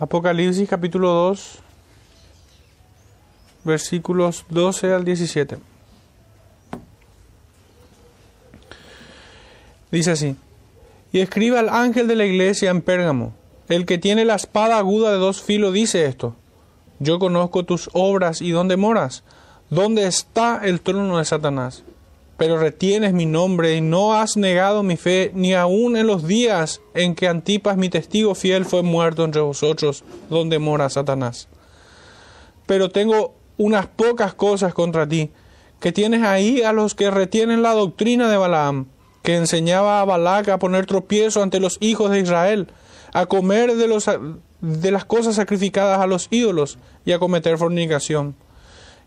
Apocalipsis 0.00 0.68
capítulo 0.68 1.08
2, 1.08 1.58
versículos 3.64 4.44
12 4.48 4.92
al 4.92 5.04
17. 5.04 5.58
Dice 9.90 10.12
así, 10.12 10.36
y 11.10 11.18
escribe 11.18 11.58
al 11.58 11.68
ángel 11.68 12.06
de 12.06 12.14
la 12.14 12.26
iglesia 12.26 12.70
en 12.70 12.80
Pérgamo, 12.80 13.34
el 13.68 13.86
que 13.86 13.98
tiene 13.98 14.24
la 14.24 14.36
espada 14.36 14.78
aguda 14.78 15.10
de 15.10 15.18
dos 15.18 15.42
filos 15.42 15.74
dice 15.74 16.04
esto, 16.04 16.36
yo 17.00 17.18
conozco 17.18 17.64
tus 17.64 17.90
obras 17.92 18.40
y 18.40 18.52
dónde 18.52 18.76
moras, 18.76 19.24
dónde 19.68 20.06
está 20.06 20.60
el 20.62 20.80
trono 20.80 21.18
de 21.18 21.24
Satanás 21.24 21.82
pero 22.38 22.56
retienes 22.56 23.12
mi 23.12 23.26
nombre 23.26 23.74
y 23.74 23.80
no 23.80 24.14
has 24.14 24.36
negado 24.36 24.84
mi 24.84 24.96
fe, 24.96 25.32
ni 25.34 25.54
aun 25.54 25.96
en 25.96 26.06
los 26.06 26.24
días 26.24 26.80
en 26.94 27.16
que 27.16 27.26
Antipas, 27.26 27.76
mi 27.76 27.88
testigo 27.88 28.36
fiel, 28.36 28.64
fue 28.64 28.84
muerto 28.84 29.24
entre 29.24 29.40
vosotros, 29.40 30.04
donde 30.30 30.60
mora 30.60 30.88
Satanás. 30.88 31.48
Pero 32.64 32.90
tengo 32.90 33.34
unas 33.56 33.88
pocas 33.88 34.34
cosas 34.34 34.72
contra 34.72 35.08
ti, 35.08 35.32
que 35.80 35.90
tienes 35.90 36.22
ahí 36.22 36.62
a 36.62 36.72
los 36.72 36.94
que 36.94 37.10
retienen 37.10 37.64
la 37.64 37.74
doctrina 37.74 38.30
de 38.30 38.36
Balaam, 38.36 38.86
que 39.22 39.34
enseñaba 39.34 40.00
a 40.00 40.04
Balac 40.04 40.48
a 40.48 40.60
poner 40.60 40.86
tropiezo 40.86 41.42
ante 41.42 41.58
los 41.58 41.76
hijos 41.80 42.12
de 42.12 42.20
Israel, 42.20 42.68
a 43.12 43.26
comer 43.26 43.74
de, 43.74 43.88
los, 43.88 44.08
de 44.60 44.90
las 44.92 45.04
cosas 45.04 45.34
sacrificadas 45.34 45.98
a 45.98 46.06
los 46.06 46.28
ídolos 46.30 46.78
y 47.04 47.10
a 47.10 47.18
cometer 47.18 47.58
fornicación 47.58 48.36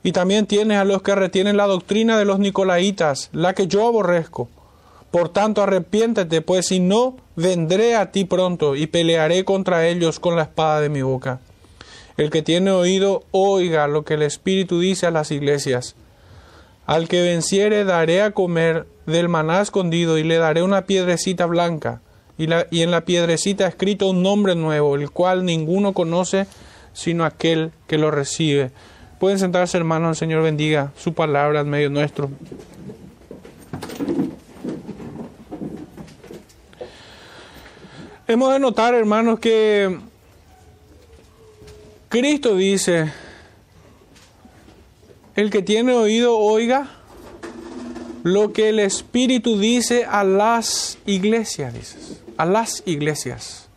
y 0.03 0.11
también 0.11 0.47
tienes 0.47 0.77
a 0.77 0.85
los 0.85 1.01
que 1.01 1.15
retienen 1.15 1.57
la 1.57 1.67
doctrina 1.67 2.17
de 2.17 2.25
los 2.25 2.39
nicolaitas, 2.39 3.29
la 3.33 3.53
que 3.53 3.67
yo 3.67 3.87
aborrezco. 3.87 4.49
Por 5.11 5.29
tanto, 5.29 5.61
arrepiéntete, 5.61 6.41
pues 6.41 6.67
si 6.67 6.79
no, 6.79 7.17
vendré 7.35 7.95
a 7.95 8.11
ti 8.11 8.25
pronto 8.25 8.75
y 8.75 8.87
pelearé 8.87 9.43
contra 9.43 9.87
ellos 9.87 10.19
con 10.19 10.35
la 10.35 10.43
espada 10.43 10.81
de 10.81 10.89
mi 10.89 11.01
boca. 11.01 11.39
El 12.17 12.29
que 12.29 12.41
tiene 12.41 12.71
oído, 12.71 13.23
oiga 13.31 13.87
lo 13.87 14.03
que 14.03 14.13
el 14.15 14.21
Espíritu 14.21 14.79
dice 14.79 15.07
a 15.07 15.11
las 15.11 15.31
iglesias. 15.31 15.95
Al 16.85 17.07
que 17.07 17.21
venciere, 17.21 17.83
daré 17.83 18.21
a 18.21 18.31
comer 18.31 18.87
del 19.05 19.29
maná 19.29 19.61
escondido 19.61 20.17
y 20.17 20.23
le 20.23 20.37
daré 20.37 20.63
una 20.63 20.85
piedrecita 20.85 21.45
blanca, 21.45 22.01
y, 22.37 22.47
y 22.71 22.81
en 22.81 22.91
la 22.91 23.01
piedrecita 23.01 23.67
escrito 23.67 24.09
un 24.09 24.23
nombre 24.23 24.55
nuevo, 24.55 24.95
el 24.95 25.11
cual 25.11 25.45
ninguno 25.45 25.93
conoce 25.93 26.47
sino 26.93 27.25
aquel 27.25 27.71
que 27.87 27.97
lo 27.97 28.11
recibe. 28.11 28.71
Pueden 29.21 29.37
sentarse, 29.37 29.77
hermanos, 29.77 30.09
el 30.09 30.15
Señor 30.15 30.41
bendiga 30.41 30.91
su 30.97 31.13
palabra 31.13 31.59
en 31.59 31.69
medio 31.69 31.91
nuestro. 31.91 32.31
Hemos 38.27 38.51
de 38.51 38.59
notar, 38.59 38.95
hermanos, 38.95 39.39
que 39.39 39.95
Cristo 42.09 42.55
dice, 42.55 43.13
el 45.35 45.51
que 45.51 45.61
tiene 45.61 45.93
oído, 45.93 46.35
oiga 46.39 46.89
lo 48.23 48.53
que 48.53 48.69
el 48.69 48.79
Espíritu 48.79 49.59
dice 49.59 50.03
a 50.03 50.23
las 50.23 50.97
iglesias, 51.05 51.75
dices, 51.75 52.23
a 52.37 52.47
las 52.47 52.81
iglesias. 52.87 53.69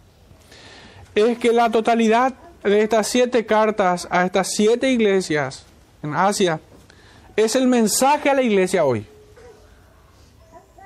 Es 1.14 1.36
que 1.36 1.52
la 1.52 1.68
totalidad 1.68 2.32
de 2.64 2.82
estas 2.82 3.06
siete 3.06 3.44
cartas 3.44 4.08
a 4.10 4.24
estas 4.24 4.48
siete 4.54 4.90
iglesias 4.90 5.64
en 6.02 6.14
Asia 6.14 6.60
es 7.36 7.54
el 7.56 7.66
mensaje 7.66 8.30
a 8.30 8.34
la 8.34 8.42
iglesia 8.42 8.84
hoy. 8.84 9.06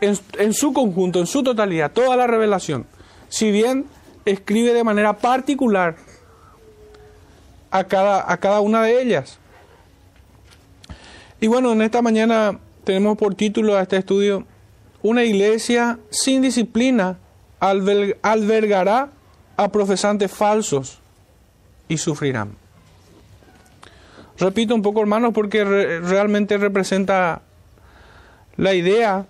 En, 0.01 0.53
su 0.53 0.73
conjunto, 0.73 1.19
en 1.19 1.27
su 1.27 1.43
totalidad, 1.43 1.91
toda 1.91 2.17
la 2.17 2.29
revelación. 2.29 2.87
Si 3.29 3.51
bien 3.51 3.87
escribe 4.25 4.73
de 4.73 4.85
manera 4.85 5.15
particular 5.15 5.97
a 7.71 7.85
cada, 7.85 8.31
a 8.31 8.37
cada 8.37 8.61
una 8.61 8.83
de 8.83 9.03
ellas. 9.03 9.39
Y 11.41 11.49
bueno, 11.49 11.73
en 11.73 11.83
esta 11.83 12.01
mañana 12.01 12.59
tenemos 12.85 13.19
por 13.19 13.35
título 13.35 13.77
a 13.77 13.83
este 13.83 13.97
estudio, 13.97 14.47
una 15.03 15.25
iglesia 15.25 15.99
sin 16.11 16.43
disciplina 16.43 17.19
albergará 17.61 19.11
a 19.57 19.69
profesantes 19.69 20.31
falsos 20.31 21.01
y 21.89 21.99
sufrirán. 21.99 22.53
Repito 24.39 24.75
un 24.75 24.83
poco, 24.83 25.01
hermanos, 25.01 25.33
porque 25.35 25.65
realmente 25.65 26.57
representa 26.59 27.43
la 28.57 28.75
idea 28.75 29.27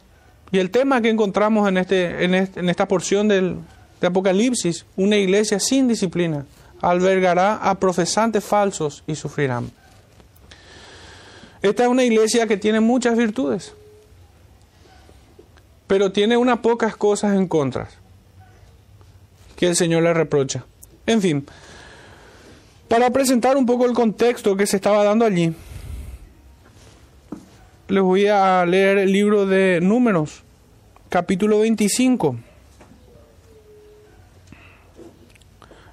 y 0.50 0.58
el 0.58 0.70
tema 0.70 1.00
que 1.00 1.10
encontramos 1.10 1.68
en, 1.68 1.78
este, 1.78 2.24
en, 2.24 2.68
esta 2.68 2.88
porción 2.88 3.28
del, 3.28 3.56
de 4.00 4.06
Apocalipsis. 4.06 4.84
Una 4.96 5.16
iglesia 5.16 5.60
sin 5.60 5.88
disciplina 5.88 6.44
albergará 6.80 7.56
a 7.56 7.78
profesantes 7.78 8.44
falsos 8.44 9.02
y 9.06 9.14
sufrirán. 9.14 9.70
Esta 11.62 11.84
es 11.84 11.88
una 11.88 12.04
iglesia 12.04 12.46
que 12.46 12.56
tiene 12.56 12.80
muchas 12.80 13.16
virtudes, 13.16 13.74
pero 15.86 16.12
tiene 16.12 16.36
unas 16.36 16.58
pocas 16.58 16.96
cosas 16.96 17.34
en 17.34 17.48
contra 17.48 17.88
que 19.56 19.66
el 19.66 19.74
Señor 19.74 20.04
le 20.04 20.14
reprocha. 20.14 20.64
En 21.06 21.20
fin, 21.20 21.46
para 22.88 23.10
presentar 23.10 23.56
un 23.56 23.66
poco 23.66 23.86
el 23.86 23.92
contexto 23.92 24.56
que 24.56 24.66
se 24.66 24.76
estaba 24.76 25.04
dando 25.04 25.24
allí, 25.24 25.52
les 27.88 28.02
voy 28.02 28.26
a 28.26 28.64
leer 28.66 28.98
el 28.98 29.12
libro 29.12 29.46
de 29.46 29.80
Números, 29.80 30.42
capítulo 31.08 31.60
25. 31.60 32.36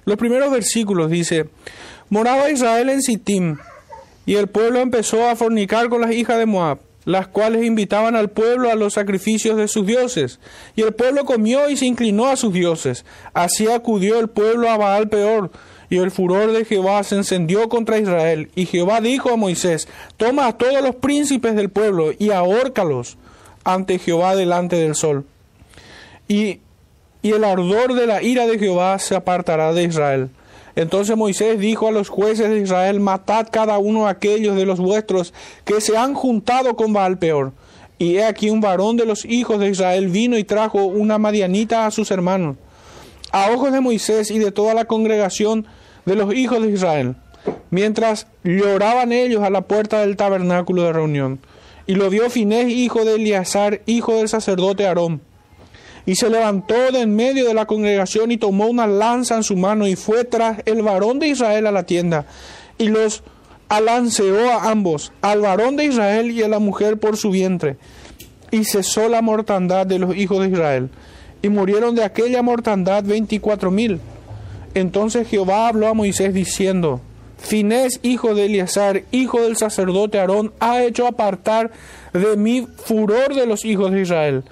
Los 0.04 0.16
primeros 0.16 0.50
versículos 0.50 1.10
dice, 1.10 1.48
moraba 2.10 2.50
Israel 2.50 2.88
en 2.90 3.02
Sittim, 3.02 3.58
y 4.24 4.34
el 4.34 4.48
pueblo 4.48 4.80
empezó 4.80 5.28
a 5.28 5.36
fornicar 5.36 5.88
con 5.88 6.00
las 6.00 6.12
hijas 6.12 6.38
de 6.38 6.46
Moab, 6.46 6.78
las 7.04 7.28
cuales 7.28 7.64
invitaban 7.64 8.16
al 8.16 8.30
pueblo 8.30 8.70
a 8.70 8.74
los 8.74 8.94
sacrificios 8.94 9.56
de 9.56 9.68
sus 9.68 9.86
dioses. 9.86 10.40
Y 10.74 10.82
el 10.82 10.92
pueblo 10.92 11.24
comió 11.24 11.70
y 11.70 11.76
se 11.76 11.86
inclinó 11.86 12.26
a 12.26 12.36
sus 12.36 12.52
dioses. 12.52 13.04
Así 13.32 13.68
acudió 13.68 14.18
el 14.18 14.28
pueblo 14.28 14.68
a 14.68 14.76
Baal 14.76 15.08
peor, 15.08 15.52
y 15.88 15.98
el 15.98 16.10
furor 16.10 16.52
de 16.52 16.64
Jehová 16.64 17.02
se 17.02 17.16
encendió 17.16 17.68
contra 17.68 17.98
Israel. 17.98 18.50
Y 18.54 18.66
Jehová 18.66 19.00
dijo 19.00 19.30
a 19.30 19.36
Moisés, 19.36 19.88
toma 20.16 20.46
a 20.46 20.56
todos 20.56 20.82
los 20.82 20.96
príncipes 20.96 21.54
del 21.54 21.70
pueblo 21.70 22.10
y 22.18 22.30
ahórcalos 22.30 23.16
ante 23.64 23.98
Jehová 23.98 24.34
delante 24.34 24.76
del 24.76 24.94
sol. 24.94 25.24
Y, 26.28 26.60
y 27.22 27.32
el 27.32 27.44
ardor 27.44 27.94
de 27.94 28.06
la 28.06 28.22
ira 28.22 28.46
de 28.46 28.58
Jehová 28.58 28.98
se 28.98 29.14
apartará 29.14 29.72
de 29.72 29.84
Israel. 29.84 30.30
Entonces 30.74 31.16
Moisés 31.16 31.58
dijo 31.58 31.88
a 31.88 31.92
los 31.92 32.08
jueces 32.08 32.50
de 32.50 32.60
Israel, 32.60 33.00
matad 33.00 33.48
cada 33.50 33.78
uno 33.78 34.08
aquellos 34.08 34.56
de 34.56 34.66
los 34.66 34.78
vuestros 34.78 35.32
que 35.64 35.80
se 35.80 35.96
han 35.96 36.14
juntado 36.14 36.76
con 36.76 36.92
Baal 36.92 37.18
peor. 37.18 37.52
Y 37.98 38.16
he 38.16 38.24
aquí 38.24 38.50
un 38.50 38.60
varón 38.60 38.98
de 38.98 39.06
los 39.06 39.24
hijos 39.24 39.58
de 39.58 39.70
Israel 39.70 40.08
vino 40.08 40.36
y 40.36 40.44
trajo 40.44 40.84
una 40.84 41.16
madianita 41.16 41.86
a 41.86 41.90
sus 41.90 42.10
hermanos 42.10 42.56
a 43.32 43.50
ojos 43.50 43.72
de 43.72 43.80
Moisés 43.80 44.30
y 44.30 44.38
de 44.38 44.52
toda 44.52 44.74
la 44.74 44.84
congregación 44.84 45.66
de 46.04 46.14
los 46.14 46.34
hijos 46.34 46.62
de 46.62 46.70
Israel, 46.70 47.16
mientras 47.70 48.26
lloraban 48.44 49.12
ellos 49.12 49.42
a 49.42 49.50
la 49.50 49.62
puerta 49.62 50.00
del 50.00 50.16
tabernáculo 50.16 50.82
de 50.82 50.92
reunión. 50.92 51.40
Y 51.86 51.94
lo 51.94 52.10
vio 52.10 52.30
Finés, 52.30 52.68
hijo 52.68 53.04
de 53.04 53.14
Eleazar, 53.14 53.82
hijo 53.86 54.16
del 54.16 54.28
sacerdote 54.28 54.86
Aarón. 54.86 55.20
Y 56.04 56.16
se 56.16 56.30
levantó 56.30 56.74
de 56.92 57.00
en 57.00 57.14
medio 57.14 57.46
de 57.46 57.54
la 57.54 57.66
congregación 57.66 58.30
y 58.30 58.36
tomó 58.36 58.66
una 58.66 58.86
lanza 58.86 59.36
en 59.36 59.42
su 59.42 59.56
mano 59.56 59.86
y 59.88 59.96
fue 59.96 60.24
tras 60.24 60.62
el 60.64 60.82
varón 60.82 61.18
de 61.18 61.28
Israel 61.28 61.66
a 61.66 61.72
la 61.72 61.84
tienda. 61.84 62.26
Y 62.78 62.88
los 62.88 63.24
alanceó 63.68 64.50
a 64.50 64.70
ambos, 64.70 65.12
al 65.20 65.40
varón 65.40 65.76
de 65.76 65.84
Israel 65.84 66.30
y 66.30 66.42
a 66.42 66.48
la 66.48 66.60
mujer 66.60 66.98
por 66.98 67.16
su 67.16 67.30
vientre. 67.30 67.76
Y 68.52 68.64
cesó 68.64 69.08
la 69.08 69.22
mortandad 69.22 69.86
de 69.86 69.98
los 69.98 70.16
hijos 70.16 70.40
de 70.40 70.50
Israel 70.50 70.90
y 71.42 71.48
murieron 71.48 71.94
de 71.94 72.04
aquella 72.04 72.42
mortandad 72.42 73.04
veinticuatro 73.04 73.70
mil. 73.70 74.00
Entonces 74.74 75.28
Jehová 75.28 75.68
habló 75.68 75.88
a 75.88 75.94
Moisés 75.94 76.34
diciendo, 76.34 77.00
Finés, 77.38 78.00
hijo 78.02 78.34
de 78.34 78.46
Eleazar, 78.46 79.02
hijo 79.10 79.42
del 79.42 79.56
sacerdote 79.56 80.18
Aarón, 80.18 80.52
ha 80.58 80.82
hecho 80.82 81.06
apartar 81.06 81.70
de 82.12 82.36
mí 82.36 82.66
furor 82.76 83.34
de 83.34 83.46
los 83.46 83.64
hijos 83.64 83.92
de 83.92 84.02
Israel, 84.02 84.44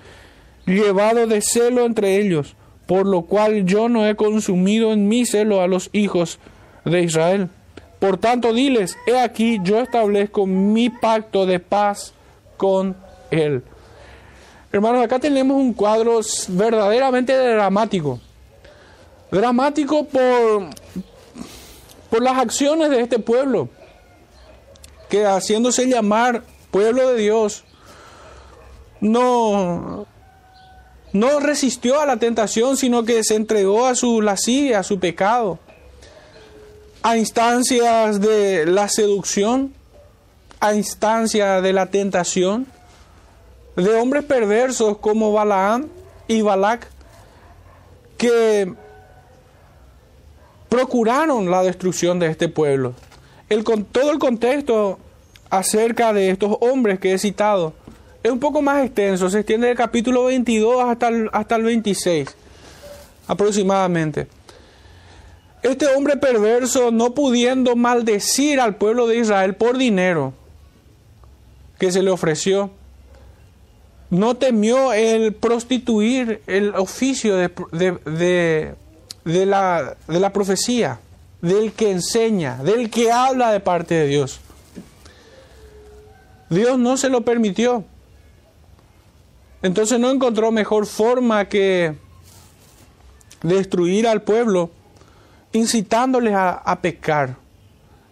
llevado 0.67 1.27
de 1.27 1.41
celo 1.41 1.85
entre 1.85 2.21
ellos, 2.21 2.57
por 2.87 3.07
lo 3.07 3.23
cual 3.23 3.65
yo 3.65 3.89
no 3.89 4.07
he 4.07 4.15
consumido 4.15 4.93
en 4.93 5.09
mi 5.09 5.27
celo 5.27 5.61
a 5.61 5.67
los 5.67 5.91
hijos 5.93 6.39
de 6.85 7.03
Israel. 7.03 7.49
Por 7.99 8.19
tanto, 8.19 8.53
diles, 8.53 8.99
he 9.07 9.19
aquí 9.19 9.59
yo 9.63 9.81
establezco 9.81 10.47
mi 10.47 10.91
pacto 10.91 11.47
de 11.47 11.59
paz 11.59 12.13
con 12.59 12.97
él. 13.31 13.63
Hermanos, 14.75 15.05
acá 15.05 15.21
tenemos 15.21 15.57
un 15.57 15.73
cuadro 15.73 16.21
verdaderamente 16.49 17.33
dramático. 17.33 18.19
Dramático 19.31 20.05
por, 20.05 20.65
por 22.11 22.21
las 22.21 22.39
acciones 22.39 22.91
de 22.91 23.01
este 23.01 23.21
pueblo, 23.21 23.69
que 25.09 25.27
haciéndose 25.27 25.87
llamar 25.87 26.43
pueblo 26.73 27.11
de 27.11 27.23
Dios, 27.23 27.63
no, 29.01 30.09
no 31.13 31.39
resistió 31.39 32.01
a 32.01 32.07
la 32.07 32.17
tentación, 32.17 32.77
sino 32.77 33.05
que 33.05 33.23
se 33.23 33.37
entregó 33.37 33.87
a 33.87 33.95
su 33.95 34.23
lascivia, 34.23 34.81
a 34.81 34.83
su 34.83 34.99
pecado. 34.99 35.61
a 37.05 37.17
instancias 37.17 38.21
de 38.21 38.67
la 38.67 38.89
seducción, 38.89 39.73
a 40.59 40.75
instancias 40.75 41.63
de 41.63 41.73
la 41.73 41.87
tentación, 41.87 42.74
de 43.77 43.95
hombres 43.95 44.25
perversos 44.25 44.99
como 44.99 45.33
Balaam 45.33 45.89
y 46.29 46.43
Balak, 46.43 46.89
que 48.17 48.73
procuraron 50.69 51.51
la 51.51 51.63
destrucción 51.63 52.19
de 52.19 52.29
este 52.29 52.49
pueblo. 52.49 52.95
El, 53.49 53.65
con, 53.65 53.85
todo 53.85 54.11
el 54.11 54.19
contexto 54.19 54.99
acerca 55.51 56.13
de 56.13 56.31
estos 56.31 56.57
hombres 56.61 56.99
que 56.99 57.13
he 57.13 57.19
citado 57.19 57.75
es 58.23 58.31
un 58.33 58.41
poco 58.41 58.63
más 58.63 58.85
extenso, 58.85 59.29
se 59.29 59.41
extiende 59.41 59.67
del 59.67 59.77
capítulo 59.77 60.25
22 60.25 60.83
hasta 60.83 61.09
el, 61.09 61.29
hasta 61.33 61.57
el 61.57 61.63
26 61.63 62.35
aproximadamente. 63.27 64.27
Este 65.63 65.87
hombre 65.87 66.17
perverso, 66.17 66.91
no 66.91 67.15
pudiendo 67.15 67.77
maldecir 67.77 68.61
al 68.61 68.77
pueblo 68.77 69.07
de 69.07 69.19
Israel 69.19 69.55
por 69.55 69.79
dinero 69.79 70.35
que 71.79 71.91
se 71.91 72.03
le 72.03 72.11
ofreció, 72.11 72.71
no 74.15 74.37
temió 74.37 74.93
el 74.93 75.35
prostituir 75.35 76.41
el 76.47 76.75
oficio 76.77 77.35
de, 77.37 77.51
de, 79.25 79.47
la, 79.47 79.97
de 80.07 80.21
la 80.21 80.33
profecía, 80.33 81.01
del 81.43 81.73
que 81.73 81.91
enseña, 81.91 82.63
del 82.63 82.91
que 82.91 83.11
habla 83.11 83.51
de 83.51 83.59
parte 83.59 83.95
de 83.95 84.07
Dios. 84.07 84.41
Dios 86.49 86.79
no 86.79 86.97
se 86.97 87.09
lo 87.09 87.23
permitió. 87.23 87.85
Entonces 89.63 89.99
no 89.99 90.11
encontró 90.11 90.53
mejor 90.53 90.87
forma 90.87 91.47
que 91.47 91.97
destruir 93.43 94.07
al 94.07 94.23
pueblo, 94.23 94.71
incitándoles 95.53 96.35
a, 96.35 96.51
a 96.51 96.81
pecar. 96.81 97.37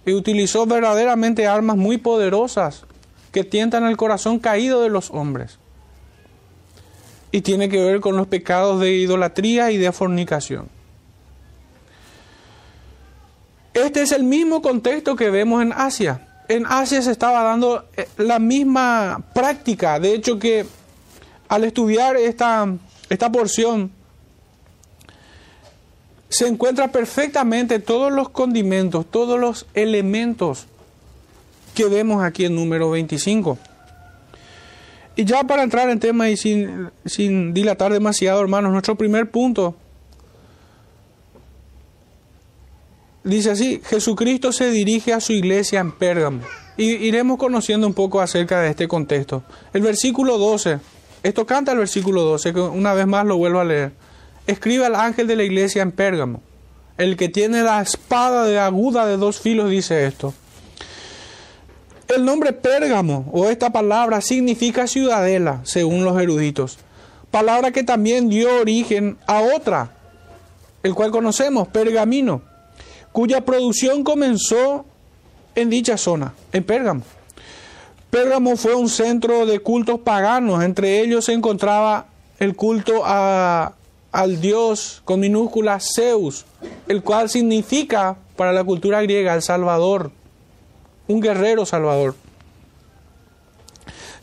Y 0.05 0.15
utilizó 0.15 0.67
verdaderamente 0.67 1.47
armas 1.47 1.77
muy 1.77 1.99
poderosas 1.99 2.87
que 3.31 3.45
tientan 3.45 3.85
el 3.85 3.97
corazón 3.97 4.41
caído 4.41 4.83
de 4.83 4.89
los 4.91 5.11
hombres. 5.13 5.62
Y 7.33 7.41
tiene 7.41 7.69
que 7.69 7.83
ver 7.83 8.01
con 8.01 8.17
los 8.17 8.29
pecados 8.29 8.81
de 8.81 8.93
idolatría 8.93 9.73
y 9.73 9.79
de 9.79 9.91
fornicación. 9.91 10.69
Este 13.75 14.03
es 14.03 14.13
el 14.13 14.23
mismo 14.23 14.61
contexto 14.63 15.17
que 15.17 15.31
vemos 15.31 15.63
en 15.63 15.73
Asia. 15.73 16.29
En 16.49 16.67
Asia 16.67 17.01
se 17.01 17.11
estaba 17.11 17.43
dando 17.43 17.89
eh, 17.97 18.07
la 18.19 18.39
misma 18.39 19.25
práctica. 19.35 19.99
De 19.99 20.15
hecho 20.15 20.39
que 20.39 20.67
al 21.49 21.65
estudiar 21.65 22.17
esta, 22.17 22.67
esta 23.09 23.33
porción 23.33 23.91
se 26.29 26.49
encuentra 26.49 26.89
perfectamente 26.89 27.79
todos 27.79 28.13
los 28.13 28.31
condimentos, 28.31 29.05
todos 29.11 29.39
los 29.39 29.67
elementos 29.75 30.67
que 31.75 31.87
vemos 31.87 32.23
aquí 32.23 32.47
en 32.47 32.55
número 32.55 32.91
25. 32.91 33.59
Y 35.15 35.25
ya 35.25 35.45
para 35.45 35.63
entrar 35.63 35.91
en 35.91 36.01
tema 36.01 36.31
y 36.31 36.37
sin, 36.37 36.91
sin 37.05 37.53
dilatar 37.53 37.93
demasiado, 37.93 38.41
hermanos, 38.41 38.73
nuestro 38.73 38.97
primer 38.97 39.31
punto 39.31 39.77
dice 43.25 43.51
así, 43.51 43.81
Jesucristo 43.85 44.53
se 44.53 44.71
dirige 44.71 45.13
a 45.13 45.21
su 45.21 45.33
iglesia 45.33 45.81
en 45.81 45.93
Pérgamo. 45.93 46.41
Y 46.77 46.85
iremos 46.85 47.39
conociendo 47.39 47.87
un 47.87 47.95
poco 47.95 48.21
acerca 48.21 48.61
de 48.61 48.71
este 48.71 48.89
contexto. 48.89 49.43
El 49.73 49.83
versículo 49.83 50.39
12, 50.39 50.79
esto 51.23 51.47
canta 51.47 51.73
el 51.73 51.79
versículo 51.79 52.23
12, 52.23 52.53
que 52.55 52.61
una 52.61 52.95
vez 52.95 53.07
más 53.07 53.27
lo 53.27 53.37
vuelvo 53.37 53.61
a 53.61 53.65
leer. 53.65 53.93
Escribe 54.47 54.87
al 54.87 54.97
ángel 54.97 55.27
de 55.27 55.37
la 55.37 55.45
iglesia 55.45 55.83
en 55.83 55.93
Pérgamo. 55.93 56.41
El 56.97 57.17
que 57.17 57.29
tiene 57.29 57.63
la 57.63 57.81
espada 57.81 58.45
de 58.45 58.59
aguda 58.59 59.07
de 59.07 59.17
dos 59.17 59.41
filos 59.41 59.71
dice 59.71 60.07
esto. 60.07 60.35
El 62.09 62.25
nombre 62.25 62.53
Pérgamo 62.53 63.29
o 63.33 63.49
esta 63.49 63.71
palabra 63.71 64.21
significa 64.21 64.87
ciudadela, 64.87 65.61
según 65.65 66.05
los 66.05 66.21
eruditos. 66.21 66.79
Palabra 67.31 67.71
que 67.71 67.83
también 67.83 68.29
dio 68.29 68.61
origen 68.61 69.17
a 69.27 69.41
otra, 69.41 69.93
el 70.83 70.95
cual 70.95 71.11
conocemos, 71.11 71.69
Pergamino 71.69 72.43
cuya 73.13 73.45
producción 73.45 74.03
comenzó 74.03 74.87
en 75.55 75.71
dicha 75.71 75.97
zona, 75.97 76.35
en 76.53 76.65
Pérgamo. 76.65 77.03
Pérgamo 78.11 78.57
fue 78.57 78.75
un 78.75 78.89
centro 78.89 79.47
de 79.47 79.61
cultos 79.61 80.01
paganos, 80.01 80.65
entre 80.65 81.01
ellos 81.01 81.27
se 81.27 81.33
encontraba 81.33 82.07
el 82.39 82.57
culto 82.57 83.03
a, 83.05 83.75
al 84.11 84.41
dios 84.41 85.03
con 85.05 85.21
minúscula 85.21 85.79
Zeus, 85.81 86.45
el 86.89 87.03
cual 87.03 87.29
significa 87.31 88.17
para 88.37 88.53
la 88.53 88.65
cultura 88.65 89.01
griega 89.03 89.35
el 89.35 89.43
Salvador, 89.43 90.11
un 91.09 91.21
guerrero 91.21 91.67
Salvador. 91.67 92.15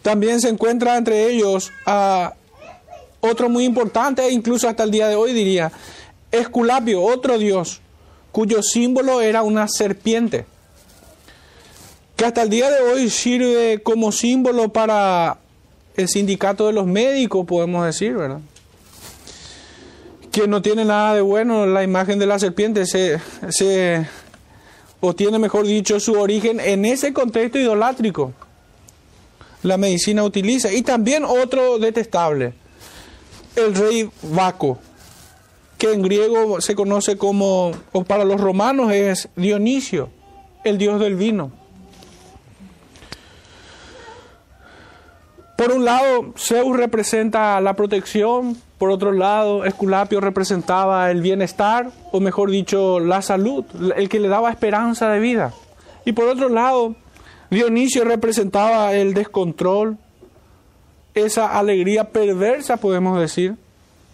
También 0.01 0.39
se 0.39 0.49
encuentra 0.49 0.97
entre 0.97 1.27
ellos 1.27 1.71
a 1.85 2.33
otro 3.21 3.49
muy 3.49 3.65
importante, 3.65 4.29
incluso 4.29 4.69
hasta 4.69 4.83
el 4.83 4.91
día 4.91 5.07
de 5.07 5.15
hoy 5.15 5.33
diría, 5.33 5.71
Esculapio, 6.31 7.01
otro 7.01 7.37
dios, 7.37 7.81
cuyo 8.31 8.61
símbolo 8.63 9.21
era 9.21 9.43
una 9.43 9.67
serpiente, 9.67 10.45
que 12.15 12.25
hasta 12.25 12.43
el 12.43 12.49
día 12.49 12.69
de 12.69 12.81
hoy 12.81 13.09
sirve 13.09 13.81
como 13.83 14.11
símbolo 14.11 14.69
para 14.69 15.37
el 15.95 16.07
sindicato 16.07 16.67
de 16.67 16.73
los 16.73 16.85
médicos, 16.85 17.45
podemos 17.45 17.85
decir, 17.85 18.13
¿verdad? 18.13 18.39
Que 20.31 20.47
no 20.47 20.61
tiene 20.61 20.85
nada 20.85 21.15
de 21.15 21.21
bueno 21.21 21.65
la 21.65 21.83
imagen 21.83 22.19
de 22.19 22.25
la 22.25 22.39
serpiente, 22.39 22.85
se, 22.85 23.19
se, 23.49 24.07
o 25.01 25.13
tiene, 25.13 25.39
mejor 25.39 25.65
dicho, 25.65 25.99
su 25.99 26.13
origen 26.19 26.59
en 26.59 26.85
ese 26.85 27.13
contexto 27.13 27.59
idolátrico. 27.59 28.33
La 29.63 29.77
medicina 29.77 30.23
utiliza. 30.23 30.71
Y 30.71 30.81
también 30.81 31.23
otro 31.25 31.79
detestable, 31.79 32.53
el 33.55 33.75
rey 33.75 34.09
Baco 34.23 34.79
que 35.79 35.93
en 35.93 36.01
griego 36.01 36.59
se 36.59 36.75
conoce 36.75 37.17
como, 37.17 37.71
o 37.93 38.03
para 38.03 38.25
los 38.25 38.39
romanos 38.39 38.91
es 38.91 39.29
Dionisio, 39.37 40.09
el 40.65 40.77
dios 40.77 40.99
del 40.99 41.15
vino. 41.15 41.53
Por 45.57 45.71
un 45.71 45.85
lado, 45.85 46.33
Zeus 46.37 46.75
representa 46.75 47.59
la 47.61 47.75
protección, 47.75 48.57
por 48.79 48.91
otro 48.91 49.11
lado, 49.11 49.65
Esculapio 49.65 50.21
representaba 50.21 51.11
el 51.11 51.21
bienestar, 51.21 51.91
o 52.13 52.21
mejor 52.21 52.49
dicho, 52.49 53.01
la 53.01 53.21
salud, 53.21 53.65
el 53.97 54.07
que 54.07 54.21
le 54.21 54.29
daba 54.29 54.49
esperanza 54.49 55.09
de 55.09 55.19
vida. 55.19 55.53
Y 56.05 56.13
por 56.13 56.29
otro 56.29 56.47
lado, 56.47 56.95
Dionisio 57.49 58.05
representaba 58.05 58.93
el 58.93 59.13
descontrol, 59.13 59.97
esa 61.13 61.59
alegría 61.59 62.05
perversa, 62.05 62.77
podemos 62.77 63.19
decir, 63.19 63.55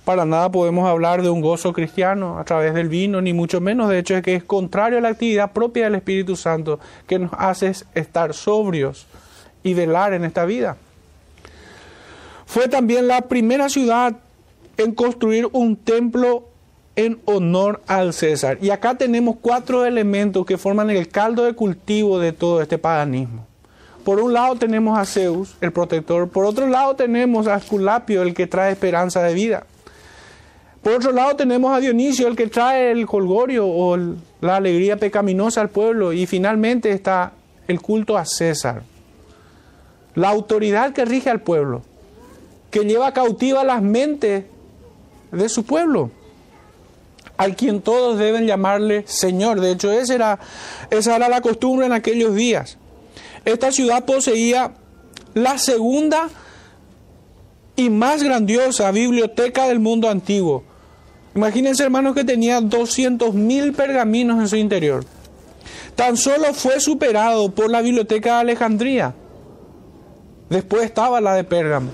para 0.03 0.25
nada 0.25 0.51
podemos 0.51 0.89
hablar 0.89 1.21
de 1.21 1.29
un 1.29 1.41
gozo 1.41 1.71
cristiano 1.71 2.39
a 2.39 2.43
través 2.43 2.73
del 2.73 2.89
vino, 2.89 3.21
ni 3.21 3.33
mucho 3.33 3.61
menos. 3.61 3.87
De 3.89 3.99
hecho, 3.99 4.15
es 4.15 4.23
que 4.23 4.33
es 4.33 4.43
contrario 4.43 4.97
a 4.97 5.01
la 5.01 5.09
actividad 5.09 5.51
propia 5.51 5.83
del 5.83 5.95
Espíritu 5.95 6.35
Santo 6.35 6.79
que 7.05 7.19
nos 7.19 7.31
hace 7.37 7.71
estar 7.93 8.33
sobrios 8.33 9.05
y 9.61 9.75
velar 9.75 10.13
en 10.13 10.25
esta 10.25 10.45
vida. 10.45 10.77
Fue 12.47 12.67
también 12.67 13.07
la 13.07 13.21
primera 13.21 13.69
ciudad 13.69 14.15
en 14.77 14.93
construir 14.93 15.47
un 15.51 15.75
templo 15.75 16.45
en 16.95 17.19
honor 17.25 17.81
al 17.87 18.13
César. 18.13 18.57
Y 18.61 18.69
acá 18.69 18.97
tenemos 18.97 19.35
cuatro 19.41 19.85
elementos 19.85 20.45
que 20.45 20.57
forman 20.57 20.89
el 20.89 21.07
caldo 21.09 21.43
de 21.43 21.53
cultivo 21.53 22.19
de 22.19 22.31
todo 22.31 22.61
este 22.61 22.77
paganismo. 22.77 23.45
Por 24.03 24.19
un 24.19 24.33
lado 24.33 24.55
tenemos 24.55 24.97
a 24.97 25.05
Zeus, 25.05 25.55
el 25.61 25.71
protector. 25.71 26.29
Por 26.29 26.45
otro 26.45 26.67
lado 26.67 26.95
tenemos 26.95 27.47
a 27.47 27.55
Esculapio, 27.55 28.21
el 28.21 28.33
que 28.33 28.47
trae 28.47 28.71
esperanza 28.71 29.23
de 29.23 29.33
vida. 29.33 29.65
Por 30.83 30.93
otro 30.93 31.11
lado 31.11 31.35
tenemos 31.35 31.75
a 31.75 31.79
Dionisio, 31.79 32.27
el 32.27 32.35
que 32.35 32.47
trae 32.47 32.91
el 32.91 33.07
holgorio 33.09 33.65
o 33.67 33.97
la 34.41 34.57
alegría 34.57 34.97
pecaminosa 34.97 35.61
al 35.61 35.69
pueblo. 35.69 36.13
Y 36.13 36.27
finalmente 36.27 36.91
está 36.91 37.33
el 37.67 37.81
culto 37.81 38.15
a 38.15 38.25
César, 38.25 38.83
la 40.13 40.29
autoridad 40.29 40.93
que 40.93 41.03
rige 41.03 41.31
al 41.31 41.41
pueblo, 41.41 41.81
que 42.69 42.85
lleva 42.85 43.11
cautiva 43.11 43.63
las 43.63 43.81
mentes 43.81 44.45
de 45.31 45.49
su 45.49 45.63
pueblo, 45.63 46.11
al 47.37 47.55
quien 47.55 47.81
todos 47.81 48.17
deben 48.17 48.47
llamarle 48.47 49.03
Señor. 49.07 49.59
De 49.59 49.71
hecho, 49.71 49.91
esa 49.91 50.15
era, 50.15 50.39
esa 50.89 51.15
era 51.15 51.29
la 51.29 51.41
costumbre 51.41 51.85
en 51.85 51.93
aquellos 51.93 52.35
días. 52.35 52.77
Esta 53.43 53.71
ciudad 53.71 54.05
poseía 54.05 54.73
la 55.33 55.57
segunda 55.57 56.29
y 57.75 57.89
más 57.89 58.23
grandiosa 58.23 58.91
biblioteca 58.91 59.67
del 59.67 59.79
mundo 59.79 60.09
antiguo 60.09 60.63
Imagínense, 61.35 61.83
hermanos, 61.83 62.15
que 62.15 62.23
tenía 62.23 62.61
200.000 62.61 63.75
pergaminos 63.75 64.39
en 64.39 64.47
su 64.47 64.55
interior. 64.55 65.03
Tan 65.95 66.15
solo 66.15 66.53
fue 66.53 66.79
superado 66.79 67.51
por 67.51 67.69
la 67.69 67.81
biblioteca 67.81 68.35
de 68.35 68.39
Alejandría. 68.39 69.13
Después 70.49 70.83
estaba 70.83 71.19
la 71.19 71.33
de 71.35 71.43
Pérgamo. 71.43 71.91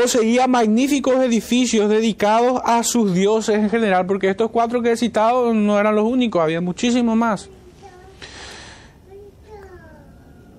Poseía 0.00 0.46
magníficos 0.46 1.16
edificios 1.16 1.88
dedicados 1.90 2.60
a 2.64 2.82
sus 2.82 3.14
dioses 3.14 3.56
en 3.56 3.70
general, 3.70 4.06
porque 4.06 4.30
estos 4.30 4.50
cuatro 4.50 4.82
que 4.82 4.92
he 4.92 4.96
citado 4.96 5.52
no 5.52 5.78
eran 5.78 5.94
los 5.94 6.04
únicos, 6.04 6.40
había 6.40 6.60
muchísimos 6.60 7.16
más. 7.16 7.48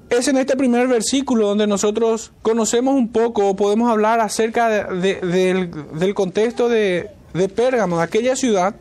Es 0.09 0.27
en 0.27 0.37
este 0.37 0.57
primer 0.57 0.87
versículo 0.87 1.47
donde 1.47 1.67
nosotros 1.67 2.31
conocemos 2.41 2.95
un 2.95 3.09
poco 3.09 3.47
o 3.47 3.55
podemos 3.55 3.91
hablar 3.91 4.19
acerca 4.19 4.89
del, 4.91 6.13
contexto 6.15 6.67
de, 6.67 7.09
de 7.33 7.49
Pérgamo, 7.49 7.97
de 7.97 8.03
aquella 8.03 8.35
ciudad, 8.35 8.75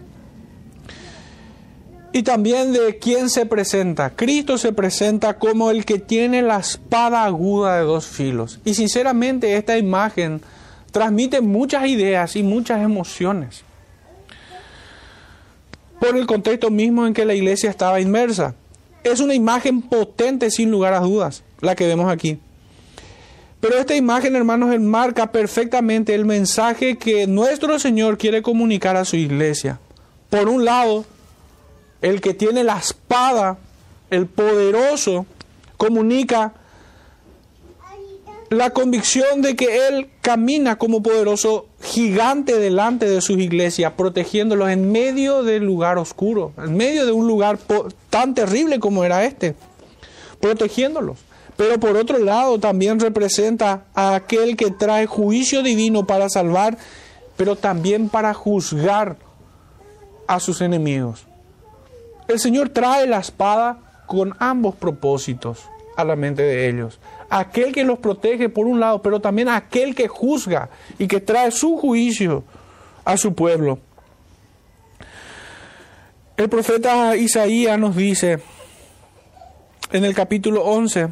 y 2.12 2.22
también 2.22 2.72
de 2.72 2.98
quién 2.98 3.28
se 3.28 3.46
presenta. 3.46 4.10
Cristo 4.10 4.58
se 4.58 4.72
presenta 4.72 5.38
como 5.38 5.70
el 5.70 5.84
que 5.84 5.98
tiene 5.98 6.42
la 6.42 6.58
espada 6.58 7.24
aguda 7.24 7.76
de 7.76 7.84
dos 7.84 8.06
filos. 8.06 8.60
Y 8.64 8.74
sinceramente 8.74 9.56
esta 9.56 9.76
imagen 9.76 10.40
transmite 10.90 11.40
muchas 11.40 11.86
ideas 11.86 12.34
y 12.36 12.42
muchas 12.42 12.82
emociones. 12.82 13.62
Por 16.00 16.16
el 16.16 16.26
contexto 16.26 16.70
mismo 16.70 17.06
en 17.06 17.14
que 17.14 17.24
la 17.24 17.34
iglesia 17.34 17.70
estaba 17.70 18.00
inmersa. 18.00 18.54
Es 19.04 19.20
una 19.20 19.34
imagen 19.34 19.82
potente 19.82 20.50
sin 20.50 20.70
lugar 20.70 20.94
a 20.94 21.00
dudas, 21.00 21.42
la 21.60 21.74
que 21.74 21.86
vemos 21.86 22.10
aquí. 22.10 22.38
Pero 23.60 23.76
esta 23.76 23.96
imagen, 23.96 24.36
hermanos, 24.36 24.72
enmarca 24.72 25.32
perfectamente 25.32 26.14
el 26.14 26.24
mensaje 26.24 26.96
que 26.96 27.26
nuestro 27.26 27.78
Señor 27.78 28.16
quiere 28.16 28.40
comunicar 28.40 28.96
a 28.96 29.04
su 29.04 29.16
iglesia. 29.16 29.80
Por 30.30 30.48
un 30.48 30.64
lado, 30.64 31.04
el 32.02 32.20
que 32.20 32.34
tiene 32.34 32.64
la 32.64 32.78
espada, 32.78 33.58
el 34.10 34.26
poderoso, 34.26 35.26
comunica 35.76 36.54
la 38.50 38.70
convicción 38.70 39.42
de 39.42 39.56
que 39.56 39.88
Él 39.88 40.08
camina 40.22 40.76
como 40.76 41.02
poderoso 41.02 41.66
gigante 41.82 42.58
delante 42.58 43.08
de 43.08 43.20
sus 43.20 43.38
iglesias, 43.38 43.92
protegiéndolos 43.96 44.70
en 44.70 44.90
medio 44.90 45.42
del 45.42 45.64
lugar 45.64 45.98
oscuro, 45.98 46.52
en 46.56 46.76
medio 46.76 47.04
de 47.04 47.12
un 47.12 47.26
lugar 47.26 47.58
tan 48.10 48.34
terrible 48.34 48.80
como 48.80 49.04
era 49.04 49.24
este, 49.24 49.54
protegiéndolos. 50.40 51.18
Pero 51.56 51.78
por 51.80 51.96
otro 51.96 52.18
lado 52.18 52.58
también 52.58 53.00
representa 53.00 53.84
a 53.94 54.14
aquel 54.14 54.56
que 54.56 54.70
trae 54.70 55.06
juicio 55.06 55.62
divino 55.62 56.06
para 56.06 56.28
salvar, 56.28 56.78
pero 57.36 57.56
también 57.56 58.08
para 58.08 58.32
juzgar 58.32 59.16
a 60.26 60.40
sus 60.40 60.60
enemigos. 60.60 61.27
El 62.28 62.38
Señor 62.38 62.68
trae 62.68 63.06
la 63.06 63.18
espada 63.18 63.78
con 64.06 64.34
ambos 64.38 64.74
propósitos 64.74 65.66
a 65.96 66.04
la 66.04 66.14
mente 66.14 66.42
de 66.42 66.68
ellos. 66.68 67.00
Aquel 67.30 67.72
que 67.72 67.84
los 67.84 67.98
protege 67.98 68.48
por 68.48 68.66
un 68.66 68.78
lado, 68.78 69.02
pero 69.02 69.20
también 69.20 69.48
aquel 69.48 69.94
que 69.94 70.08
juzga 70.08 70.68
y 70.98 71.08
que 71.08 71.20
trae 71.20 71.50
su 71.50 71.76
juicio 71.76 72.44
a 73.04 73.16
su 73.16 73.34
pueblo. 73.34 73.78
El 76.36 76.48
profeta 76.48 77.16
Isaías 77.16 77.78
nos 77.78 77.96
dice 77.96 78.38
en 79.90 80.04
el 80.04 80.14
capítulo 80.14 80.64
11, 80.64 81.08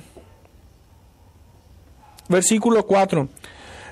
versículo 2.28 2.86
4, 2.86 3.28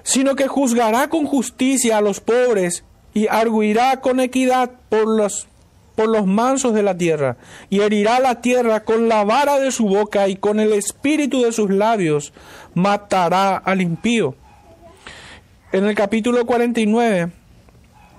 sino 0.02 0.36
que 0.36 0.46
juzgará 0.46 1.08
con 1.08 1.26
justicia 1.26 1.98
a 1.98 2.00
los 2.00 2.20
pobres 2.20 2.84
y 3.14 3.26
arguirá 3.26 4.00
con 4.00 4.20
equidad 4.20 4.70
por 4.88 5.08
los 5.08 5.48
por 5.94 6.08
los 6.08 6.26
mansos 6.26 6.74
de 6.74 6.82
la 6.82 6.96
tierra, 6.96 7.36
y 7.70 7.80
herirá 7.80 8.20
la 8.20 8.40
tierra 8.40 8.84
con 8.84 9.08
la 9.08 9.24
vara 9.24 9.58
de 9.58 9.70
su 9.70 9.86
boca 9.86 10.28
y 10.28 10.36
con 10.36 10.60
el 10.60 10.72
espíritu 10.72 11.42
de 11.42 11.52
sus 11.52 11.70
labios 11.70 12.32
matará 12.74 13.56
al 13.56 13.80
impío. 13.80 14.34
En 15.72 15.84
el 15.84 15.94
capítulo 15.94 16.44
49, 16.46 17.30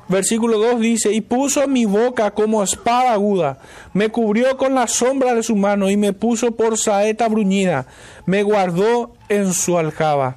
versículo 0.08 0.60
2 0.60 0.80
dice, 0.80 1.14
y 1.14 1.22
puso 1.22 1.68
mi 1.68 1.86
boca 1.86 2.32
como 2.32 2.64
espada 2.64 3.14
aguda, 3.14 3.60
me 3.94 4.10
cubrió 4.10 4.58
con 4.58 4.76
la 4.76 4.88
sombra 4.88 5.34
de 5.34 5.44
su 5.44 5.56
mano 5.56 5.90
y 5.90 5.98
me 5.98 6.14
puso 6.14 6.52
por 6.52 6.78
saeta 6.78 7.28
bruñida, 7.28 7.88
me 8.26 8.44
guardó 8.44 9.14
en 9.30 9.54
su 9.54 9.78
aljaba. 9.78 10.36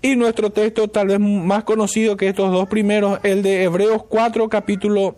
Y 0.00 0.14
nuestro 0.14 0.50
texto 0.50 0.88
tal 0.88 1.08
vez 1.08 1.18
más 1.18 1.64
conocido 1.64 2.16
que 2.16 2.28
estos 2.28 2.52
dos 2.52 2.68
primeros, 2.68 3.18
el 3.24 3.42
de 3.42 3.64
Hebreos 3.64 4.04
4, 4.08 4.48
capítulo 4.48 5.16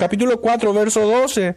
capítulo 0.00 0.40
4, 0.40 0.72
verso 0.72 1.02
12, 1.02 1.54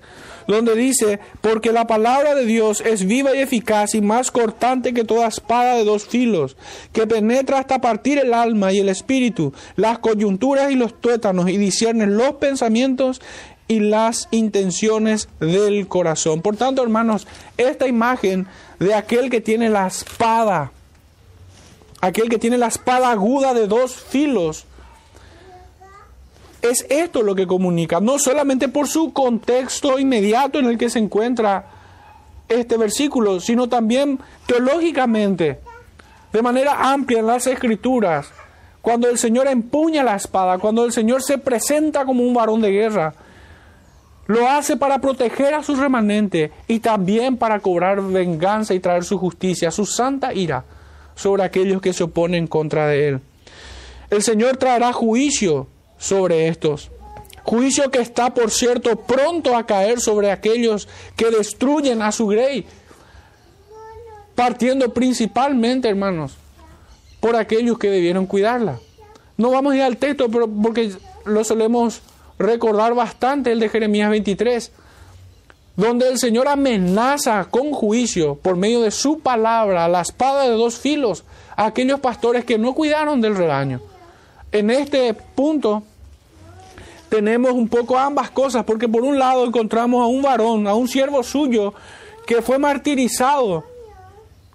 donde 0.47 0.75
dice, 0.75 1.19
porque 1.41 1.71
la 1.71 1.87
palabra 1.87 2.35
de 2.35 2.45
Dios 2.45 2.81
es 2.81 3.05
viva 3.05 3.33
y 3.33 3.39
eficaz 3.39 3.95
y 3.95 4.01
más 4.01 4.29
cortante 4.29 4.93
que 4.93 5.05
toda 5.05 5.27
espada 5.27 5.75
de 5.75 5.85
dos 5.85 6.05
filos, 6.05 6.57
que 6.91 7.07
penetra 7.07 7.59
hasta 7.59 7.79
partir 7.79 8.19
el 8.19 8.33
alma 8.33 8.73
y 8.73 8.79
el 8.79 8.89
espíritu, 8.89 9.53
las 9.77 9.99
coyunturas 9.99 10.71
y 10.71 10.75
los 10.75 10.99
tuétanos, 10.99 11.49
y 11.49 11.57
discierne 11.57 12.05
los 12.05 12.33
pensamientos 12.33 13.21
y 13.69 13.79
las 13.79 14.27
intenciones 14.31 15.29
del 15.39 15.87
corazón. 15.87 16.41
Por 16.41 16.57
tanto, 16.57 16.83
hermanos, 16.83 17.25
esta 17.57 17.87
imagen 17.87 18.45
de 18.77 18.93
aquel 18.93 19.29
que 19.29 19.39
tiene 19.39 19.69
la 19.69 19.87
espada, 19.87 20.73
aquel 22.01 22.27
que 22.27 22.39
tiene 22.39 22.57
la 22.57 22.67
espada 22.67 23.09
aguda 23.09 23.53
de 23.53 23.67
dos 23.67 23.95
filos, 23.95 24.65
es 26.63 26.85
esto 26.89 27.21
lo 27.21 27.35
que 27.35 27.45
comunica, 27.45 27.99
no 27.99 28.17
solamente 28.17 28.69
por 28.69 28.87
su 28.87 29.11
contexto 29.11 29.99
inmediato 29.99 30.59
en 30.59 30.65
el 30.65 30.77
que 30.77 30.89
se 30.89 30.99
encuentra 30.99 31.65
este 32.47 32.77
versículo, 32.77 33.41
sino 33.41 33.67
también 33.67 34.17
teológicamente, 34.47 35.59
de 36.31 36.41
manera 36.41 36.91
amplia 36.91 37.19
en 37.19 37.27
las 37.27 37.47
escrituras, 37.47 38.31
cuando 38.81 39.09
el 39.09 39.17
Señor 39.17 39.47
empuña 39.47 40.03
la 40.03 40.15
espada, 40.15 40.57
cuando 40.57 40.85
el 40.85 40.93
Señor 40.93 41.21
se 41.21 41.37
presenta 41.37 42.05
como 42.05 42.23
un 42.23 42.33
varón 42.33 42.61
de 42.61 42.71
guerra, 42.71 43.13
lo 44.27 44.49
hace 44.49 44.77
para 44.77 44.99
proteger 44.99 45.53
a 45.53 45.63
su 45.63 45.75
remanente 45.75 46.51
y 46.69 46.79
también 46.79 47.35
para 47.35 47.59
cobrar 47.59 48.01
venganza 48.01 48.73
y 48.73 48.79
traer 48.79 49.03
su 49.03 49.17
justicia, 49.17 49.69
su 49.69 49.85
santa 49.85 50.33
ira 50.33 50.63
sobre 51.13 51.43
aquellos 51.43 51.81
que 51.81 51.91
se 51.91 52.05
oponen 52.05 52.47
contra 52.47 52.87
de 52.87 53.07
él. 53.09 53.21
El 54.09 54.23
Señor 54.23 54.55
traerá 54.55 54.93
juicio 54.93 55.67
sobre 56.03 56.49
estos. 56.49 56.91
Juicio 57.43 57.89
que 57.89 57.99
está, 57.99 58.33
por 58.33 58.51
cierto, 58.51 58.97
pronto 58.97 59.55
a 59.55 59.65
caer 59.65 60.01
sobre 60.01 60.31
aquellos 60.31 60.89
que 61.15 61.31
destruyen 61.31 62.01
a 62.01 62.11
su 62.11 62.27
grey. 62.27 62.65
Partiendo 64.35 64.93
principalmente, 64.93 65.87
hermanos, 65.87 66.33
por 67.21 67.37
aquellos 67.37 67.77
que 67.77 67.89
debieron 67.89 68.25
cuidarla. 68.25 68.79
No 69.37 69.51
vamos 69.51 69.73
a 69.73 69.75
ir 69.77 69.81
al 69.83 69.97
texto, 69.97 70.29
pero 70.29 70.47
porque 70.47 70.91
lo 71.25 71.43
solemos 71.43 72.01
recordar 72.37 72.93
bastante, 72.93 73.53
el 73.53 73.61
de 73.61 73.69
Jeremías 73.69 74.09
23, 74.09 74.71
donde 75.77 76.09
el 76.09 76.19
Señor 76.19 76.49
amenaza 76.49 77.45
con 77.49 77.71
juicio 77.71 78.35
por 78.35 78.57
medio 78.57 78.81
de 78.81 78.91
su 78.91 79.19
palabra, 79.19 79.87
la 79.87 80.01
espada 80.01 80.43
de 80.43 80.55
dos 80.55 80.77
filos, 80.77 81.23
a 81.55 81.67
aquellos 81.67 82.01
pastores 82.01 82.43
que 82.43 82.57
no 82.57 82.73
cuidaron 82.73 83.21
del 83.21 83.37
rebaño. 83.37 83.81
En 84.51 84.69
este 84.69 85.13
punto, 85.13 85.83
tenemos 87.13 87.51
un 87.51 87.67
poco 87.67 87.95
ambas 87.99 88.31
cosas, 88.31 88.63
porque 88.63 88.89
por 88.89 89.03
un 89.03 89.19
lado 89.19 89.45
encontramos 89.45 90.01
a 90.01 90.07
un 90.07 90.23
varón, 90.23 90.65
a 90.65 90.73
un 90.73 90.87
siervo 90.87 91.21
suyo, 91.21 91.71
que 92.25 92.41
fue 92.41 92.57
martirizado, 92.57 93.65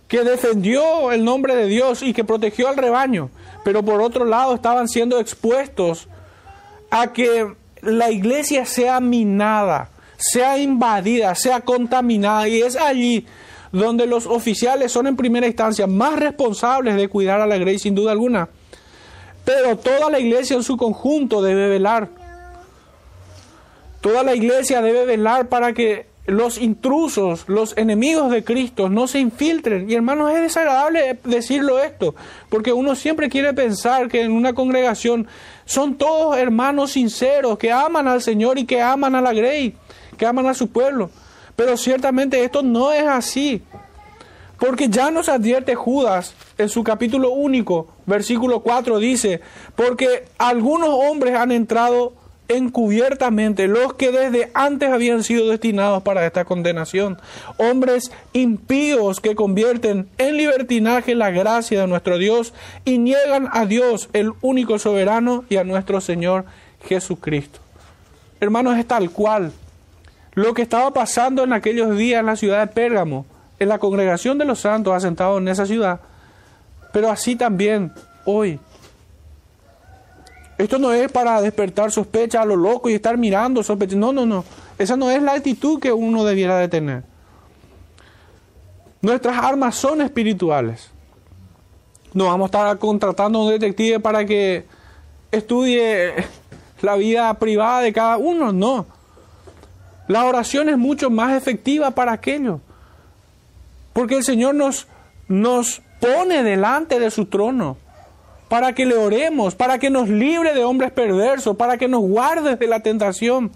que 0.08 0.24
defendió 0.24 1.12
el 1.12 1.24
nombre 1.24 1.54
de 1.54 1.66
Dios 1.66 2.02
y 2.02 2.12
que 2.12 2.24
protegió 2.24 2.66
al 2.66 2.76
rebaño, 2.76 3.30
pero 3.62 3.84
por 3.84 4.02
otro 4.02 4.24
lado 4.24 4.56
estaban 4.56 4.88
siendo 4.88 5.20
expuestos 5.20 6.08
a 6.90 7.12
que 7.12 7.46
la 7.80 8.10
iglesia 8.10 8.66
sea 8.66 8.98
minada, 8.98 9.90
sea 10.16 10.58
invadida, 10.58 11.36
sea 11.36 11.60
contaminada, 11.60 12.48
y 12.48 12.62
es 12.62 12.74
allí 12.74 13.24
donde 13.70 14.04
los 14.04 14.26
oficiales 14.26 14.90
son 14.90 15.06
en 15.06 15.14
primera 15.14 15.46
instancia 15.46 15.86
más 15.86 16.18
responsables 16.18 16.96
de 16.96 17.06
cuidar 17.06 17.40
a 17.40 17.46
la 17.46 17.56
iglesia, 17.56 17.84
sin 17.84 17.94
duda 17.94 18.10
alguna. 18.10 18.48
Pero 19.44 19.78
toda 19.78 20.10
la 20.10 20.18
iglesia 20.18 20.56
en 20.56 20.64
su 20.64 20.76
conjunto 20.76 21.40
debe 21.40 21.68
velar 21.68 22.17
Toda 24.00 24.22
la 24.22 24.34
iglesia 24.34 24.80
debe 24.80 25.04
velar 25.04 25.48
para 25.48 25.72
que 25.72 26.06
los 26.28 26.58
intrusos, 26.58 27.48
los 27.48 27.76
enemigos 27.78 28.30
de 28.30 28.44
Cristo 28.44 28.90
no 28.90 29.08
se 29.08 29.18
infiltren. 29.18 29.90
Y 29.90 29.94
hermanos, 29.94 30.30
es 30.32 30.42
desagradable 30.42 31.18
decirlo 31.24 31.82
esto, 31.82 32.14
porque 32.50 32.72
uno 32.72 32.94
siempre 32.94 33.30
quiere 33.30 33.54
pensar 33.54 34.08
que 34.08 34.20
en 34.20 34.32
una 34.32 34.52
congregación 34.52 35.26
son 35.64 35.96
todos 35.96 36.36
hermanos 36.36 36.92
sinceros, 36.92 37.58
que 37.58 37.72
aman 37.72 38.06
al 38.06 38.20
Señor 38.20 38.58
y 38.58 38.66
que 38.66 38.82
aman 38.82 39.14
a 39.14 39.22
la 39.22 39.32
Grey, 39.32 39.74
que 40.18 40.26
aman 40.26 40.46
a 40.46 40.54
su 40.54 40.68
pueblo. 40.68 41.10
Pero 41.56 41.78
ciertamente 41.78 42.44
esto 42.44 42.62
no 42.62 42.92
es 42.92 43.06
así. 43.06 43.62
Porque 44.58 44.88
ya 44.88 45.10
nos 45.10 45.30
advierte 45.30 45.74
Judas 45.76 46.34
en 46.58 46.68
su 46.68 46.84
capítulo 46.84 47.30
único, 47.30 47.88
versículo 48.04 48.60
4, 48.60 48.98
dice, 48.98 49.40
porque 49.76 50.26
algunos 50.36 50.90
hombres 50.90 51.36
han 51.36 51.52
entrado 51.52 52.12
encubiertamente 52.48 53.68
los 53.68 53.94
que 53.94 54.10
desde 54.10 54.50
antes 54.54 54.90
habían 54.90 55.22
sido 55.22 55.48
destinados 55.48 56.02
para 56.02 56.26
esta 56.26 56.44
condenación, 56.44 57.18
hombres 57.58 58.10
impíos 58.32 59.20
que 59.20 59.34
convierten 59.34 60.08
en 60.16 60.36
libertinaje 60.36 61.14
la 61.14 61.30
gracia 61.30 61.82
de 61.82 61.86
nuestro 61.86 62.18
Dios 62.18 62.54
y 62.84 62.98
niegan 62.98 63.48
a 63.52 63.66
Dios, 63.66 64.08
el 64.14 64.32
único 64.40 64.78
soberano, 64.78 65.44
y 65.48 65.56
a 65.56 65.64
nuestro 65.64 66.00
Señor 66.00 66.46
Jesucristo. 66.84 67.60
Hermanos, 68.40 68.78
es 68.78 68.86
tal 68.86 69.10
cual 69.10 69.52
lo 70.34 70.54
que 70.54 70.62
estaba 70.62 70.92
pasando 70.92 71.44
en 71.44 71.52
aquellos 71.52 71.96
días 71.96 72.20
en 72.20 72.26
la 72.26 72.36
ciudad 72.36 72.60
de 72.60 72.72
Pérgamo, 72.72 73.26
en 73.58 73.68
la 73.68 73.78
congregación 73.78 74.38
de 74.38 74.44
los 74.44 74.60
santos 74.60 74.94
asentados 74.94 75.40
en 75.40 75.48
esa 75.48 75.66
ciudad, 75.66 76.00
pero 76.92 77.10
así 77.10 77.36
también 77.36 77.92
hoy 78.24 78.60
esto 80.58 80.80
no 80.80 80.92
es 80.92 81.10
para 81.10 81.40
despertar 81.40 81.92
sospecha 81.92 82.42
a 82.42 82.44
lo 82.44 82.56
loco 82.56 82.90
y 82.90 82.94
estar 82.94 83.16
mirando, 83.16 83.62
sospechando. 83.62 84.12
No, 84.12 84.12
no, 84.12 84.26
no. 84.26 84.44
Esa 84.76 84.96
no 84.96 85.08
es 85.08 85.22
la 85.22 85.34
actitud 85.34 85.80
que 85.80 85.92
uno 85.92 86.24
debiera 86.24 86.58
de 86.58 86.68
tener. 86.68 87.04
Nuestras 89.00 89.38
armas 89.38 89.76
son 89.76 90.02
espirituales. 90.02 90.90
No 92.12 92.24
vamos 92.24 92.46
a 92.46 92.58
estar 92.58 92.78
contratando 92.78 93.38
a 93.38 93.44
un 93.44 93.50
detective 93.50 94.00
para 94.00 94.24
que 94.24 94.66
estudie 95.30 96.14
la 96.82 96.96
vida 96.96 97.32
privada 97.34 97.80
de 97.82 97.92
cada 97.92 98.16
uno, 98.16 98.52
no. 98.52 98.86
La 100.08 100.24
oración 100.24 100.68
es 100.68 100.76
mucho 100.76 101.08
más 101.08 101.36
efectiva 101.36 101.92
para 101.92 102.12
aquello. 102.12 102.60
Porque 103.92 104.16
el 104.16 104.24
Señor 104.24 104.56
nos, 104.56 104.88
nos 105.28 105.82
pone 106.00 106.42
delante 106.42 106.98
de 106.98 107.12
su 107.12 107.26
trono 107.26 107.76
para 108.48 108.74
que 108.74 108.86
le 108.86 108.96
oremos, 108.96 109.54
para 109.54 109.78
que 109.78 109.90
nos 109.90 110.08
libre 110.08 110.54
de 110.54 110.64
hombres 110.64 110.90
perversos, 110.90 111.56
para 111.56 111.76
que 111.76 111.88
nos 111.88 112.00
guarde 112.00 112.56
de 112.56 112.66
la 112.66 112.80
tentación. 112.80 113.52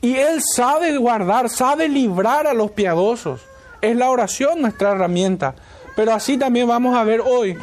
Y 0.00 0.14
Él 0.16 0.42
sabe 0.42 0.96
guardar, 0.96 1.48
sabe 1.48 1.88
librar 1.88 2.46
a 2.46 2.54
los 2.54 2.70
piadosos. 2.70 3.40
Es 3.80 3.96
la 3.96 4.10
oración 4.10 4.60
nuestra 4.60 4.92
herramienta. 4.92 5.54
Pero 5.96 6.12
así 6.12 6.36
también 6.36 6.68
vamos 6.68 6.96
a 6.96 7.04
ver 7.04 7.20
hoy 7.20 7.56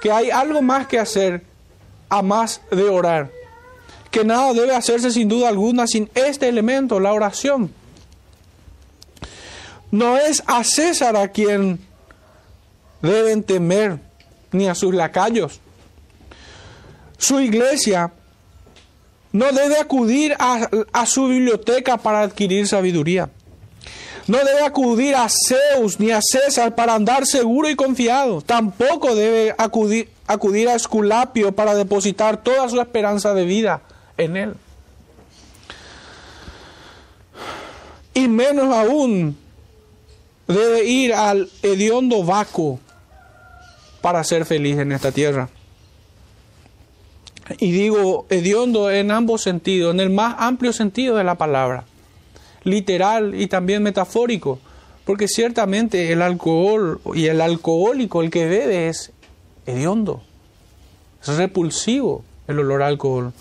que 0.00 0.12
hay 0.12 0.30
algo 0.30 0.62
más 0.62 0.86
que 0.86 0.98
hacer 0.98 1.42
a 2.08 2.22
más 2.22 2.60
de 2.70 2.88
orar. 2.88 3.30
Que 4.10 4.24
nada 4.24 4.52
debe 4.52 4.74
hacerse 4.74 5.10
sin 5.10 5.28
duda 5.28 5.48
alguna 5.48 5.86
sin 5.86 6.08
este 6.14 6.48
elemento, 6.48 7.00
la 7.00 7.12
oración. 7.12 7.72
No 9.90 10.16
es 10.16 10.42
a 10.46 10.62
César 10.62 11.16
a 11.16 11.28
quien 11.28 11.80
deben 13.02 13.42
temer, 13.42 13.98
ni 14.52 14.68
a 14.68 14.74
sus 14.74 14.94
lacayos. 14.94 15.60
Su 17.18 17.40
iglesia 17.40 18.12
no 19.32 19.52
debe 19.52 19.78
acudir 19.78 20.34
a, 20.38 21.06
su 21.06 21.28
biblioteca 21.28 21.96
para 21.96 22.22
adquirir 22.22 22.66
sabiduría. 22.66 23.28
No 24.26 24.38
debe 24.38 24.64
acudir 24.64 25.14
a 25.14 25.28
Zeus 25.28 26.00
ni 26.00 26.10
a 26.10 26.20
César 26.20 26.74
para 26.74 26.94
andar 26.94 27.26
seguro 27.26 27.68
y 27.68 27.76
confiado. 27.76 28.40
Tampoco 28.40 29.14
debe 29.14 29.54
acudir, 29.56 30.08
acudir 30.26 30.68
a 30.68 30.74
Esculapio 30.74 31.52
para 31.52 31.74
depositar 31.74 32.42
toda 32.42 32.68
su 32.68 32.80
esperanza 32.80 33.34
de 33.34 33.44
vida 33.44 33.82
en 34.16 34.36
él. 34.36 34.54
Y 38.14 38.28
menos 38.28 38.74
aún 38.74 39.36
debe 40.48 40.84
ir 40.84 41.12
al 41.12 41.50
hediondo 41.62 42.24
Baco 42.24 42.80
para 44.06 44.22
ser 44.22 44.44
feliz 44.44 44.78
en 44.78 44.92
esta 44.92 45.10
tierra. 45.10 45.48
Y 47.58 47.72
digo 47.72 48.24
hediondo 48.30 48.88
en 48.88 49.10
ambos 49.10 49.42
sentidos, 49.42 49.92
en 49.92 49.98
el 49.98 50.10
más 50.10 50.36
amplio 50.38 50.72
sentido 50.72 51.16
de 51.16 51.24
la 51.24 51.34
palabra, 51.34 51.86
literal 52.62 53.34
y 53.34 53.48
también 53.48 53.82
metafórico, 53.82 54.60
porque 55.04 55.26
ciertamente 55.26 56.12
el 56.12 56.22
alcohol 56.22 57.00
y 57.16 57.26
el 57.26 57.40
alcohólico, 57.40 58.22
el 58.22 58.30
que 58.30 58.46
bebe 58.46 58.86
es 58.86 59.10
hediondo, 59.66 60.22
es 61.20 61.36
repulsivo 61.36 62.22
el 62.46 62.60
olor 62.60 62.82
al 62.82 62.90
alcohol, 62.90 63.32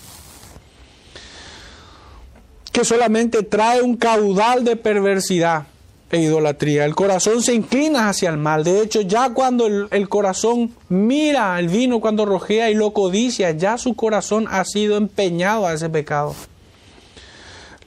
que 2.72 2.84
solamente 2.84 3.44
trae 3.44 3.84
un 3.84 3.98
caudal 3.98 4.64
de 4.64 4.76
perversidad 4.78 5.68
e 6.12 6.20
idolatría. 6.20 6.86
El 6.86 6.96
corazón 6.96 7.42
se 7.42 7.54
inclina 7.54 8.10
hacia 8.10 8.30
el 8.30 8.38
mal. 8.38 8.64
De 8.64 8.82
hecho, 8.82 9.02
ya 9.02 9.30
cuando 9.32 9.66
el, 9.68 10.10
corazón 10.10 10.74
mira 10.90 11.60
el 11.60 11.68
vino, 11.68 12.00
cuando 12.00 12.26
rojea 12.26 12.70
y 12.70 12.76
lo 12.76 12.94
codicia, 12.94 13.52
ya 13.52 13.78
su 13.78 13.96
corazón 13.96 14.48
ha 14.50 14.64
sido 14.66 14.98
empeñado 14.98 15.66
a 15.66 15.74
ese 15.74 15.90
pecado. 15.90 16.36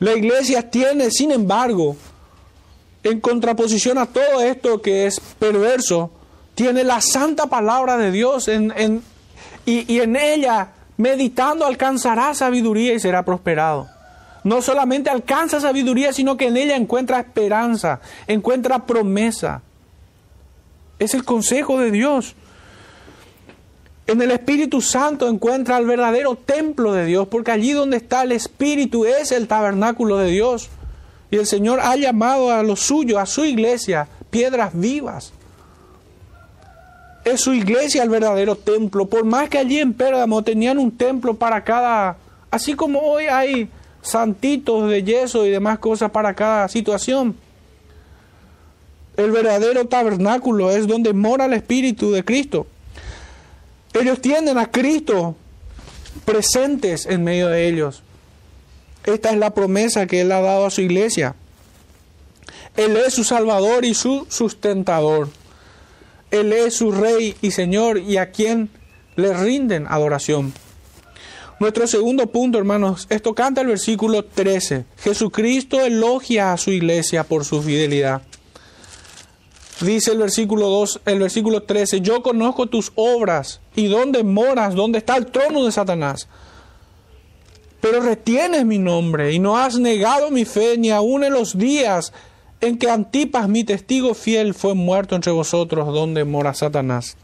La 0.00 0.12
iglesia 0.14 0.70
tiene, 0.70 1.10
sin 1.10 1.32
embargo, 1.32 1.96
en 3.02 3.20
contraposición 3.20 3.98
a 3.98 4.06
todo 4.06 4.40
esto 4.42 4.82
que 4.82 5.06
es 5.06 5.20
perverso, 5.38 6.10
tiene 6.54 6.84
la 6.84 7.00
santa 7.00 7.46
palabra 7.46 7.96
de 7.96 8.10
Dios 8.10 8.48
en, 8.48 9.02
y, 9.64 9.92
y 9.92 10.00
en 10.00 10.16
ella, 10.16 10.72
meditando, 10.96 11.64
alcanzará 11.64 12.34
sabiduría 12.34 12.94
y 12.94 13.00
será 13.00 13.24
prosperado 13.24 13.97
no 14.48 14.62
solamente 14.62 15.10
alcanza 15.10 15.60
sabiduría, 15.60 16.12
sino 16.14 16.38
que 16.38 16.46
en 16.46 16.56
ella 16.56 16.74
encuentra 16.74 17.20
esperanza, 17.20 18.00
encuentra 18.26 18.86
promesa. 18.86 19.60
Es 20.98 21.12
el 21.12 21.22
consejo 21.22 21.78
de 21.78 21.90
Dios. 21.90 22.34
En 24.06 24.22
el 24.22 24.30
Espíritu 24.30 24.80
Santo 24.80 25.28
encuentra 25.28 25.76
el 25.76 25.86
verdadero 25.86 26.34
templo 26.34 26.94
de 26.94 27.04
Dios, 27.04 27.28
porque 27.28 27.50
allí 27.50 27.72
donde 27.72 27.98
está 27.98 28.22
el 28.22 28.32
Espíritu 28.32 29.04
es 29.04 29.32
el 29.32 29.46
tabernáculo 29.46 30.16
de 30.16 30.30
Dios. 30.30 30.70
Y 31.30 31.36
el 31.36 31.46
Señor 31.46 31.80
ha 31.80 31.94
llamado 31.96 32.50
a 32.50 32.62
lo 32.62 32.74
suyo, 32.74 33.18
a 33.18 33.26
su 33.26 33.44
iglesia, 33.44 34.08
piedras 34.30 34.70
vivas. 34.72 35.34
Es 37.22 37.42
su 37.42 37.52
iglesia 37.52 38.02
el 38.02 38.08
verdadero 38.08 38.56
templo. 38.56 39.04
Por 39.04 39.26
más 39.26 39.50
que 39.50 39.58
allí 39.58 39.78
en 39.78 39.92
Pérgamo 39.92 40.42
tenían 40.42 40.78
un 40.78 40.90
templo 40.90 41.34
para 41.34 41.62
cada, 41.62 42.16
así 42.50 42.72
como 42.72 43.00
hoy 43.00 43.26
hay 43.26 43.68
santitos 44.10 44.88
de 44.90 45.02
yeso 45.02 45.46
y 45.46 45.50
demás 45.50 45.78
cosas 45.78 46.10
para 46.10 46.34
cada 46.34 46.68
situación. 46.68 47.36
El 49.16 49.30
verdadero 49.32 49.86
tabernáculo 49.86 50.70
es 50.70 50.86
donde 50.86 51.12
mora 51.12 51.46
el 51.46 51.52
Espíritu 51.52 52.12
de 52.12 52.24
Cristo. 52.24 52.66
Ellos 53.92 54.20
tienen 54.20 54.58
a 54.58 54.70
Cristo 54.70 55.36
presentes 56.24 57.06
en 57.06 57.24
medio 57.24 57.48
de 57.48 57.68
ellos. 57.68 58.02
Esta 59.04 59.30
es 59.30 59.38
la 59.38 59.54
promesa 59.54 60.06
que 60.06 60.20
Él 60.20 60.30
ha 60.32 60.40
dado 60.40 60.66
a 60.66 60.70
su 60.70 60.82
iglesia. 60.82 61.34
Él 62.76 62.96
es 62.96 63.14
su 63.14 63.24
Salvador 63.24 63.84
y 63.84 63.94
su 63.94 64.26
sustentador. 64.28 65.30
Él 66.30 66.52
es 66.52 66.74
su 66.74 66.92
Rey 66.92 67.34
y 67.40 67.50
Señor 67.50 67.98
y 67.98 68.18
a 68.18 68.30
quien 68.30 68.70
le 69.16 69.32
rinden 69.34 69.86
adoración. 69.88 70.52
Nuestro 71.60 71.88
segundo 71.88 72.28
punto, 72.28 72.56
hermanos, 72.56 73.08
esto 73.10 73.34
canta 73.34 73.62
el 73.62 73.66
versículo 73.66 74.24
13. 74.24 74.84
Jesucristo 74.98 75.80
elogia 75.80 76.52
a 76.52 76.56
su 76.56 76.70
iglesia 76.70 77.24
por 77.24 77.44
su 77.44 77.60
fidelidad. 77.62 78.22
Dice 79.80 80.12
el 80.12 80.18
versículo 80.18 80.68
2, 80.68 81.00
el 81.06 81.18
versículo 81.18 81.64
13, 81.64 82.00
yo 82.00 82.22
conozco 82.22 82.66
tus 82.66 82.92
obras 82.94 83.60
y 83.74 83.86
dónde 83.86 84.22
moras, 84.22 84.76
dónde 84.76 84.98
está 84.98 85.16
el 85.16 85.26
trono 85.26 85.64
de 85.64 85.72
Satanás. 85.72 86.28
Pero 87.80 88.00
retienes 88.02 88.64
mi 88.64 88.78
nombre 88.78 89.32
y 89.32 89.40
no 89.40 89.56
has 89.56 89.78
negado 89.78 90.30
mi 90.30 90.44
fe 90.44 90.78
ni 90.78 90.90
aun 90.90 91.24
en 91.24 91.32
los 91.32 91.58
días 91.58 92.12
en 92.60 92.78
que 92.78 92.90
Antipas, 92.90 93.48
mi 93.48 93.64
testigo 93.64 94.14
fiel, 94.14 94.54
fue 94.54 94.74
muerto 94.74 95.16
entre 95.16 95.32
vosotros, 95.32 95.92
donde 95.92 96.24
mora 96.24 96.54
Satanás. 96.54 97.16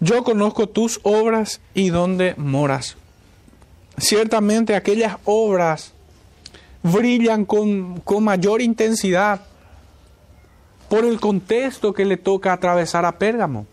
Yo 0.00 0.22
conozco 0.22 0.68
tus 0.68 1.00
obras 1.02 1.60
y 1.74 1.90
dónde 1.90 2.34
moras. 2.36 2.96
Ciertamente 3.98 4.76
aquellas 4.76 5.16
obras 5.24 5.92
brillan 6.82 7.44
con, 7.44 8.02
mayor 8.20 8.62
intensidad 8.62 9.40
por 10.88 11.04
el 11.04 11.18
contexto 11.18 11.92
que 11.92 12.04
le 12.04 12.16
toca 12.16 12.52
atravesar 12.52 13.04
a 13.04 13.18
Pérgamo. 13.18 13.66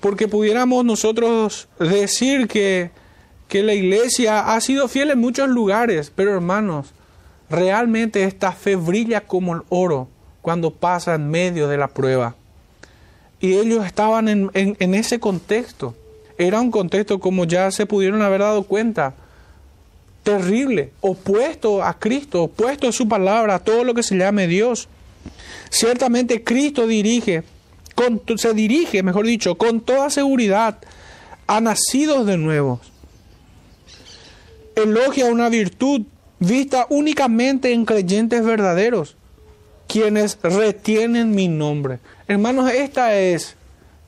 Porque 0.00 0.26
pudiéramos 0.26 0.84
nosotros 0.84 1.68
decir 1.78 2.48
que, 2.48 2.90
que 3.46 3.62
la 3.62 3.74
iglesia 3.74 4.52
ha 4.52 4.60
sido 4.60 4.88
fiel 4.88 5.12
en 5.12 5.20
muchos 5.20 5.48
lugares, 5.48 6.12
pero 6.14 6.34
hermanos, 6.34 6.92
realmente 7.48 8.24
esta 8.24 8.50
fe 8.50 8.74
brilla 8.74 9.20
como 9.20 9.54
el 9.54 9.62
oro 9.68 10.08
cuando 10.40 10.72
pasa 10.72 11.14
en 11.14 11.30
medio 11.30 11.68
de 11.68 11.76
la 11.76 11.86
prueba. 11.86 12.34
Y 13.42 13.54
ellos 13.54 13.84
estaban 13.84 14.28
en, 14.28 14.94
ese 14.94 15.18
contexto. 15.18 15.94
Era 16.38 16.60
un 16.60 16.70
contexto, 16.70 17.18
como 17.18 17.44
ya 17.44 17.72
se 17.72 17.86
pudieron 17.86 18.22
haber 18.22 18.40
dado 18.40 18.62
cuenta, 18.62 19.14
terrible, 20.22 20.92
opuesto 21.00 21.82
a 21.82 21.98
Cristo, 21.98 22.44
opuesto 22.44 22.88
a 22.88 22.92
su 22.92 23.08
palabra, 23.08 23.56
a 23.56 23.58
todo 23.58 23.82
lo 23.82 23.94
que 23.94 24.04
se 24.04 24.16
llame 24.16 24.46
Dios. 24.46 24.88
Ciertamente 25.70 26.44
Cristo 26.44 26.86
dirige, 26.86 27.42
se 28.36 28.54
dirige, 28.54 29.02
mejor 29.02 29.26
dicho, 29.26 29.56
con 29.56 29.80
toda 29.80 30.08
seguridad 30.08 30.78
a 31.48 31.60
nacidos 31.60 32.24
de 32.26 32.38
nuevo. 32.38 32.80
Elogia 34.76 35.26
una 35.26 35.48
virtud 35.48 36.02
vista 36.38 36.86
únicamente 36.90 37.72
en 37.72 37.84
creyentes 37.84 38.44
verdaderos, 38.44 39.16
quienes 39.92 40.38
retienen 40.42 41.34
mi 41.34 41.48
nombre. 41.48 41.98
Hermanos, 42.26 42.72
esta 42.72 43.14
es 43.14 43.56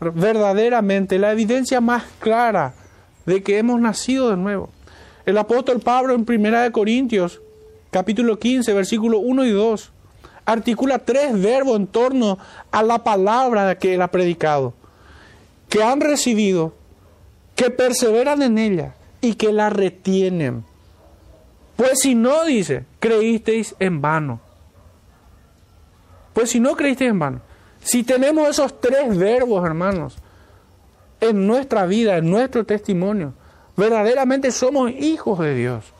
verdaderamente 0.01 1.18
la 1.18 1.31
evidencia 1.31 1.83
más 1.83 2.05
clara 2.20 2.73
de 3.27 3.42
que 3.42 3.59
hemos 3.59 3.79
nacido 3.79 4.31
de 4.31 4.38
nuevo. 4.38 4.70
El 5.27 5.37
apóstol 5.37 5.81
Pablo 5.81 6.14
en 6.14 6.25
Primera 6.25 6.62
de 6.62 6.73
Corintios, 6.73 7.42
capítulo 7.90 8.38
15, 8.38 8.73
versículo 8.73 9.18
1 9.18 9.44
y 9.44 9.51
2, 9.51 9.92
articula 10.47 11.01
tres 11.01 11.38
verbos 11.38 11.77
en 11.77 11.87
torno 11.87 12.38
a 12.70 12.83
la 12.83 13.05
palabra 13.05 13.79
que 13.79 13.92
él 13.92 14.01
ha 14.01 14.09
predicado, 14.09 14.73
que 15.68 15.83
han 15.83 16.01
recibido, 16.01 16.73
que 17.57 17.68
perseveran 17.68 18.40
en 18.40 18.57
ella 18.57 18.94
y 19.20 19.35
que 19.35 19.53
la 19.53 19.68
retienen. 19.68 20.64
Pues 21.77 22.01
si 22.01 22.14
no, 22.14 22.47
dice, 22.47 22.87
creísteis 23.01 23.75
en 23.79 24.01
vano. 24.01 24.43
Pues 26.35 26.51
si 26.51 26.61
no 26.61 26.77
creísteis 26.77 27.11
en 27.11 27.18
vano. 27.18 27.40
Si 27.79 28.03
tenemos 28.03 28.49
esos 28.49 28.81
tres 28.81 29.16
verbos, 29.16 29.64
hermanos, 29.64 30.18
en 31.20 31.47
nuestra 31.47 31.87
vida, 31.87 32.18
en 32.18 32.31
nuestro 32.31 32.64
testimonio, 32.64 33.33
verdaderamente 33.77 34.51
somos 34.51 34.90
hijos 34.90 35.38
de 35.38 35.55
Dios. 35.55 35.92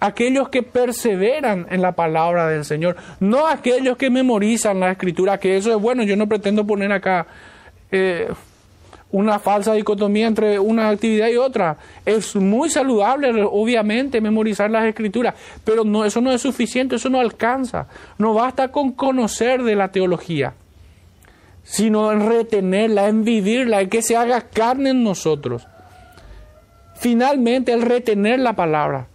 Aquellos 0.00 0.48
que 0.48 0.62
perseveran 0.62 1.66
en 1.70 1.80
la 1.80 1.92
palabra 1.92 2.48
del 2.48 2.64
Señor, 2.64 2.96
no 3.20 3.46
aquellos 3.46 3.96
que 3.96 4.10
memorizan 4.10 4.80
la 4.80 4.90
escritura, 4.90 5.38
que 5.38 5.56
eso 5.56 5.70
es 5.70 5.80
bueno, 5.80 6.02
yo 6.02 6.16
no 6.16 6.26
pretendo 6.26 6.66
poner 6.66 6.90
acá 6.90 7.26
eh, 7.90 8.28
una 9.12 9.38
falsa 9.38 9.74
dicotomía 9.74 10.26
entre 10.26 10.58
una 10.58 10.88
actividad 10.88 11.28
y 11.28 11.36
otra. 11.36 11.76
Es 12.04 12.34
muy 12.34 12.70
saludable, 12.70 13.30
obviamente, 13.44 14.20
memorizar 14.20 14.70
las 14.70 14.86
escrituras, 14.86 15.34
pero 15.64 15.84
no, 15.84 16.04
eso 16.04 16.20
no 16.20 16.32
es 16.32 16.42
suficiente, 16.42 16.96
eso 16.96 17.08
no 17.08 17.20
alcanza. 17.20 17.86
No 18.18 18.34
basta 18.34 18.68
con 18.68 18.92
conocer 18.92 19.62
de 19.62 19.76
la 19.76 19.92
teología 19.92 20.54
sino 21.64 22.12
en 22.12 22.28
retenerla, 22.28 23.08
en 23.08 23.24
vivirla, 23.24 23.80
en 23.80 23.88
que 23.88 24.02
se 24.02 24.16
haga 24.16 24.40
carne 24.40 24.90
en 24.90 25.04
nosotros. 25.04 25.66
Finalmente, 26.96 27.72
el 27.72 27.82
retener 27.82 28.40
la 28.40 28.54
palabra 28.54 29.06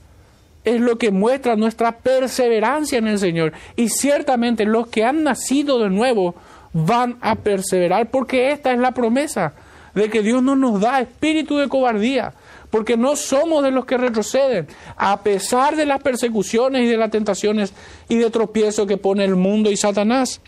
es 0.64 0.82
lo 0.82 0.98
que 0.98 1.12
muestra 1.12 1.56
nuestra 1.56 2.00
perseverancia 2.00 2.98
en 2.98 3.08
el 3.08 3.20
Señor. 3.20 3.54
Y 3.76 3.90
ciertamente 3.90 4.66
los 4.66 4.88
que 4.88 5.06
han 5.06 5.24
nacido 5.24 5.80
de 5.80 5.90
nuevo 5.90 6.36
van 6.74 7.18
a 7.22 7.36
perseverar, 7.36 8.10
porque 8.10 8.52
esta 8.52 8.74
es 8.74 8.80
la 8.80 8.92
promesa 8.92 9.54
de 9.98 10.10
que 10.10 10.22
Dios 10.22 10.42
no 10.44 10.56
nos 10.56 10.80
da 10.80 11.02
espíritu 11.02 11.58
de 11.58 11.68
cobardía, 11.68 12.34
porque 12.70 12.98
no 12.98 13.16
somos 13.16 13.64
de 13.64 13.72
los 13.72 13.86
que 13.86 13.98
retroceden, 13.98 14.68
a 14.96 15.22
pesar 15.22 15.76
de 15.76 15.86
las 15.86 16.02
persecuciones 16.02 16.84
y 16.84 16.88
de 16.88 16.98
las 16.98 17.12
tentaciones 17.12 17.74
y 18.08 18.18
de 18.18 18.30
tropiezo 18.30 18.88
que 18.88 18.98
pone 18.98 19.24
el 19.24 19.36
mundo 19.36 19.72
y 19.72 19.78
Satanás 19.78 20.42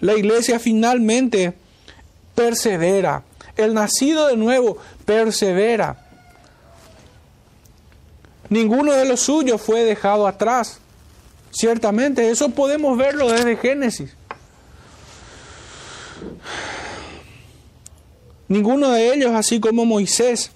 la 0.00 0.14
iglesia 0.14 0.58
finalmente 0.58 1.54
persevera. 2.34 3.22
El 3.56 3.74
nacido 3.74 4.28
de 4.28 4.36
nuevo 4.36 4.78
persevera. 5.04 6.04
Ninguno 8.48 8.92
de 8.92 9.04
los 9.04 9.20
suyos 9.20 9.60
fue 9.60 9.84
dejado 9.84 10.26
atrás. 10.26 10.78
Ciertamente, 11.50 12.30
eso 12.30 12.50
podemos 12.50 12.96
verlo 12.96 13.30
desde 13.30 13.56
Génesis. 13.56 14.14
Ninguno 18.48 18.90
de 18.90 19.14
ellos, 19.14 19.32
así 19.34 19.60
como 19.60 19.84
Moisés. 19.84 20.50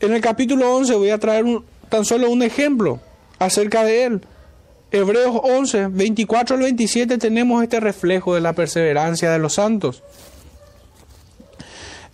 En 0.00 0.12
el 0.12 0.20
capítulo 0.20 0.74
11 0.76 0.94
voy 0.94 1.10
a 1.10 1.18
traer 1.18 1.44
tan 1.88 2.04
solo 2.04 2.30
un 2.30 2.42
ejemplo 2.42 3.00
acerca 3.38 3.84
de 3.84 4.04
él. 4.04 4.20
Hebreos 4.92 5.40
11, 5.42 5.88
24 5.88 6.56
al 6.56 6.62
27 6.62 7.18
tenemos 7.18 7.62
este 7.62 7.80
reflejo 7.80 8.34
de 8.34 8.40
la 8.40 8.52
perseverancia 8.52 9.30
de 9.30 9.38
los 9.38 9.54
santos. 9.54 10.02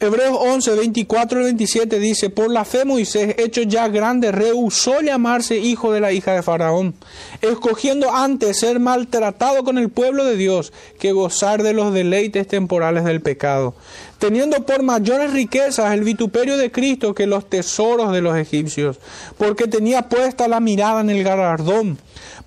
Hebreos 0.03 0.37
11, 0.37 0.75
24 0.75 1.39
al 1.39 1.45
27 1.45 2.01
dice, 2.01 2.29
por 2.29 2.51
la 2.51 2.65
fe 2.65 2.85
Moisés, 2.85 3.37
hecho 3.39 3.63
ya 3.63 3.87
grande, 3.87 4.33
rehusó 4.33 5.01
llamarse 5.01 5.59
hijo 5.59 5.93
de 5.93 6.01
la 6.01 6.11
hija 6.11 6.33
de 6.35 6.43
Faraón, 6.43 6.97
escogiendo 7.41 8.13
antes 8.13 8.59
ser 8.59 8.81
maltratado 8.81 9.63
con 9.63 9.79
el 9.79 9.91
pueblo 9.91 10.25
de 10.25 10.37
Dios 10.37 10.73
que 10.99 11.13
gozar 11.13 11.63
de 11.63 11.73
los 11.73 11.95
deleites 11.95 12.49
temporales 12.49 13.05
del 13.05 13.21
pecado, 13.21 13.77
teniendo 14.19 14.67
por 14.67 14.83
mayores 14.83 15.33
riquezas 15.33 15.95
el 15.95 16.03
vituperio 16.03 16.57
de 16.57 16.73
Cristo 16.73 17.15
que 17.15 17.29
los 17.29 17.49
tesoros 17.49 18.11
de 18.11 18.23
los 18.23 18.37
egipcios, 18.37 18.99
porque 19.39 19.69
tenía 19.69 20.09
puesta 20.09 20.49
la 20.49 20.59
mirada 20.59 21.01
en 21.03 21.11
el 21.11 21.23
galardón 21.23 21.97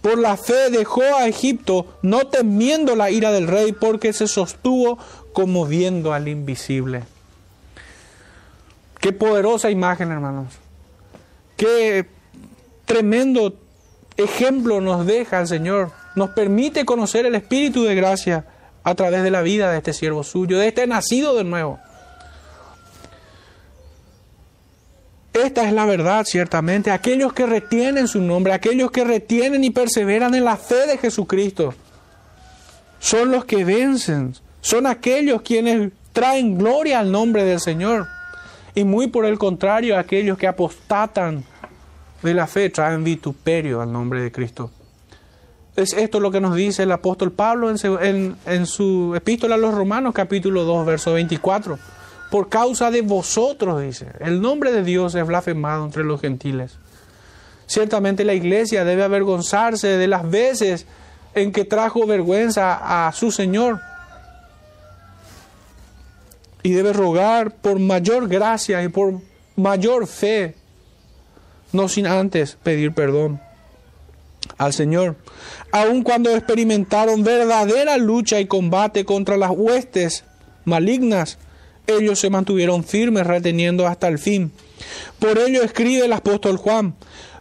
por 0.02 0.20
la 0.20 0.36
fe 0.36 0.70
dejó 0.72 1.04
a 1.18 1.28
Egipto, 1.28 1.88
no 2.02 2.28
temiendo 2.28 2.98
la 2.98 3.12
ira 3.12 3.32
del 3.32 3.48
rey, 3.48 3.72
porque 3.72 4.12
se 4.12 4.28
sostuvo 4.28 5.00
como 5.32 5.66
viendo 5.66 6.14
al 6.14 6.28
invisible. 6.28 7.15
Qué 9.06 9.14
poderosa 9.14 9.70
imagen, 9.70 10.12
hermanos. 10.12 10.56
Qué 11.58 12.08
tremendo 12.86 13.54
ejemplo 14.18 14.82
nos 14.82 15.06
deja 15.06 15.42
el 15.42 15.48
Señor. 15.48 15.92
Nos 16.16 16.32
permite 16.32 16.86
conocer 16.86 17.28
el 17.28 17.36
Espíritu 17.36 17.84
de 17.84 17.94
gracia 17.94 18.48
a 18.84 18.96
través 18.96 19.22
de 19.22 19.30
la 19.30 19.44
vida 19.44 19.70
de 19.70 19.78
este 19.78 19.94
siervo 19.94 20.24
suyo, 20.24 20.58
de 20.58 20.70
este 20.70 20.88
nacido 20.88 21.36
de 21.36 21.44
nuevo. 21.44 21.78
Esta 25.34 25.68
es 25.68 25.74
la 25.74 25.86
verdad, 25.86 26.26
ciertamente. 26.26 26.90
Aquellos 26.90 27.32
que 27.32 27.46
retienen 27.46 28.08
su 28.08 28.22
nombre, 28.22 28.54
aquellos 28.54 28.90
que 28.90 29.04
retienen 29.04 29.64
y 29.64 29.70
perseveran 29.70 30.34
en 30.34 30.46
la 30.46 30.58
fe 30.58 30.88
de 30.88 30.98
Jesucristo, 30.98 31.76
son 32.98 33.30
los 33.30 33.46
que 33.46 33.64
vencen. 33.66 34.34
Son 34.62 34.88
aquellos 34.88 35.44
quienes 35.44 35.92
traen 36.12 36.58
gloria 36.58 37.02
al 37.02 37.12
nombre 37.12 37.44
del 37.44 37.60
Señor. 37.60 38.15
Y 38.76 38.84
muy 38.84 39.08
por 39.08 39.26
el 39.26 39.40
contrario, 39.40 39.98
aquellos 39.98 40.38
que 40.38 40.48
apostatan 40.48 41.44
de 42.22 42.34
la 42.34 42.46
fe 42.46 42.70
traen 42.70 43.04
vituperio 43.04 43.82
al 43.82 43.92
nombre 43.92 44.22
de 44.22 44.32
Cristo. 44.32 44.70
Es 45.76 45.94
esto 45.94 46.20
lo 46.20 46.32
que 46.32 46.40
nos 46.40 46.56
dice 46.56 46.84
el 46.84 46.92
apóstol 46.92 47.32
Pablo 47.32 47.70
en 47.70 48.66
su, 48.66 49.14
epístola 49.16 49.56
a 49.56 49.58
los 49.58 49.74
Romanos 49.74 50.14
capítulo 50.14 50.64
2, 50.64 50.86
verso 50.86 51.14
24 51.14 51.78
por 52.32 52.50
causa 52.50 52.92
de 52.92 53.02
vosotros, 53.02 53.82
dice. 53.82 54.08
El 54.20 54.42
nombre 54.42 54.72
de 54.72 54.84
Dios 54.84 55.16
es 55.16 55.26
blasfemado 55.26 55.86
entre 55.86 56.04
los 56.04 56.22
gentiles. 56.22 56.78
Ciertamente 57.68 58.26
la 58.26 58.34
iglesia 58.34 58.84
debe 58.84 59.04
avergonzarse 59.04 59.88
de 59.98 60.08
las 60.08 60.30
veces 60.30 60.86
en 61.34 61.52
que 61.52 61.66
trajo 61.66 62.06
vergüenza 62.06 63.08
a 63.08 63.12
su 63.14 63.32
Señor. 63.32 63.80
Y 66.66 66.72
debe 66.72 66.94
rogar 66.94 67.58
por 67.58 67.78
mayor 67.78 68.28
gracia 68.28 68.82
y 68.84 68.90
por 68.90 69.22
mayor 69.56 70.08
fe, 70.08 70.56
no 71.72 71.88
sin 71.88 72.08
antes 72.08 72.58
pedir 72.64 72.92
perdón 72.92 73.40
al 74.58 74.74
Señor. 74.74 75.16
Aun 75.72 76.02
cuando 76.02 76.32
experimentaron 76.32 77.24
verdadera 77.24 77.98
lucha 77.98 78.40
y 78.40 78.48
combate 78.48 79.06
contra 79.06 79.38
las 79.38 79.52
huestes 79.52 80.24
malignas 80.64 81.38
ellos 81.88 82.20
se 82.20 82.30
mantuvieron 82.30 82.84
firmes 82.84 83.28
reteniendo 83.28 83.86
hasta 83.88 84.08
el 84.08 84.18
fin. 84.18 84.52
Por 85.20 85.38
ello 85.38 85.62
escribe 85.64 86.06
el 86.06 86.14
apóstol 86.14 86.58
Juan, 86.58 86.96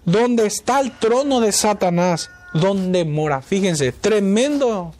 donde 0.04 0.46
está 0.46 0.80
el 0.80 0.92
trono 0.98 1.40
de 1.40 1.52
Satanás, 1.52 2.30
donde 2.52 3.04
mora. 3.04 3.40
Fíjense, 3.40 3.92
tremendo 3.92 4.92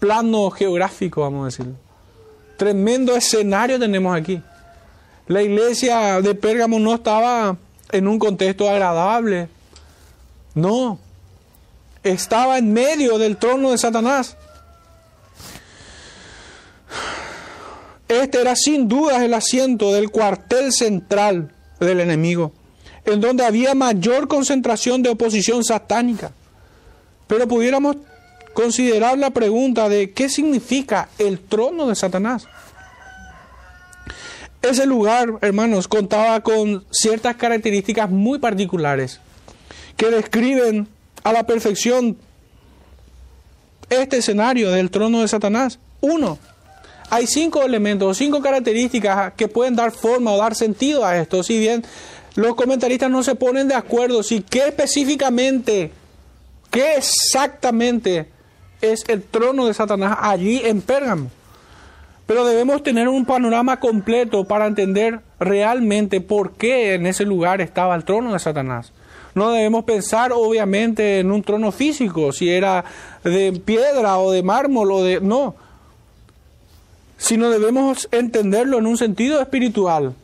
plano 0.00 0.50
geográfico, 0.50 1.20
vamos 1.20 1.42
a 1.42 1.44
decirlo. 1.46 1.89
Tremendo 2.60 3.16
escenario 3.16 3.78
tenemos 3.78 4.14
aquí. 4.14 4.38
La 5.28 5.40
iglesia 5.40 6.20
de 6.20 6.34
Pérgamo 6.34 6.78
no 6.78 6.96
estaba 6.96 7.56
en 7.90 8.06
un 8.06 8.18
contexto 8.18 8.68
agradable. 8.68 9.48
No. 10.54 10.98
Estaba 12.02 12.58
en 12.58 12.70
medio 12.70 13.16
del 13.16 13.38
trono 13.38 13.70
de 13.70 13.78
Satanás. 13.78 14.36
Este 18.08 18.42
era 18.42 18.54
sin 18.54 18.88
dudas 18.88 19.22
el 19.22 19.32
asiento 19.32 19.94
del 19.94 20.10
cuartel 20.10 20.70
central 20.70 21.54
del 21.80 22.00
enemigo, 22.00 22.52
en 23.06 23.22
donde 23.22 23.46
había 23.46 23.74
mayor 23.74 24.28
concentración 24.28 25.02
de 25.02 25.08
oposición 25.08 25.64
satánica. 25.64 26.30
Pero 27.26 27.48
pudiéramos 27.48 27.96
considerar 28.54 29.18
la 29.18 29.30
pregunta 29.30 29.88
de 29.88 30.10
qué 30.10 30.28
significa 30.28 31.08
el 31.18 31.38
trono 31.38 31.86
de 31.86 31.94
Satanás. 31.94 32.46
Ese 34.62 34.84
lugar, 34.84 35.38
hermanos, 35.40 35.88
contaba 35.88 36.40
con 36.40 36.84
ciertas 36.90 37.36
características 37.36 38.10
muy 38.10 38.38
particulares 38.38 39.20
que 39.96 40.10
describen 40.10 40.86
a 41.24 41.32
la 41.32 41.44
perfección 41.44 42.16
este 43.88 44.18
escenario 44.18 44.70
del 44.70 44.90
trono 44.90 45.22
de 45.22 45.28
Satanás. 45.28 45.78
Uno, 46.00 46.38
hay 47.08 47.26
cinco 47.26 47.62
elementos, 47.62 48.18
cinco 48.18 48.40
características 48.40 49.32
que 49.34 49.48
pueden 49.48 49.76
dar 49.76 49.92
forma 49.92 50.32
o 50.32 50.38
dar 50.38 50.54
sentido 50.54 51.04
a 51.04 51.16
esto. 51.18 51.42
Si 51.42 51.58
bien 51.58 51.84
los 52.34 52.54
comentaristas 52.54 53.10
no 53.10 53.22
se 53.22 53.34
ponen 53.34 53.66
de 53.66 53.74
acuerdo 53.74 54.22
si 54.22 54.42
qué 54.42 54.68
específicamente, 54.68 55.90
qué 56.70 56.96
exactamente 56.96 58.28
es 58.80 59.04
el 59.08 59.22
trono 59.22 59.66
de 59.66 59.74
Satanás 59.74 60.18
allí 60.20 60.62
en 60.64 60.80
Pérgamo. 60.80 61.30
Pero 62.26 62.44
debemos 62.44 62.82
tener 62.82 63.08
un 63.08 63.24
panorama 63.24 63.80
completo 63.80 64.44
para 64.44 64.66
entender 64.66 65.20
realmente 65.40 66.20
por 66.20 66.52
qué 66.52 66.94
en 66.94 67.06
ese 67.06 67.24
lugar 67.24 67.60
estaba 67.60 67.96
el 67.96 68.04
trono 68.04 68.32
de 68.32 68.38
Satanás. 68.38 68.92
No 69.34 69.50
debemos 69.50 69.84
pensar 69.84 70.32
obviamente 70.32 71.20
en 71.20 71.30
un 71.30 71.42
trono 71.42 71.72
físico, 71.72 72.32
si 72.32 72.50
era 72.50 72.84
de 73.24 73.52
piedra 73.64 74.18
o 74.18 74.30
de 74.30 74.42
mármol 74.42 74.92
o 74.92 75.02
de... 75.02 75.20
No, 75.20 75.54
sino 77.16 77.50
debemos 77.50 78.08
entenderlo 78.12 78.78
en 78.78 78.86
un 78.86 78.96
sentido 78.96 79.40
espiritual. 79.40 80.14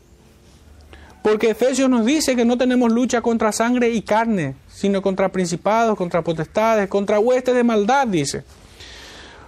Porque 1.21 1.49
Efesios 1.49 1.89
nos 1.89 2.05
dice 2.05 2.35
que 2.35 2.45
no 2.45 2.57
tenemos 2.57 2.91
lucha 2.91 3.21
contra 3.21 3.51
sangre 3.51 3.89
y 3.89 4.01
carne, 4.01 4.55
sino 4.67 5.01
contra 5.01 5.29
principados, 5.29 5.97
contra 5.97 6.21
potestades, 6.21 6.87
contra 6.87 7.19
huestes 7.19 7.55
de 7.55 7.63
maldad, 7.63 8.07
dice. 8.07 8.43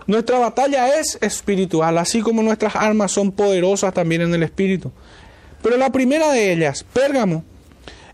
Nuestra 0.08 0.39
batalla 0.39 0.99
es 0.99 1.17
espiritual, 1.21 1.97
así 1.97 2.21
como 2.21 2.41
nuestras 2.41 2.75
armas 2.75 3.12
son 3.12 3.32
poderosas 3.32 3.93
también 3.93 4.21
en 4.21 4.34
el 4.34 4.43
espíritu. 4.43 4.91
Pero 5.62 5.77
la 5.77 5.91
primera 5.91 6.32
de 6.32 6.51
ellas, 6.51 6.84
Pérgamo, 6.91 7.43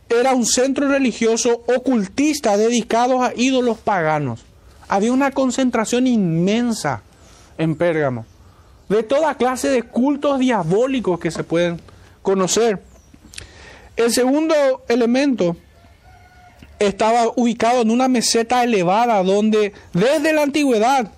era 0.09 0.33
un 0.33 0.45
centro 0.45 0.87
religioso 0.87 1.63
ocultista 1.67 2.57
dedicado 2.57 3.23
a 3.23 3.33
ídolos 3.35 3.77
paganos. 3.77 4.43
Había 4.87 5.13
una 5.13 5.31
concentración 5.31 6.05
inmensa 6.05 7.01
en 7.57 7.75
Pérgamo 7.75 8.25
de 8.89 9.03
toda 9.03 9.35
clase 9.35 9.69
de 9.69 9.83
cultos 9.83 10.39
diabólicos 10.39 11.19
que 11.19 11.31
se 11.31 11.43
pueden 11.43 11.79
conocer. 12.21 12.81
El 13.95 14.11
segundo 14.11 14.53
elemento 14.89 15.55
estaba 16.79 17.31
ubicado 17.35 17.81
en 17.81 17.91
una 17.91 18.07
meseta 18.07 18.63
elevada 18.63 19.23
donde 19.23 19.73
desde 19.93 20.33
la 20.33 20.43
antigüedad 20.43 21.11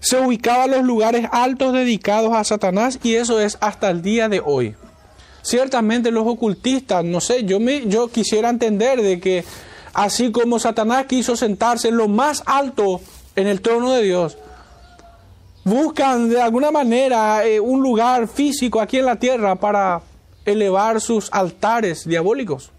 se 0.00 0.18
ubicaban 0.18 0.70
los 0.70 0.82
lugares 0.82 1.28
altos 1.30 1.74
dedicados 1.74 2.32
a 2.32 2.42
Satanás 2.44 2.98
y 3.02 3.16
eso 3.16 3.38
es 3.38 3.58
hasta 3.60 3.90
el 3.90 4.00
día 4.00 4.28
de 4.28 4.40
hoy. 4.42 4.74
Ciertamente 5.42 6.10
los 6.10 6.26
ocultistas, 6.26 7.04
no 7.04 7.20
sé, 7.20 7.44
yo, 7.44 7.60
me, 7.60 7.86
yo 7.86 8.08
quisiera 8.08 8.48
entender 8.48 9.02
de 9.02 9.20
que 9.20 9.44
así 9.92 10.32
como 10.32 10.58
Satanás 10.58 11.06
quiso 11.06 11.36
sentarse 11.36 11.88
en 11.88 11.96
lo 11.96 12.08
más 12.08 12.42
alto 12.46 13.00
en 13.36 13.46
el 13.46 13.60
trono 13.60 13.92
de 13.92 14.02
Dios, 14.02 14.38
buscan 15.64 16.30
de 16.30 16.40
alguna 16.40 16.70
manera 16.70 17.46
eh, 17.46 17.60
un 17.60 17.82
lugar 17.82 18.26
físico 18.26 18.80
aquí 18.80 18.98
en 18.98 19.06
la 19.06 19.16
tierra 19.16 19.56
para 19.56 20.00
elevar 20.44 21.00
sus 21.00 21.28
altares 21.32 22.06
diabólicos. 22.06 22.72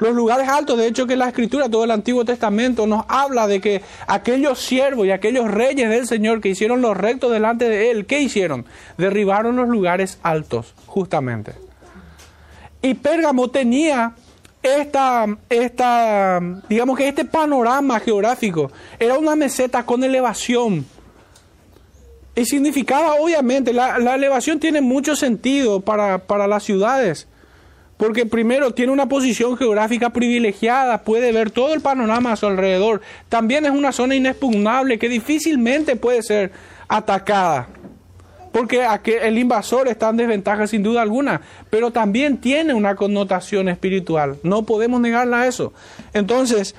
Los 0.00 0.14
lugares 0.14 0.48
altos, 0.48 0.78
de 0.78 0.86
hecho 0.86 1.08
que 1.08 1.16
la 1.16 1.28
escritura, 1.28 1.68
todo 1.68 1.82
el 1.82 1.90
Antiguo 1.90 2.24
Testamento 2.24 2.86
nos 2.86 3.04
habla 3.08 3.48
de 3.48 3.60
que 3.60 3.82
aquellos 4.06 4.60
siervos 4.60 5.06
y 5.06 5.10
aquellos 5.10 5.50
reyes 5.50 5.90
del 5.90 6.06
Señor 6.06 6.40
que 6.40 6.50
hicieron 6.50 6.80
los 6.80 6.96
rectos 6.96 7.32
delante 7.32 7.68
de 7.68 7.90
Él, 7.90 8.06
¿qué 8.06 8.20
hicieron? 8.20 8.64
Derribaron 8.96 9.56
los 9.56 9.68
lugares 9.68 10.18
altos, 10.22 10.72
justamente. 10.86 11.54
Y 12.80 12.94
Pérgamo 12.94 13.50
tenía 13.50 14.14
esta, 14.62 15.26
esta, 15.48 16.40
digamos 16.68 16.96
que 16.96 17.08
este 17.08 17.24
panorama 17.24 17.98
geográfico, 17.98 18.70
era 19.00 19.18
una 19.18 19.34
meseta 19.34 19.84
con 19.84 20.04
elevación 20.04 20.86
y 22.38 22.44
significaba, 22.44 23.14
obviamente, 23.14 23.72
la, 23.72 23.96
elevación 24.14 24.60
tiene 24.60 24.80
mucho 24.80 25.16
sentido 25.16 25.80
para, 25.80 26.18
para 26.18 26.46
las 26.46 26.62
ciudades, 26.62 27.26
porque 27.96 28.26
primero 28.26 28.72
tiene 28.72 28.92
una 28.92 29.08
posición 29.08 29.56
geográfica 29.56 30.10
privilegiada, 30.10 31.02
puede 31.02 31.32
ver 31.32 31.50
todo 31.50 31.74
el 31.74 31.80
panorama 31.80 32.30
a 32.32 32.36
su 32.36 32.46
alrededor. 32.46 33.00
También 33.28 33.64
es 33.64 33.72
una 33.72 33.90
zona 33.90 34.14
inexpugnable 34.14 35.00
que 35.00 35.08
difícilmente 35.08 35.96
puede 35.96 36.22
ser 36.22 36.52
atacada, 36.86 37.70
porque 38.52 38.86
el 39.20 39.36
invasor 39.36 39.88
está 39.88 40.10
en 40.10 40.18
desventaja 40.18 40.68
sin 40.68 40.84
duda 40.84 41.02
alguna, 41.02 41.40
pero 41.70 41.90
también 41.90 42.38
tiene 42.38 42.72
una 42.72 42.94
connotación 42.94 43.68
espiritual. 43.68 44.36
No 44.44 44.62
podemos 44.62 45.00
negarla 45.00 45.40
a 45.40 45.46
eso. 45.48 45.72
Entonces, 46.12 46.76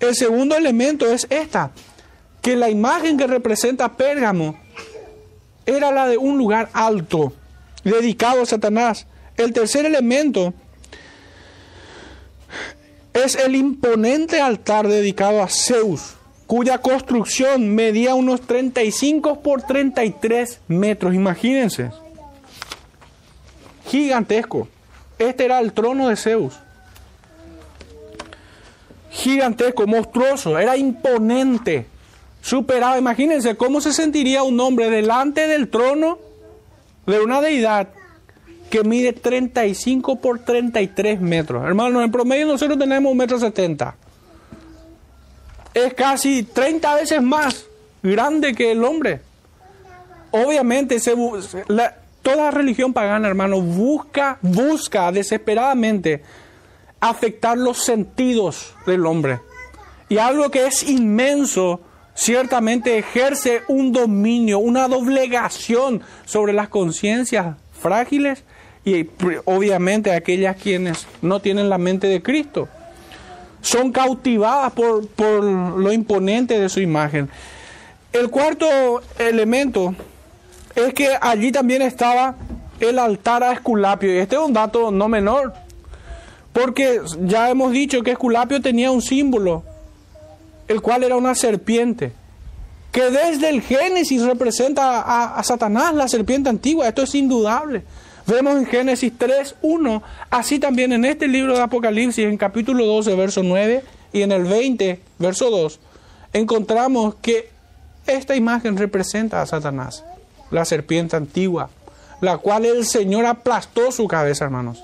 el 0.00 0.14
segundo 0.14 0.54
elemento 0.54 1.10
es 1.10 1.26
esta, 1.30 1.70
que 2.42 2.56
la 2.56 2.68
imagen 2.68 3.16
que 3.16 3.26
representa 3.26 3.96
Pérgamo 3.96 4.65
era 5.66 5.90
la 5.90 6.06
de 6.06 6.16
un 6.16 6.38
lugar 6.38 6.70
alto, 6.72 7.32
dedicado 7.84 8.42
a 8.42 8.46
Satanás. 8.46 9.06
El 9.36 9.52
tercer 9.52 9.84
elemento 9.84 10.54
es 13.12 13.34
el 13.34 13.56
imponente 13.56 14.40
altar 14.40 14.88
dedicado 14.88 15.42
a 15.42 15.48
Zeus, 15.48 16.14
cuya 16.46 16.78
construcción 16.78 17.74
medía 17.74 18.14
unos 18.14 18.40
35 18.42 19.42
por 19.42 19.62
33 19.62 20.60
metros, 20.68 21.14
imagínense. 21.14 21.90
Gigantesco. 23.86 24.68
Este 25.18 25.46
era 25.46 25.60
el 25.60 25.72
trono 25.72 26.08
de 26.08 26.16
Zeus. 26.16 26.54
Gigantesco, 29.10 29.86
monstruoso, 29.86 30.58
era 30.58 30.76
imponente 30.76 31.86
superaba. 32.46 32.96
Imagínense 32.96 33.56
cómo 33.56 33.80
se 33.80 33.92
sentiría 33.92 34.44
un 34.44 34.60
hombre 34.60 34.88
delante 34.88 35.48
del 35.48 35.68
trono 35.68 36.18
de 37.04 37.20
una 37.20 37.40
deidad 37.40 37.88
que 38.70 38.84
mide 38.84 39.12
35 39.12 40.20
por 40.20 40.38
33 40.38 41.20
metros. 41.20 41.64
Hermanos, 41.64 42.04
en 42.04 42.12
promedio 42.12 42.46
nosotros 42.46 42.78
tenemos 42.78 43.10
un 43.10 43.18
metro 43.18 43.40
setenta. 43.40 43.96
Es 45.74 45.92
casi 45.94 46.44
30 46.44 46.94
veces 46.94 47.20
más 47.20 47.66
grande 48.00 48.54
que 48.54 48.70
el 48.70 48.84
hombre. 48.84 49.22
Obviamente, 50.30 50.98
toda 52.22 52.50
religión 52.52 52.92
pagana, 52.92 53.26
hermano, 53.26 53.60
busca, 53.60 54.38
busca 54.40 55.10
desesperadamente 55.10 56.22
afectar 57.00 57.58
los 57.58 57.82
sentidos 57.82 58.72
del 58.86 59.04
hombre. 59.04 59.40
Y 60.08 60.18
algo 60.18 60.48
que 60.48 60.66
es 60.66 60.84
inmenso 60.84 61.80
ciertamente 62.16 62.98
ejerce 62.98 63.62
un 63.68 63.92
dominio, 63.92 64.58
una 64.58 64.88
doblegación 64.88 66.02
sobre 66.24 66.52
las 66.52 66.68
conciencias 66.68 67.56
frágiles 67.80 68.42
y 68.84 69.06
obviamente 69.44 70.12
aquellas 70.12 70.56
quienes 70.56 71.06
no 71.22 71.40
tienen 71.40 71.68
la 71.68 71.78
mente 71.78 72.06
de 72.08 72.22
Cristo. 72.22 72.68
Son 73.60 73.92
cautivadas 73.92 74.72
por, 74.72 75.06
por 75.08 75.44
lo 75.44 75.92
imponente 75.92 76.58
de 76.58 76.68
su 76.68 76.80
imagen. 76.80 77.28
El 78.12 78.30
cuarto 78.30 79.02
elemento 79.18 79.94
es 80.74 80.94
que 80.94 81.10
allí 81.20 81.52
también 81.52 81.82
estaba 81.82 82.36
el 82.80 82.98
altar 82.98 83.42
a 83.42 83.52
Esculapio. 83.52 84.14
Y 84.14 84.18
este 84.18 84.36
es 84.36 84.42
un 84.42 84.52
dato 84.52 84.90
no 84.90 85.08
menor, 85.08 85.52
porque 86.52 87.00
ya 87.22 87.50
hemos 87.50 87.72
dicho 87.72 88.02
que 88.02 88.12
Esculapio 88.12 88.60
tenía 88.62 88.90
un 88.90 89.02
símbolo 89.02 89.64
el 90.68 90.82
cual 90.82 91.04
era 91.04 91.16
una 91.16 91.34
serpiente, 91.34 92.12
que 92.92 93.10
desde 93.10 93.48
el 93.48 93.62
Génesis 93.62 94.22
representa 94.22 95.36
a, 95.36 95.42
Satanás, 95.42 95.94
la 95.94 96.08
serpiente 96.08 96.48
antigua, 96.48 96.88
esto 96.88 97.02
es 97.02 97.14
indudable. 97.14 97.82
Vemos 98.26 98.56
en 98.56 98.66
Génesis 98.66 99.12
3, 99.16 99.56
1, 99.62 100.02
así 100.30 100.58
también 100.58 100.92
en 100.92 101.04
este 101.04 101.28
libro 101.28 101.54
de 101.54 101.62
Apocalipsis, 101.62 102.24
en 102.24 102.36
capítulo 102.36 102.84
12, 102.86 103.14
verso 103.14 103.42
9, 103.42 103.84
y 104.12 104.22
en 104.22 104.32
el 104.32 104.44
20, 104.44 105.00
verso 105.18 105.50
2, 105.50 105.78
encontramos 106.32 107.16
que 107.16 107.50
esta 108.06 108.34
imagen 108.34 108.76
representa 108.76 109.42
a 109.42 109.46
Satanás, 109.46 110.04
la 110.50 110.64
serpiente 110.64 111.16
antigua, 111.16 111.70
la 112.20 112.38
cual 112.38 112.64
el 112.64 112.86
Señor 112.86 113.26
aplastó 113.26 113.92
su 113.92 114.08
cabeza, 114.08 114.44
hermanos 114.44 114.82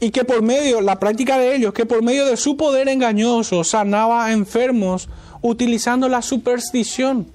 y 0.00 0.10
que 0.10 0.24
por 0.24 0.42
medio, 0.42 0.80
la 0.80 0.98
práctica 0.98 1.38
de 1.38 1.56
ellos, 1.56 1.72
que 1.72 1.86
por 1.86 2.02
medio 2.02 2.26
de 2.26 2.36
su 2.36 2.56
poder 2.56 2.88
engañoso 2.88 3.64
sanaba 3.64 4.26
a 4.26 4.32
enfermos 4.32 5.08
utilizando 5.42 6.08
la 6.08 6.22
superstición. 6.22 7.26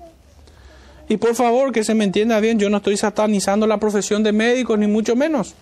Y 1.09 1.17
por 1.17 1.35
favor, 1.35 1.71
que 1.71 1.83
se 1.83 1.93
me 1.93 2.05
entienda 2.05 2.39
bien, 2.39 2.57
yo 2.57 2.69
no 2.69 2.77
estoy 2.77 2.95
satanizando 2.95 3.67
la 3.67 3.79
profesión 3.79 4.23
de 4.23 4.31
médicos, 4.31 4.79
ni 4.79 4.87
mucho 4.87 5.15
menos. 5.15 5.55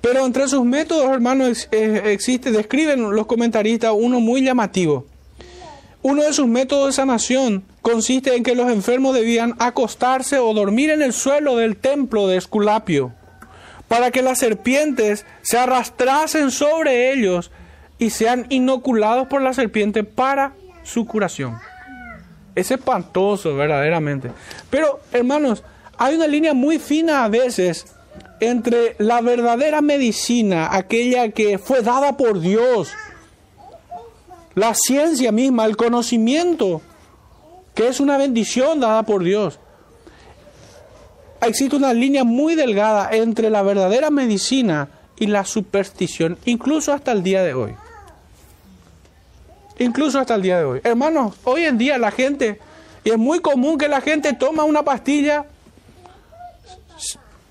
Pero 0.00 0.26
entre 0.26 0.48
sus 0.48 0.64
métodos, 0.64 1.08
hermanos, 1.10 1.68
existe, 1.70 2.50
describen 2.50 3.10
los 3.10 3.26
comentaristas 3.26 3.92
uno 3.96 4.20
muy 4.20 4.42
llamativo. 4.42 5.06
Uno 6.02 6.22
de 6.22 6.32
sus 6.34 6.46
métodos 6.46 6.88
de 6.88 6.92
sanación 6.92 7.64
consiste 7.80 8.34
en 8.34 8.42
que 8.42 8.54
los 8.54 8.70
enfermos 8.70 9.14
debían 9.14 9.54
acostarse 9.58 10.38
o 10.38 10.52
dormir 10.52 10.90
en 10.90 11.00
el 11.00 11.14
suelo 11.14 11.56
del 11.56 11.76
templo 11.76 12.26
de 12.26 12.36
Esculapio 12.36 13.14
para 13.94 14.10
que 14.10 14.22
las 14.22 14.40
serpientes 14.40 15.24
se 15.42 15.56
arrastrasen 15.56 16.50
sobre 16.50 17.12
ellos 17.12 17.52
y 17.96 18.10
sean 18.10 18.44
inoculados 18.48 19.28
por 19.28 19.40
la 19.40 19.54
serpiente 19.54 20.02
para 20.02 20.54
su 20.82 21.06
curación. 21.06 21.56
Es 22.56 22.72
espantoso, 22.72 23.54
verdaderamente. 23.54 24.32
Pero, 24.68 24.98
hermanos, 25.12 25.62
hay 25.96 26.16
una 26.16 26.26
línea 26.26 26.54
muy 26.54 26.80
fina 26.80 27.22
a 27.22 27.28
veces 27.28 27.86
entre 28.40 28.96
la 28.98 29.20
verdadera 29.20 29.80
medicina, 29.80 30.70
aquella 30.72 31.28
que 31.28 31.58
fue 31.58 31.80
dada 31.80 32.16
por 32.16 32.40
Dios, 32.40 32.90
la 34.56 34.74
ciencia 34.74 35.30
misma, 35.30 35.66
el 35.66 35.76
conocimiento, 35.76 36.82
que 37.76 37.86
es 37.86 38.00
una 38.00 38.18
bendición 38.18 38.80
dada 38.80 39.04
por 39.04 39.22
Dios. 39.22 39.60
Existe 41.46 41.76
una 41.76 41.92
línea 41.92 42.24
muy 42.24 42.54
delgada 42.54 43.10
entre 43.12 43.50
la 43.50 43.62
verdadera 43.62 44.10
medicina 44.10 44.88
y 45.18 45.26
la 45.26 45.44
superstición, 45.44 46.38
incluso 46.44 46.92
hasta 46.92 47.12
el 47.12 47.22
día 47.22 47.42
de 47.42 47.54
hoy. 47.54 47.74
Incluso 49.78 50.18
hasta 50.18 50.34
el 50.34 50.42
día 50.42 50.58
de 50.58 50.64
hoy. 50.64 50.80
Hermanos, 50.84 51.34
hoy 51.44 51.64
en 51.64 51.78
día 51.78 51.98
la 51.98 52.10
gente, 52.10 52.60
y 53.04 53.10
es 53.10 53.18
muy 53.18 53.40
común 53.40 53.76
que 53.76 53.88
la 53.88 54.00
gente 54.00 54.32
toma 54.32 54.64
una 54.64 54.82
pastilla. 54.82 55.44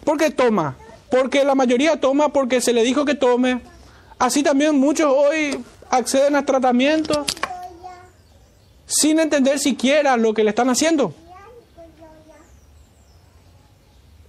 ¿Por 0.03 0.17
qué 0.17 0.31
toma? 0.31 0.75
Porque 1.11 1.43
la 1.43 1.53
mayoría 1.53 1.99
toma 1.99 2.29
porque 2.29 2.61
se 2.61 2.73
le 2.73 2.83
dijo 2.83 3.05
que 3.05 3.15
tome. 3.15 3.61
Así 4.17 4.41
también 4.41 4.79
muchos 4.79 5.13
hoy 5.15 5.63
acceden 5.89 6.35
a 6.35 6.45
tratamientos 6.45 7.27
sin 8.85 9.19
entender 9.19 9.59
siquiera 9.59 10.17
lo 10.17 10.33
que 10.33 10.43
le 10.43 10.49
están 10.49 10.69
haciendo. 10.69 11.13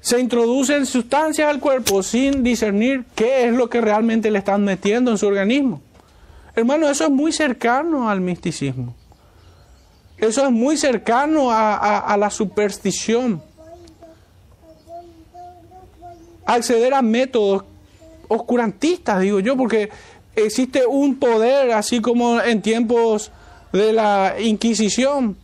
Se 0.04 0.20
introducen 0.20 0.84
sustancias 0.84 1.48
al 1.48 1.60
cuerpo 1.60 2.02
sin 2.02 2.42
discernir 2.42 3.06
qué 3.14 3.48
es 3.48 3.54
lo 3.54 3.70
que 3.70 3.80
realmente 3.80 4.30
le 4.30 4.38
están 4.38 4.62
metiendo 4.62 5.10
en 5.10 5.16
su 5.16 5.26
organismo. 5.26 5.80
Hermano, 6.54 6.90
eso 6.90 7.04
es 7.04 7.10
muy 7.10 7.32
cercano 7.32 8.10
al 8.10 8.20
misticismo. 8.20 8.94
Eso 10.18 10.44
es 10.44 10.50
muy 10.50 10.76
cercano 10.76 11.50
a, 11.50 12.14
la 12.18 12.28
superstición. 12.28 13.42
Acceder 16.44 16.92
a 16.92 17.00
métodos 17.00 17.64
oscurantistas, 18.28 19.22
digo 19.22 19.40
yo, 19.40 19.56
porque 19.56 19.88
existe 20.36 20.84
un 20.84 21.16
poder, 21.16 21.72
así 21.72 22.02
como 22.02 22.42
en 22.42 22.60
tiempos 22.60 23.32
de 23.72 23.94
la 23.94 24.34
Inquisición 24.38 25.38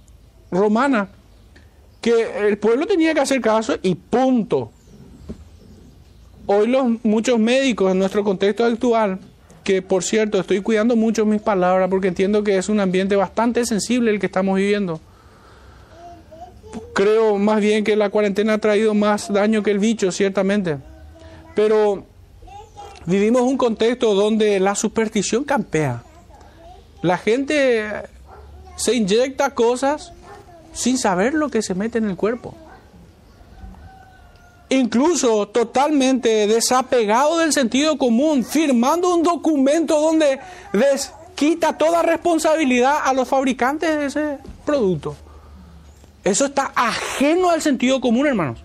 romana, 0.50 1.08
que 2.00 2.48
el 2.48 2.58
pueblo 2.58 2.86
tenía 2.86 3.14
que 3.14 3.20
hacer 3.20 3.40
caso 3.40 3.76
y 3.82 3.94
punto. 3.94 4.70
Hoy 6.46 6.66
los 6.66 7.04
muchos 7.04 7.38
médicos 7.38 7.92
en 7.92 7.98
nuestro 7.98 8.24
contexto 8.24 8.64
actual 8.64 9.20
que 9.64 9.82
por 9.82 10.02
cierto 10.02 10.40
estoy 10.40 10.62
cuidando 10.62 10.96
mucho 10.96 11.26
mis 11.26 11.42
palabras 11.42 11.88
porque 11.90 12.08
entiendo 12.08 12.42
que 12.42 12.56
es 12.56 12.68
un 12.68 12.80
ambiente 12.80 13.16
bastante 13.16 13.64
sensible 13.66 14.10
el 14.10 14.18
que 14.18 14.26
estamos 14.26 14.56
viviendo. 14.56 15.00
Creo 16.94 17.36
más 17.36 17.60
bien 17.60 17.84
que 17.84 17.96
la 17.96 18.10
cuarentena 18.10 18.54
ha 18.54 18.58
traído 18.58 18.94
más 18.94 19.32
daño 19.32 19.62
que 19.62 19.70
el 19.70 19.78
bicho, 19.78 20.10
ciertamente. 20.12 20.78
Pero 21.54 22.04
vivimos 23.06 23.42
un 23.42 23.56
contexto 23.56 24.14
donde 24.14 24.60
la 24.60 24.74
superstición 24.74 25.44
campea. 25.44 26.02
La 27.02 27.18
gente 27.18 27.84
se 28.76 28.94
inyecta 28.94 29.54
cosas 29.54 30.12
sin 30.72 30.98
saber 30.98 31.34
lo 31.34 31.48
que 31.48 31.62
se 31.62 31.74
mete 31.74 31.98
en 31.98 32.08
el 32.08 32.16
cuerpo 32.16 32.54
incluso 34.70 35.48
totalmente 35.48 36.46
desapegado 36.46 37.38
del 37.38 37.52
sentido 37.52 37.98
común, 37.98 38.44
firmando 38.44 39.14
un 39.14 39.22
documento 39.22 40.00
donde 40.00 40.40
les 40.72 41.12
quita 41.34 41.76
toda 41.76 42.02
responsabilidad 42.02 42.98
a 43.04 43.12
los 43.12 43.28
fabricantes 43.28 43.98
de 43.98 44.06
ese 44.06 44.38
producto. 44.64 45.16
Eso 46.22 46.46
está 46.46 46.72
ajeno 46.74 47.50
al 47.50 47.60
sentido 47.60 48.00
común, 48.00 48.26
hermanos. 48.26 48.60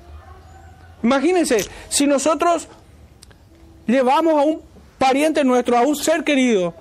Imagínense, 1.02 1.66
si 1.90 2.06
nosotros 2.06 2.68
llevamos 3.88 4.34
a 4.36 4.46
un 4.46 4.62
pariente 4.98 5.44
nuestro, 5.44 5.78
a 5.78 5.82
un 5.82 5.96
ser 5.96 6.24
querido, 6.24 6.74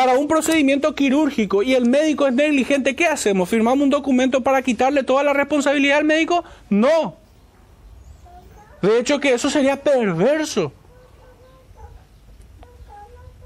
para 0.00 0.14
un 0.14 0.28
procedimiento 0.28 0.94
quirúrgico 0.94 1.62
y 1.62 1.74
el 1.74 1.84
médico 1.84 2.26
es 2.26 2.32
negligente, 2.32 2.96
¿qué 2.96 3.04
hacemos? 3.04 3.50
¿Firmamos 3.50 3.82
un 3.82 3.90
documento 3.90 4.40
para 4.40 4.62
quitarle 4.62 5.02
toda 5.02 5.22
la 5.22 5.34
responsabilidad 5.34 5.98
al 5.98 6.06
médico? 6.06 6.42
No. 6.70 7.16
De 8.80 8.98
hecho 8.98 9.20
que 9.20 9.34
eso 9.34 9.50
sería 9.50 9.82
perverso. 9.82 10.72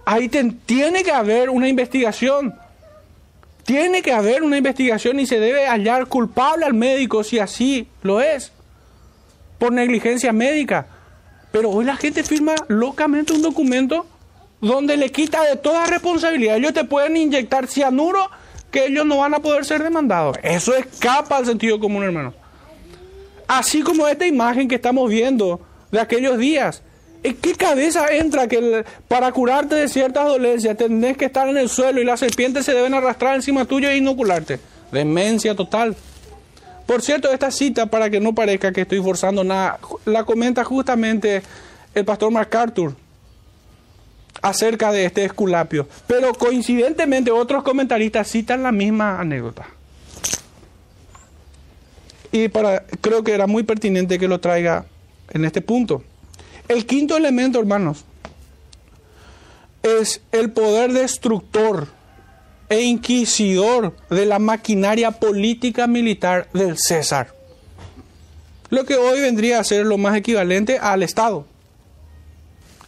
Ahí 0.04 0.28
tiene 0.28 1.02
que 1.02 1.10
haber 1.10 1.50
una 1.50 1.66
investigación. 1.66 2.54
Tiene 3.64 4.00
que 4.00 4.12
haber 4.12 4.44
una 4.44 4.56
investigación 4.56 5.18
y 5.18 5.26
se 5.26 5.40
debe 5.40 5.66
hallar 5.66 6.06
culpable 6.06 6.66
al 6.66 6.74
médico 6.74 7.24
si 7.24 7.40
así 7.40 7.88
lo 8.04 8.20
es. 8.20 8.52
Por 9.58 9.72
negligencia 9.72 10.32
médica. 10.32 10.86
Pero 11.50 11.70
hoy 11.70 11.84
la 11.84 11.96
gente 11.96 12.22
firma 12.22 12.54
locamente 12.68 13.32
un 13.32 13.42
documento 13.42 14.06
donde 14.64 14.96
le 14.96 15.10
quita 15.10 15.42
de 15.44 15.56
toda 15.56 15.86
responsabilidad. 15.86 16.56
Ellos 16.56 16.72
te 16.72 16.84
pueden 16.84 17.16
inyectar 17.16 17.66
cianuro 17.66 18.30
que 18.70 18.86
ellos 18.86 19.06
no 19.06 19.18
van 19.18 19.34
a 19.34 19.38
poder 19.40 19.64
ser 19.64 19.82
demandados. 19.82 20.36
Eso 20.42 20.74
escapa 20.74 21.36
al 21.36 21.46
sentido 21.46 21.78
común, 21.78 22.02
hermano. 22.02 22.34
Así 23.46 23.82
como 23.82 24.08
esta 24.08 24.26
imagen 24.26 24.66
que 24.66 24.76
estamos 24.76 25.08
viendo 25.10 25.60
de 25.92 26.00
aquellos 26.00 26.38
días. 26.38 26.82
¿En 27.22 27.36
qué 27.36 27.54
cabeza 27.54 28.08
entra 28.10 28.48
que 28.48 28.84
para 29.08 29.32
curarte 29.32 29.74
de 29.74 29.88
ciertas 29.88 30.26
dolencias 30.26 30.76
tenés 30.76 31.16
que 31.16 31.26
estar 31.26 31.48
en 31.48 31.56
el 31.56 31.68
suelo 31.68 32.00
y 32.00 32.04
las 32.04 32.20
serpientes 32.20 32.64
se 32.64 32.74
deben 32.74 32.92
arrastrar 32.94 33.34
encima 33.34 33.64
tuyo 33.64 33.88
e 33.88 33.96
inocularte? 33.96 34.60
Demencia 34.92 35.54
total. 35.54 35.96
Por 36.86 37.00
cierto, 37.00 37.32
esta 37.32 37.50
cita, 37.50 37.86
para 37.86 38.10
que 38.10 38.20
no 38.20 38.34
parezca 38.34 38.72
que 38.72 38.82
estoy 38.82 39.00
forzando 39.00 39.42
nada, 39.42 39.78
la 40.04 40.24
comenta 40.24 40.64
justamente 40.64 41.42
el 41.94 42.04
pastor 42.04 42.30
MacArthur 42.30 42.94
acerca 44.44 44.92
de 44.92 45.06
este 45.06 45.24
esculapio. 45.24 45.88
Pero 46.06 46.32
coincidentemente 46.34 47.30
otros 47.30 47.62
comentaristas 47.64 48.30
citan 48.30 48.62
la 48.62 48.72
misma 48.72 49.20
anécdota 49.20 49.66
y 52.34 52.48
para, 52.48 52.84
creo 53.00 53.22
que 53.22 53.32
era 53.32 53.46
muy 53.46 53.62
pertinente 53.62 54.18
que 54.18 54.26
lo 54.26 54.40
traiga 54.40 54.86
en 55.30 55.44
este 55.44 55.60
punto. 55.60 56.02
El 56.66 56.84
quinto 56.84 57.16
elemento, 57.16 57.60
hermanos, 57.60 58.04
es 59.84 60.20
el 60.32 60.50
poder 60.50 60.92
destructor 60.92 61.86
e 62.68 62.80
inquisidor 62.80 63.94
de 64.10 64.26
la 64.26 64.40
maquinaria 64.40 65.12
política 65.12 65.86
militar 65.86 66.48
del 66.52 66.76
César. 66.76 67.32
Lo 68.68 68.84
que 68.84 68.96
hoy 68.96 69.20
vendría 69.20 69.60
a 69.60 69.64
ser 69.64 69.86
lo 69.86 69.96
más 69.96 70.16
equivalente 70.16 70.80
al 70.80 71.04
Estado, 71.04 71.46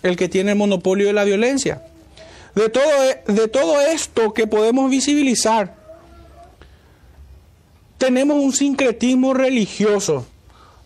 el 0.08 0.16
que 0.16 0.28
tiene 0.28 0.52
el 0.52 0.58
monopolio 0.58 1.06
de 1.06 1.12
la 1.12 1.24
violencia. 1.24 1.82
De 2.54 2.68
todo, 2.68 2.84
de 3.26 3.48
todo 3.48 3.80
esto 3.80 4.32
que 4.32 4.46
podemos 4.46 4.90
visibilizar, 4.90 5.74
tenemos 7.98 8.38
un 8.38 8.52
sincretismo 8.52 9.34
religioso, 9.34 10.26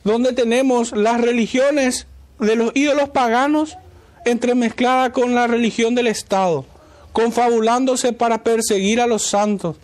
donde 0.05 0.33
tenemos 0.33 0.93
las 0.93 1.21
religiones 1.21 2.07
de 2.39 2.57
los 2.57 2.73
ídolos 2.75 3.11
paganos 3.11 3.77
entremezcladas 4.25 5.11
con 5.11 5.35
la 5.35 5.47
religión 5.47 5.95
del 5.95 6.07
Estado, 6.07 6.65
confabulándose 7.13 8.13
para 8.13 8.43
perseguir 8.43 9.01
a 9.01 9.07
los 9.07 9.23
santos. 9.23 9.77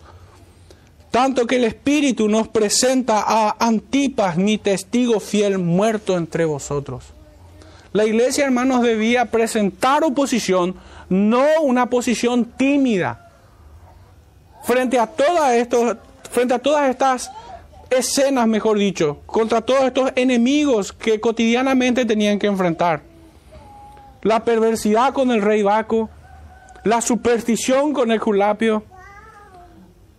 Tanto 1.11 1.47
que 1.47 1.55
el 1.55 1.63
Espíritu 1.63 2.27
nos 2.27 2.47
presenta 2.47 3.23
a 3.25 3.55
Antipas, 3.59 4.37
mi 4.37 4.57
testigo 4.57 5.19
fiel, 5.19 5.57
muerto 5.57 6.17
entre 6.17 6.45
vosotros. 6.45 7.16
La 7.93 8.05
iglesia, 8.05 8.45
hermanos, 8.45 8.81
debía 8.83 9.25
presentar 9.25 10.03
oposición, 10.03 10.75
no 11.09 11.45
una 11.61 11.89
posición 11.89 12.45
tímida, 12.45 13.31
frente 14.63 14.99
a 14.99 15.07
todos 15.07 15.49
estos 15.51 15.97
frente 16.29 16.53
a 16.53 16.59
todas 16.59 16.89
estas 16.89 17.31
escenas, 17.89 18.47
mejor 18.47 18.77
dicho, 18.77 19.21
contra 19.25 19.61
todos 19.61 19.85
estos 19.85 20.11
enemigos 20.15 20.91
que 20.91 21.19
cotidianamente 21.19 22.05
tenían 22.05 22.37
que 22.37 22.47
enfrentar. 22.47 23.01
La 24.23 24.43
perversidad 24.43 25.13
con 25.13 25.31
el 25.31 25.41
rey 25.41 25.63
Baco, 25.63 26.09
la 26.83 27.01
superstición 27.01 27.93
con 27.93 28.11
el 28.11 28.19
Julapio, 28.19 28.83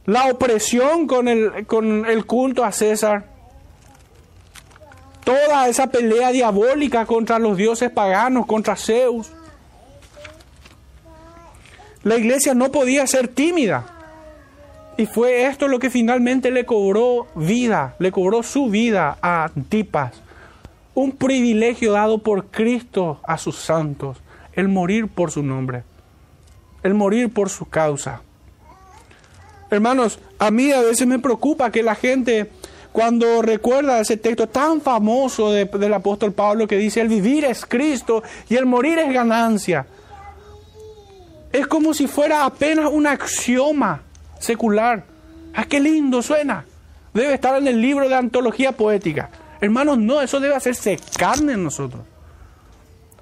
la 0.06 0.26
opresión 0.26 1.06
con 1.06 1.28
el, 1.28 1.66
con 1.66 2.06
el 2.06 2.24
culto 2.24 2.64
a 2.64 2.72
César, 2.72 3.26
toda 5.28 5.68
esa 5.68 5.88
pelea 5.88 6.32
diabólica 6.32 7.04
contra 7.04 7.38
los 7.38 7.58
dioses 7.58 7.90
paganos, 7.90 8.46
contra 8.46 8.76
Zeus. 8.76 9.30
La 12.02 12.16
iglesia 12.16 12.54
no 12.54 12.72
podía 12.72 13.06
ser 13.06 13.28
tímida. 13.28 13.84
Y 14.96 15.04
fue 15.04 15.44
esto 15.44 15.68
lo 15.68 15.80
que 15.80 15.90
finalmente 15.90 16.50
le 16.50 16.64
cobró 16.64 17.26
vida, 17.34 17.94
le 17.98 18.10
cobró 18.10 18.42
su 18.42 18.70
vida 18.70 19.18
a 19.20 19.44
Antipas. 19.44 20.14
Un 20.94 21.12
privilegio 21.12 21.92
dado 21.92 22.22
por 22.22 22.46
Cristo 22.46 23.20
a 23.22 23.36
sus 23.36 23.56
santos, 23.56 24.16
el 24.54 24.68
morir 24.68 25.08
por 25.08 25.30
su 25.30 25.42
nombre, 25.42 25.82
el 26.82 26.94
morir 26.94 27.30
por 27.30 27.50
su 27.50 27.66
causa. 27.66 28.22
Hermanos, 29.70 30.20
A 30.38 30.50
mí 30.50 30.72
a 30.72 30.80
veces 30.80 31.06
me 31.06 31.18
preocupa 31.18 31.70
que 31.70 31.82
la 31.82 31.94
gente, 31.94 32.50
cuando 32.92 33.42
recuerda 33.42 34.00
ese 34.00 34.16
texto 34.16 34.48
tan 34.48 34.80
famoso 34.80 35.52
del 35.52 35.94
apóstol 35.94 36.32
Pablo 36.32 36.66
que 36.66 36.76
dice, 36.76 37.00
el 37.00 37.08
vivir 37.08 37.44
es 37.44 37.64
Cristo 37.66 38.22
y 38.48 38.56
el 38.56 38.66
morir 38.66 38.98
es 38.98 39.12
ganancia, 39.12 39.86
es 41.52 41.66
como 41.66 41.94
si 41.94 42.06
fuera 42.06 42.44
apenas 42.44 42.90
un 42.90 43.06
axioma 43.06 44.02
secular. 44.38 45.04
¡Ah, 45.54 45.64
qué 45.64 45.80
lindo 45.80 46.22
suena! 46.22 46.64
Debe 47.14 47.34
estar 47.34 47.56
en 47.56 47.66
el 47.66 47.80
libro 47.80 48.08
de 48.08 48.14
antología 48.14 48.72
poética. 48.72 49.30
Hermanos, 49.60 49.98
no, 49.98 50.20
eso 50.20 50.40
debe 50.40 50.54
hacerse 50.54 50.98
carne 51.18 51.54
en 51.54 51.64
nosotros. 51.64 52.02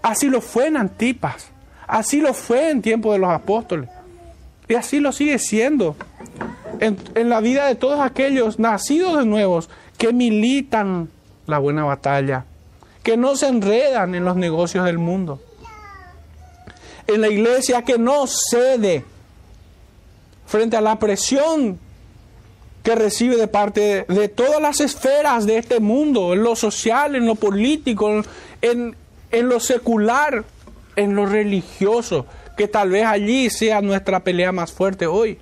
Así 0.02 0.28
lo 0.28 0.40
fue 0.40 0.66
en 0.66 0.76
Antipas. 0.76 1.48
Así 1.86 2.20
lo 2.20 2.34
fue 2.34 2.70
en 2.70 2.82
tiempo 2.82 3.12
de 3.12 3.18
los 3.18 3.30
apóstoles. 3.30 3.88
Y 4.68 4.74
así 4.74 5.00
lo 5.00 5.12
sigue 5.12 5.38
siendo 5.38 5.96
en, 6.80 7.28
la 7.28 7.40
vida 7.40 7.66
de 7.66 7.74
todos 7.74 8.00
aquellos 8.00 8.58
nacidos 8.58 9.18
de 9.18 9.24
nuevos 9.24 9.68
que 9.98 10.12
militan 10.12 11.08
la 11.46 11.58
buena 11.58 11.84
batalla, 11.84 12.44
que 13.02 13.16
no 13.16 13.36
se 13.36 13.48
enredan 13.48 14.14
en 14.14 14.24
los 14.24 14.36
negocios 14.36 14.84
del 14.84 14.98
mundo. 14.98 15.40
En 17.06 17.20
la 17.20 17.28
iglesia 17.28 17.82
que 17.82 17.98
no 17.98 18.26
cede 18.26 19.04
frente 20.46 20.76
a 20.76 20.80
la 20.80 20.98
presión 20.98 21.78
que 22.82 22.94
recibe 22.94 23.36
de 23.36 23.48
parte 23.48 24.04
de, 24.08 24.28
todas 24.28 24.60
las 24.60 24.80
esferas 24.80 25.46
de 25.46 25.58
este 25.58 25.80
mundo, 25.80 26.34
en 26.34 26.42
lo 26.42 26.54
social, 26.54 27.16
en 27.16 27.26
lo 27.26 27.34
político, 27.34 28.22
en, 28.60 28.96
en 29.30 29.48
lo 29.48 29.58
secular, 29.60 30.44
en 30.94 31.14
lo 31.14 31.26
religioso, 31.26 32.26
que 32.56 32.68
tal 32.68 32.90
vez 32.90 33.04
allí 33.04 33.50
sea 33.50 33.82
nuestra 33.82 34.20
pelea 34.20 34.52
más 34.52 34.72
fuerte 34.72 35.06
hoy. 35.06 35.38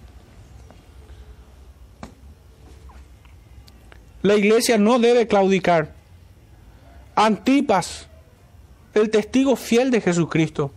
La 4.24 4.36
iglesia 4.36 4.78
no 4.78 4.98
debe 4.98 5.26
claudicar. 5.26 5.92
Antipas, 7.14 8.08
el 8.94 9.10
testigo 9.10 9.54
fiel 9.54 9.90
de 9.90 10.00
Jesucristo. 10.00 10.70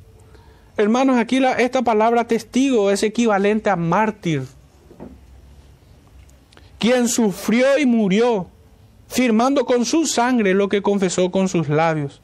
Hermanos, 0.76 1.18
aquí 1.18 1.40
esta 1.58 1.82
palabra 1.82 2.28
testigo 2.28 2.92
es 2.92 3.04
equivalente 3.04 3.70
a 3.70 3.78
mártir 3.78 4.44
quien 6.78 7.08
sufrió 7.08 7.78
y 7.80 7.86
murió, 7.86 8.48
firmando 9.08 9.66
con 9.66 9.86
su 9.86 10.06
sangre 10.06 10.54
lo 10.54 10.68
que 10.68 10.82
confesó 10.82 11.32
con 11.32 11.48
sus 11.48 11.70
labios. 11.70 12.22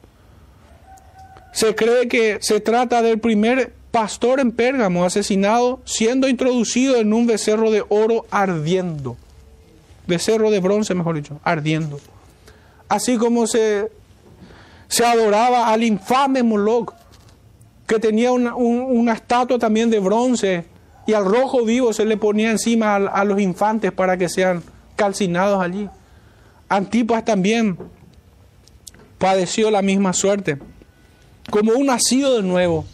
Se 1.54 1.74
cree 1.74 2.06
que 2.06 2.36
se 2.42 2.60
trata 2.60 3.00
del 3.00 3.18
primer 3.18 3.72
pastor 3.90 4.40
en 4.40 4.52
Pérgamo 4.52 5.06
asesinado 5.06 5.80
siendo 5.86 6.28
introducido 6.28 6.96
en 6.96 7.14
un 7.14 7.26
becerro 7.26 7.70
de 7.70 7.82
oro 7.88 8.26
ardiendo. 8.30 9.16
Becerro 10.06 10.50
de 10.50 10.60
bronce, 10.60 10.94
mejor 10.94 11.16
dicho, 11.16 11.40
ardiendo. 11.44 11.98
Así 12.88 13.16
como 13.16 13.46
se, 13.46 13.90
se 14.88 15.04
adoraba 15.04 15.68
al 15.68 15.82
infame 15.82 16.42
Moloch, 16.42 16.92
que 17.86 17.98
tenía 17.98 18.32
una, 18.32 18.54
una 18.54 19.12
estatua 19.12 19.58
también 19.58 19.90
de 19.90 20.00
bronce 20.00 20.66
y 21.06 21.12
al 21.12 21.24
rojo 21.24 21.64
vivo 21.64 21.92
se 21.92 22.04
le 22.04 22.16
ponía 22.16 22.50
encima 22.50 22.96
a, 22.96 23.24
los 23.24 23.40
infantes 23.40 23.92
para 23.92 24.16
que 24.16 24.28
sean 24.28 24.62
calcinados 24.96 25.62
allí. 25.62 25.88
Antipas 26.68 27.24
también 27.24 27.76
padeció 29.18 29.70
la 29.70 29.82
misma 29.82 30.12
suerte, 30.12 30.58
como 31.50 31.72
un 31.72 31.86
nacido 31.86 32.36
de 32.36 32.42
nuevo. 32.42 32.86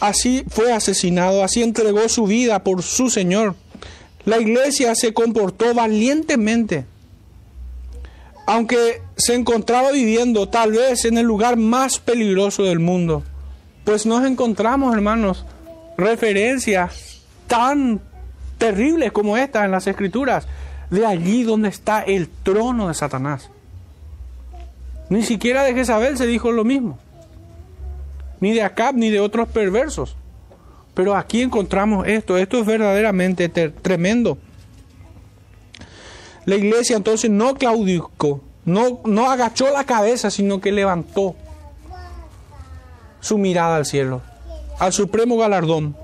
Así 0.00 0.44
fue 0.48 0.72
asesinado, 0.72 1.42
así 1.42 1.62
entregó 1.62 2.08
su 2.08 2.26
vida 2.26 2.62
por 2.64 2.82
su 2.82 3.10
Señor. 3.10 3.54
La 4.24 4.38
iglesia 4.38 4.94
se 4.94 5.14
comportó 5.14 5.74
valientemente, 5.74 6.86
aunque 8.46 9.02
se 9.16 9.34
encontraba 9.34 9.92
viviendo 9.92 10.48
tal 10.48 10.72
vez 10.72 11.04
en 11.04 11.18
el 11.18 11.26
lugar 11.26 11.56
más 11.56 11.98
peligroso 11.98 12.64
del 12.64 12.80
mundo 12.80 13.22
pues 13.84 14.06
nos 14.06 14.24
encontramos, 14.24 14.94
hermanos, 14.94 15.44
referencias 15.96 17.22
tan 17.46 18.00
terribles 18.58 19.12
como 19.12 19.36
estas 19.36 19.66
en 19.66 19.70
las 19.70 19.86
escrituras, 19.86 20.46
de 20.90 21.06
allí 21.06 21.44
donde 21.44 21.68
está 21.68 22.00
el 22.00 22.28
trono 22.28 22.88
de 22.88 22.94
Satanás. 22.94 23.50
Ni 25.10 25.22
siquiera 25.22 25.62
de 25.64 25.74
Jezabel 25.74 26.16
se 26.16 26.26
dijo 26.26 26.50
lo 26.50 26.64
mismo, 26.64 26.98
ni 28.44 28.52
de 28.52 28.62
Acab, 28.62 28.94
ni 28.94 29.08
de 29.08 29.20
otros 29.20 29.48
perversos. 29.48 30.16
Pero 30.92 31.16
aquí 31.16 31.40
encontramos 31.40 32.06
esto, 32.06 32.36
esto 32.36 32.58
es 32.58 32.66
verdaderamente 32.66 33.48
tremendo. 33.48 34.36
La 36.44 36.56
iglesia 36.56 36.94
entonces 36.98 37.30
no 37.30 37.54
claudicó, 37.54 38.42
no, 38.66 39.00
no 39.06 39.30
agachó 39.30 39.70
la 39.70 39.84
cabeza, 39.84 40.30
sino 40.30 40.60
que 40.60 40.72
levantó 40.72 41.34
su 43.20 43.38
mirada 43.38 43.76
al 43.76 43.86
cielo, 43.86 44.20
al 44.78 44.92
supremo 44.92 45.38
galardón. 45.38 45.96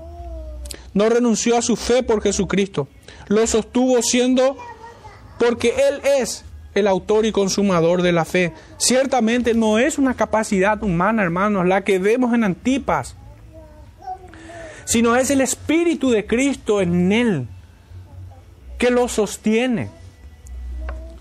No 0.95 1.09
renunció 1.09 1.57
a 1.57 1.61
su 1.61 1.75
fe 1.75 2.01
por 2.01 2.23
Jesucristo. 2.23 2.87
Lo 3.27 3.45
sostuvo 3.45 4.01
siendo 4.01 4.57
porque 5.37 5.75
Él 5.89 6.01
es 6.19 6.43
el 6.73 6.87
autor 6.87 7.25
y 7.25 7.31
consumador 7.31 8.01
de 8.01 8.11
la 8.11 8.25
fe. 8.25 8.53
Ciertamente 8.77 9.53
no 9.53 9.79
es 9.79 9.97
una 9.97 10.13
capacidad 10.13 10.81
humana, 10.83 11.23
hermanos, 11.23 11.65
la 11.65 11.83
que 11.83 11.99
vemos 11.99 12.33
en 12.33 12.43
Antipas, 12.43 13.15
sino 14.85 15.15
es 15.15 15.31
el 15.31 15.41
Espíritu 15.41 16.09
de 16.09 16.25
Cristo 16.25 16.81
en 16.81 17.11
Él 17.11 17.47
que 18.77 18.89
lo 18.89 19.07
sostiene. 19.07 19.89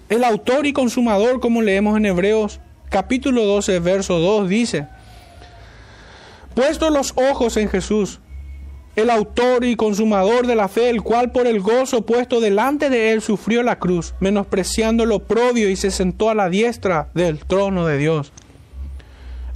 El 0.09 0.25
autor 0.25 0.67
y 0.67 0.73
consumador, 0.73 1.41
como 1.41 1.63
leemos 1.63 1.97
en 1.97 2.07
Hebreos 2.07 2.59
capítulo 2.89 3.45
12, 3.45 3.79
verso 3.81 4.19
2, 4.19 4.49
dice, 4.49 4.89
Puesto 6.55 6.91
los 6.91 7.13
ojos 7.17 7.57
en 7.57 7.69
Jesús, 7.69 8.19
el 8.97 9.11
autor 9.11 9.65
y 9.65 9.77
consumador 9.77 10.47
de 10.47 10.57
la 10.57 10.69
fe, 10.69 10.91
el 10.91 11.03
cual 11.03 11.31
por 11.31 11.47
el 11.47 11.61
gozo 11.61 12.05
puesto 12.05 12.41
delante 12.41 12.91
de 12.91 13.13
él 13.13 13.23
sufrió 13.23 13.63
la 13.63 13.79
cruz, 13.79 14.15
menospreciando 14.21 15.07
lo 15.07 15.21
propio 15.21 15.71
y 15.71 15.77
se 15.77 15.91
sentó 15.91 16.31
a 16.31 16.35
la 16.35 16.49
diestra 16.49 17.09
del 17.15 17.39
trono 17.39 17.87
de 17.87 17.99
Dios. 17.99 18.33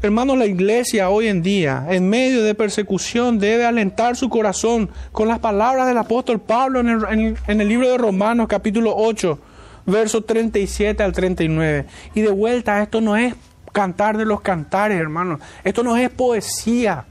Hermanos, 0.02 0.36
la 0.36 0.44
iglesia 0.44 1.08
hoy 1.08 1.28
en 1.28 1.42
día, 1.42 1.86
en 1.88 2.10
medio 2.10 2.42
de 2.42 2.54
persecución, 2.54 3.38
debe 3.38 3.64
alentar 3.64 4.16
su 4.16 4.28
corazón 4.28 4.90
con 5.12 5.28
las 5.28 5.38
palabras 5.38 5.86
del 5.86 5.96
apóstol 5.96 6.40
Pablo 6.40 6.80
en 6.80 6.88
el, 6.88 7.36
en 7.46 7.60
el 7.60 7.68
libro 7.68 7.88
de 7.88 7.96
Romanos 7.96 8.46
capítulo 8.46 8.94
8, 8.94 9.38
versos 9.86 10.26
37 10.26 11.02
al 11.02 11.12
39. 11.12 11.86
Y 12.14 12.20
de 12.20 12.30
vuelta, 12.30 12.82
esto 12.82 13.00
no 13.00 13.16
es 13.16 13.34
cantar 13.72 14.18
de 14.18 14.26
los 14.26 14.42
cantares, 14.42 14.98
hermanos. 14.98 15.40
Esto 15.64 15.82
no 15.82 15.96
es 15.96 16.10
poesía. 16.10 17.06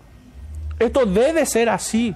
Esto 0.80 1.06
debe 1.06 1.46
ser 1.46 1.70
así. 1.70 2.16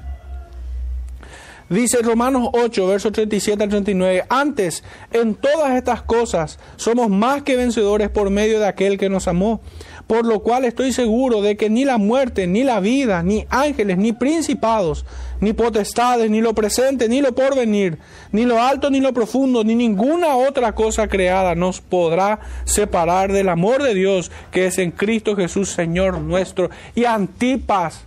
Dice 1.69 2.01
Romanos 2.01 2.49
8, 2.53 2.87
versos 2.87 3.11
37 3.11 3.61
al 3.61 3.69
39, 3.69 4.23
antes, 4.29 4.85
en 5.11 5.35
todas 5.35 5.75
estas 5.75 6.01
cosas, 6.01 6.59
somos 6.77 7.09
más 7.09 7.43
que 7.43 7.57
vencedores 7.57 8.09
por 8.09 8.29
medio 8.29 8.61
de 8.61 8.67
aquel 8.67 8.97
que 8.97 9.09
nos 9.09 9.27
amó, 9.27 9.59
por 10.07 10.25
lo 10.25 10.39
cual 10.39 10.63
estoy 10.63 10.93
seguro 10.93 11.41
de 11.41 11.57
que 11.57 11.69
ni 11.69 11.83
la 11.83 11.97
muerte, 11.97 12.47
ni 12.47 12.63
la 12.63 12.79
vida, 12.79 13.21
ni 13.21 13.45
ángeles, 13.49 13.97
ni 13.97 14.13
principados, 14.13 15.05
ni 15.41 15.51
potestades, 15.51 16.31
ni 16.31 16.39
lo 16.39 16.55
presente, 16.55 17.09
ni 17.09 17.19
lo 17.19 17.35
porvenir, 17.35 17.97
ni 18.31 18.45
lo 18.45 18.61
alto, 18.61 18.89
ni 18.89 19.01
lo 19.01 19.13
profundo, 19.13 19.65
ni 19.65 19.75
ninguna 19.75 20.37
otra 20.37 20.73
cosa 20.73 21.09
creada 21.09 21.53
nos 21.53 21.81
podrá 21.81 22.39
separar 22.63 23.33
del 23.33 23.49
amor 23.49 23.83
de 23.83 23.93
Dios 23.93 24.31
que 24.51 24.67
es 24.67 24.77
en 24.77 24.91
Cristo 24.91 25.35
Jesús, 25.35 25.67
Señor 25.67 26.21
nuestro. 26.21 26.69
Y 26.95 27.03
Antipas 27.03 28.06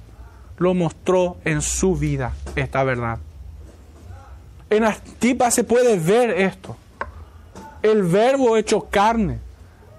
lo 0.60 0.74
mostró 0.74 1.38
en 1.46 1.62
su 1.62 1.96
vida, 1.96 2.34
esta 2.54 2.84
verdad. 2.84 3.18
En 4.68 4.84
Antipas 4.84 5.54
se 5.54 5.64
puede 5.64 5.98
ver 5.98 6.30
esto. 6.30 6.76
El 7.82 8.02
verbo 8.02 8.58
hecho 8.58 8.82
carne. 8.90 9.38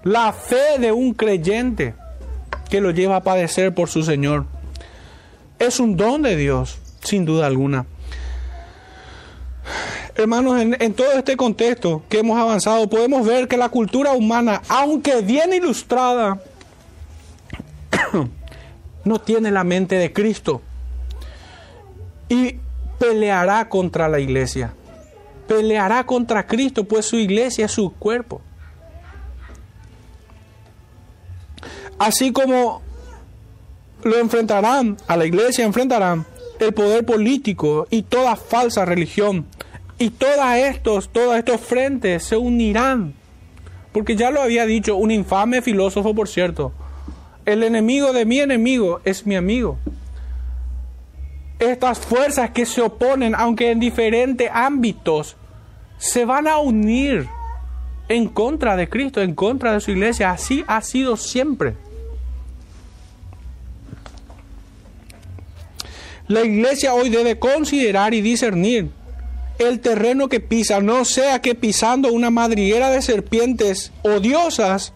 La 0.04 0.32
fe 0.32 0.78
de 0.78 0.92
un 0.92 1.14
creyente 1.14 1.94
que 2.70 2.80
lo 2.80 2.92
lleva 2.92 3.16
a 3.16 3.22
padecer 3.24 3.74
por 3.74 3.88
su 3.88 4.04
Señor. 4.04 4.46
Es 5.58 5.80
un 5.80 5.96
don 5.96 6.22
de 6.22 6.36
Dios, 6.36 6.78
sin 7.02 7.24
duda 7.24 7.46
alguna. 7.46 7.84
Hermanos, 10.14 10.60
en, 10.60 10.76
en, 10.80 10.94
todo 10.94 11.10
este 11.12 11.36
contexto 11.36 12.04
que 12.08 12.20
hemos 12.20 12.38
avanzado, 12.38 12.88
podemos 12.88 13.26
ver 13.26 13.48
que 13.48 13.56
la 13.56 13.68
cultura 13.68 14.12
humana, 14.12 14.62
aunque 14.68 15.22
bien 15.22 15.52
ilustrada, 15.52 16.40
no 19.04 19.20
tiene 19.20 19.50
la 19.50 19.64
mente 19.64 19.96
de 19.96 20.12
Cristo. 20.12 20.62
Y 22.28 22.56
peleará 22.98 23.68
contra 23.68 24.08
la 24.08 24.20
iglesia. 24.20 24.74
Peleará 25.46 26.04
contra 26.04 26.46
Cristo, 26.46 26.84
pues 26.84 27.06
su 27.06 27.16
iglesia 27.16 27.66
es 27.66 27.72
su 27.72 27.92
cuerpo. 27.92 28.40
Así 31.98 32.32
como 32.32 32.82
lo 34.02 34.16
enfrentarán, 34.18 34.96
a 35.06 35.16
la 35.16 35.26
iglesia 35.26 35.64
enfrentarán 35.64 36.26
el 36.58 36.72
poder 36.72 37.04
político 37.04 37.86
y 37.90 38.02
toda 38.02 38.36
falsa 38.36 38.84
religión. 38.84 39.46
Y 39.98 40.10
todos 40.10 40.54
estos, 40.56 41.08
todos 41.10 41.36
estos 41.36 41.60
frentes 41.60 42.24
se 42.24 42.36
unirán. 42.36 43.14
Porque 43.92 44.16
ya 44.16 44.30
lo 44.30 44.40
había 44.42 44.64
dicho 44.66 44.96
un 44.96 45.10
infame 45.10 45.62
filósofo, 45.62 46.14
por 46.14 46.28
cierto. 46.28 46.72
El 47.44 47.62
enemigo 47.62 48.12
de 48.12 48.24
mi 48.24 48.38
enemigo 48.38 49.00
es 49.04 49.26
mi 49.26 49.34
amigo. 49.34 49.78
Estas 51.58 51.98
fuerzas 51.98 52.50
que 52.50 52.66
se 52.66 52.80
oponen, 52.80 53.34
aunque 53.34 53.70
en 53.70 53.80
diferentes 53.80 54.50
ámbitos, 54.52 55.36
se 55.98 56.24
van 56.24 56.46
a 56.46 56.58
unir 56.58 57.28
en 58.08 58.28
contra 58.28 58.76
de 58.76 58.88
Cristo, 58.88 59.22
en 59.22 59.34
contra 59.34 59.72
de 59.72 59.80
su 59.80 59.90
iglesia. 59.92 60.30
Así 60.30 60.64
ha 60.66 60.80
sido 60.82 61.16
siempre. 61.16 61.74
La 66.28 66.42
iglesia 66.42 66.94
hoy 66.94 67.10
debe 67.10 67.38
considerar 67.38 68.14
y 68.14 68.20
discernir 68.20 68.90
el 69.58 69.80
terreno 69.80 70.28
que 70.28 70.40
pisa, 70.40 70.80
no 70.80 71.04
sea 71.04 71.40
que 71.40 71.54
pisando 71.54 72.12
una 72.12 72.30
madriguera 72.30 72.90
de 72.90 73.02
serpientes 73.02 73.92
odiosas 74.02 74.94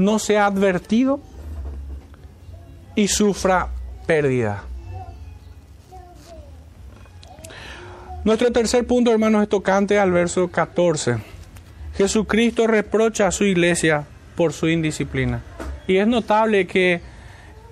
no 0.00 0.18
sea 0.18 0.46
advertido 0.46 1.20
y 2.94 3.08
sufra 3.08 3.68
pérdida. 4.06 4.64
Nuestro 8.24 8.52
tercer 8.52 8.86
punto, 8.86 9.12
hermanos, 9.12 9.42
es 9.42 9.48
tocante 9.48 9.98
al 9.98 10.10
verso 10.10 10.48
14. 10.48 11.18
Jesucristo 11.96 12.66
reprocha 12.66 13.26
a 13.26 13.30
su 13.30 13.44
iglesia 13.44 14.04
por 14.36 14.52
su 14.52 14.68
indisciplina. 14.68 15.42
Y 15.86 15.96
es 15.96 16.06
notable 16.06 16.66
que, 16.66 17.00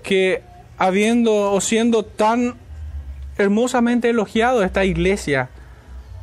que 0.02 0.42
habiendo 0.78 1.52
o 1.52 1.60
siendo 1.60 2.04
tan 2.04 2.54
hermosamente 3.36 4.10
elogiado 4.10 4.62
esta 4.62 4.84
iglesia, 4.84 5.50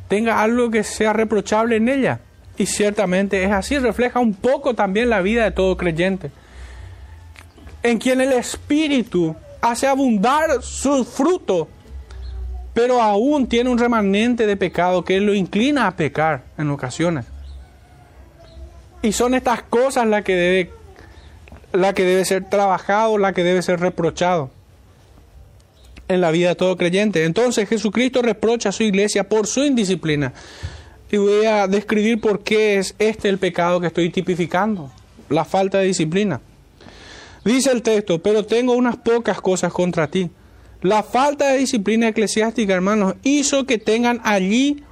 tenga 0.08 0.42
algo 0.42 0.70
que 0.70 0.82
sea 0.82 1.12
reprochable 1.12 1.76
en 1.76 1.88
ella. 1.88 2.20
Y 2.58 2.66
ciertamente 2.66 3.42
es 3.44 3.52
así, 3.52 3.78
refleja 3.78 4.20
un 4.20 4.34
poco 4.34 4.74
también 4.74 5.10
la 5.10 5.20
vida 5.20 5.44
de 5.44 5.50
todo 5.50 5.76
creyente, 5.76 6.30
en 7.82 7.98
quien 7.98 8.20
el 8.20 8.32
Espíritu 8.32 9.36
hace 9.60 9.86
abundar 9.86 10.62
su 10.62 11.04
fruto, 11.04 11.68
pero 12.72 13.00
aún 13.00 13.46
tiene 13.46 13.70
un 13.70 13.78
remanente 13.78 14.46
de 14.46 14.56
pecado 14.56 15.04
que 15.04 15.20
lo 15.20 15.34
inclina 15.34 15.86
a 15.86 15.96
pecar 15.96 16.44
en 16.58 16.70
ocasiones. 16.70 17.26
Y 19.02 19.12
son 19.12 19.34
estas 19.34 19.62
cosas 19.62 20.06
las 20.06 20.24
que 20.24 20.34
debe, 20.34 20.70
la 21.72 21.92
que 21.92 22.04
debe 22.04 22.24
ser 22.24 22.48
trabajado, 22.48 23.18
la 23.18 23.32
que 23.32 23.44
debe 23.44 23.62
ser 23.62 23.80
reprochado 23.80 24.50
en 26.08 26.20
la 26.20 26.30
vida 26.30 26.50
de 26.50 26.54
todo 26.54 26.76
creyente. 26.76 27.24
Entonces 27.24 27.68
Jesucristo 27.68 28.22
reprocha 28.22 28.70
a 28.70 28.72
su 28.72 28.82
iglesia 28.82 29.28
por 29.28 29.46
su 29.46 29.64
indisciplina. 29.64 30.32
Y 31.10 31.16
voy 31.18 31.46
a 31.46 31.66
describir 31.66 32.20
por 32.20 32.40
qué 32.42 32.78
es 32.78 32.94
este 32.98 33.28
el 33.28 33.38
pecado 33.38 33.80
que 33.80 33.86
estoy 33.86 34.10
tipificando, 34.10 34.90
la 35.28 35.44
falta 35.44 35.78
de 35.78 35.86
disciplina. 35.86 36.40
Dice 37.44 37.70
el 37.70 37.82
texto, 37.82 38.20
pero 38.20 38.44
tengo 38.44 38.72
unas 38.74 38.96
pocas 38.96 39.40
cosas 39.40 39.72
contra 39.72 40.08
ti. 40.08 40.30
La 40.82 41.02
falta 41.02 41.48
de 41.48 41.58
disciplina 41.58 42.08
eclesiástica, 42.08 42.74
hermanos, 42.74 43.14
hizo 43.22 43.66
que 43.66 43.78
tengan 43.78 44.20
allí 44.24 44.82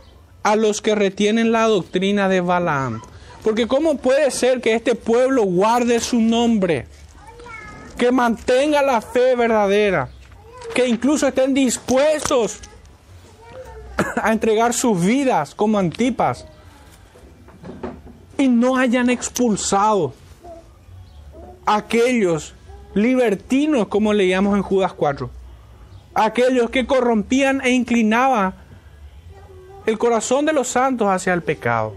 a 0.42 0.56
los 0.56 0.80
que 0.80 0.94
retienen 0.94 1.52
la 1.52 1.66
doctrina 1.66 2.28
de 2.28 2.40
Balaam. 2.40 3.00
Porque 3.42 3.66
¿cómo 3.66 3.96
puede 3.98 4.30
ser 4.30 4.60
que 4.60 4.74
este 4.74 4.94
pueblo 4.94 5.42
guarde 5.42 6.00
su 6.00 6.20
nombre? 6.20 6.86
Que 7.98 8.12
mantenga 8.12 8.82
la 8.82 9.00
fe 9.00 9.34
verdadera 9.36 10.10
que 10.74 10.88
incluso 10.88 11.28
estén 11.28 11.54
dispuestos 11.54 12.58
a 14.16 14.32
entregar 14.32 14.72
sus 14.72 15.00
vidas 15.04 15.54
como 15.54 15.78
antipas 15.78 16.46
y 18.38 18.48
no 18.48 18.76
hayan 18.76 19.10
expulsado 19.10 20.14
a 21.66 21.76
aquellos 21.76 22.54
libertinos, 22.94 23.88
como 23.88 24.12
leíamos 24.12 24.56
en 24.56 24.62
Judas 24.62 24.92
4, 24.92 25.30
aquellos 26.14 26.70
que 26.70 26.86
corrompían 26.86 27.60
e 27.62 27.70
inclinaban 27.70 28.54
el 29.86 29.98
corazón 29.98 30.46
de 30.46 30.52
los 30.52 30.68
santos 30.68 31.08
hacia 31.08 31.34
el 31.34 31.42
pecado. 31.42 31.94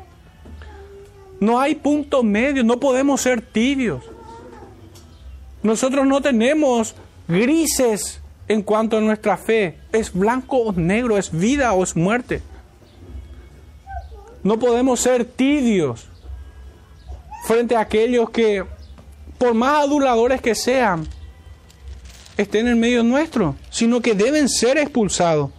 No 1.40 1.60
hay 1.60 1.76
punto 1.76 2.24
medio, 2.24 2.64
no 2.64 2.80
podemos 2.80 3.22
ser 3.22 3.42
tibios. 3.42 4.04
Nosotros 5.62 6.06
no 6.08 6.22
tenemos 6.22 6.96
grises 7.28 8.22
en 8.48 8.62
cuanto 8.62 8.98
a 8.98 9.02
nuestra 9.02 9.38
fe. 9.38 9.78
¿Es 9.92 10.14
blanco 10.14 10.58
o 10.58 10.74
negro? 10.74 11.18
¿Es 11.18 11.32
vida 11.32 11.74
o 11.74 11.84
es 11.84 11.96
muerte? 11.96 12.42
No 14.44 14.58
podemos 14.60 15.00
ser 15.00 15.26
tibios 15.26 16.08
frente 17.46 17.76
a 17.76 17.82
aquellos 17.82 18.30
que, 18.30 18.64
por 19.38 19.54
más 19.54 19.84
aduladores 19.84 20.42
que 20.42 20.56
sean, 20.56 21.08
estén 22.38 22.68
en 22.68 22.80
medio 22.80 23.04
nuestro, 23.04 23.56
sino 23.70 24.02
que 24.02 24.14
deben 24.14 24.48
ser 24.48 24.78
expulsados. 24.78 25.52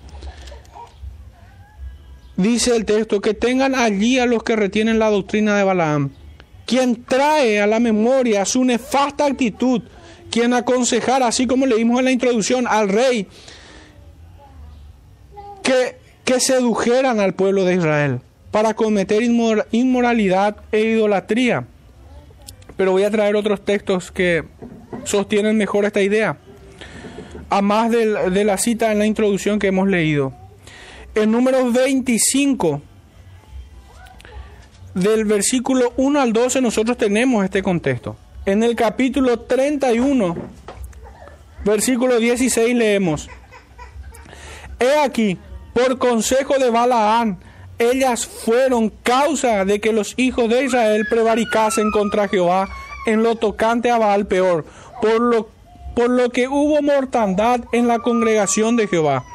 Dice 2.37 2.77
el 2.77 2.85
texto, 2.85 3.21
que 3.21 3.35
tengan 3.35 3.75
allí 3.75 4.19
a 4.21 4.27
los 4.27 4.45
que 4.45 4.55
retienen 4.55 5.01
la 5.01 5.11
doctrina 5.11 5.57
de 5.57 5.65
Balaam, 5.65 6.11
quien 6.67 7.05
trae 7.05 7.61
a 7.61 7.67
la 7.67 7.81
memoria 7.81 8.45
su 8.45 8.65
nefasta 8.65 9.27
actitud 9.27 9.83
quien 10.31 10.55
aconsejara, 10.55 11.27
así 11.27 11.47
como 11.47 11.67
leímos 11.67 11.99
en 11.99 12.05
la 12.07 12.13
introducción, 12.13 12.67
al 12.67 12.89
rey 12.89 13.27
que, 15.63 15.97
que 16.25 16.41
sedujeran 16.41 17.21
al 17.21 17.35
pueblo 17.35 17.65
de 17.65 17.75
Israel 17.75 18.21
para 18.51 18.75
cometer 18.75 19.23
inmoralidad 19.23 20.57
e 20.73 20.81
idolatría. 20.81 21.67
Pero 22.77 22.93
voy 22.93 23.05
a 23.05 23.11
traer 23.11 23.37
otros 23.37 23.65
textos 23.65 24.11
que 24.11 24.45
sostienen 25.05 25.57
mejor 25.57 25.85
esta 25.85 26.01
idea, 26.01 26.39
a 27.51 27.63
más 27.63 27.91
de, 27.91 28.31
de 28.31 28.45
la 28.45 28.57
cita 28.59 28.93
en 28.93 28.99
la 28.99 29.07
introducción 29.07 29.59
que 29.59 29.69
hemos 29.69 29.89
leído. 29.89 30.33
En 31.15 31.31
número 31.33 31.71
25, 31.71 32.81
del 34.95 35.25
versículo 35.25 35.93
1 35.97 36.21
al 36.21 36.33
12, 36.33 36.61
nosotros 36.61 36.97
tenemos 36.97 37.45
este 37.45 37.63
contexto. 37.63 38.17
En 38.49 38.63
el 38.63 38.77
capítulo 38.77 39.41
31, 39.41 40.35
versículo 41.67 42.19
16 42.19 42.75
leemos, 42.75 43.29
He 44.81 45.01
aquí, 45.01 45.37
por 45.75 45.99
consejo 45.99 46.59
de 46.59 46.71
Balaán, 46.71 47.41
ellas 47.79 48.27
fueron 48.27 48.89
causa 48.89 49.67
de 49.67 49.83
que 49.83 49.93
los 49.93 50.15
hijos 50.17 50.49
de 50.49 50.65
Israel 50.65 51.05
prevaricasen 51.11 51.91
contra 51.91 52.27
Jehová 52.27 52.71
en 53.05 53.23
lo 53.23 53.37
tocante 53.37 53.91
a 53.91 53.99
Baal 53.99 54.27
peor, 54.27 54.65
por 55.03 55.21
lo, 55.21 55.51
por 55.95 56.09
lo 56.09 56.31
que 56.31 56.49
hubo 56.49 56.81
mortandad 56.81 57.61
en 57.73 57.87
la 57.87 57.99
congregación 57.99 58.77
de 58.77 58.89
Jehová. 58.89 59.27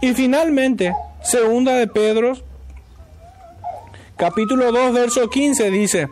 Y 0.00 0.12
finalmente, 0.12 0.92
segunda 1.22 1.74
de 1.74 1.86
Pedro, 1.86 2.36
capítulo 4.16 4.72
2, 4.72 4.92
verso 4.92 5.30
15 5.30 5.70
dice, 5.70 6.08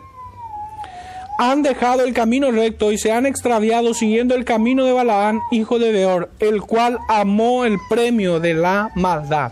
han 1.37 1.63
dejado 1.63 2.03
el 2.03 2.13
camino 2.13 2.51
recto 2.51 2.91
y 2.91 2.97
se 2.97 3.11
han 3.11 3.25
extraviado 3.25 3.93
siguiendo 3.93 4.35
el 4.35 4.45
camino 4.45 4.85
de 4.85 4.93
Balaán, 4.93 5.41
hijo 5.51 5.79
de 5.79 5.91
Beor, 5.91 6.29
el 6.39 6.61
cual 6.61 6.97
amó 7.09 7.65
el 7.65 7.77
premio 7.89 8.39
de 8.39 8.53
la 8.53 8.91
maldad. 8.95 9.51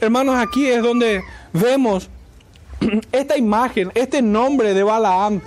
Hermanos, 0.00 0.36
aquí 0.36 0.66
es 0.66 0.82
donde 0.82 1.22
vemos 1.52 2.08
esta 3.12 3.36
imagen, 3.36 3.92
este 3.94 4.22
nombre 4.22 4.74
de 4.74 4.82
Balaam, 4.82 5.40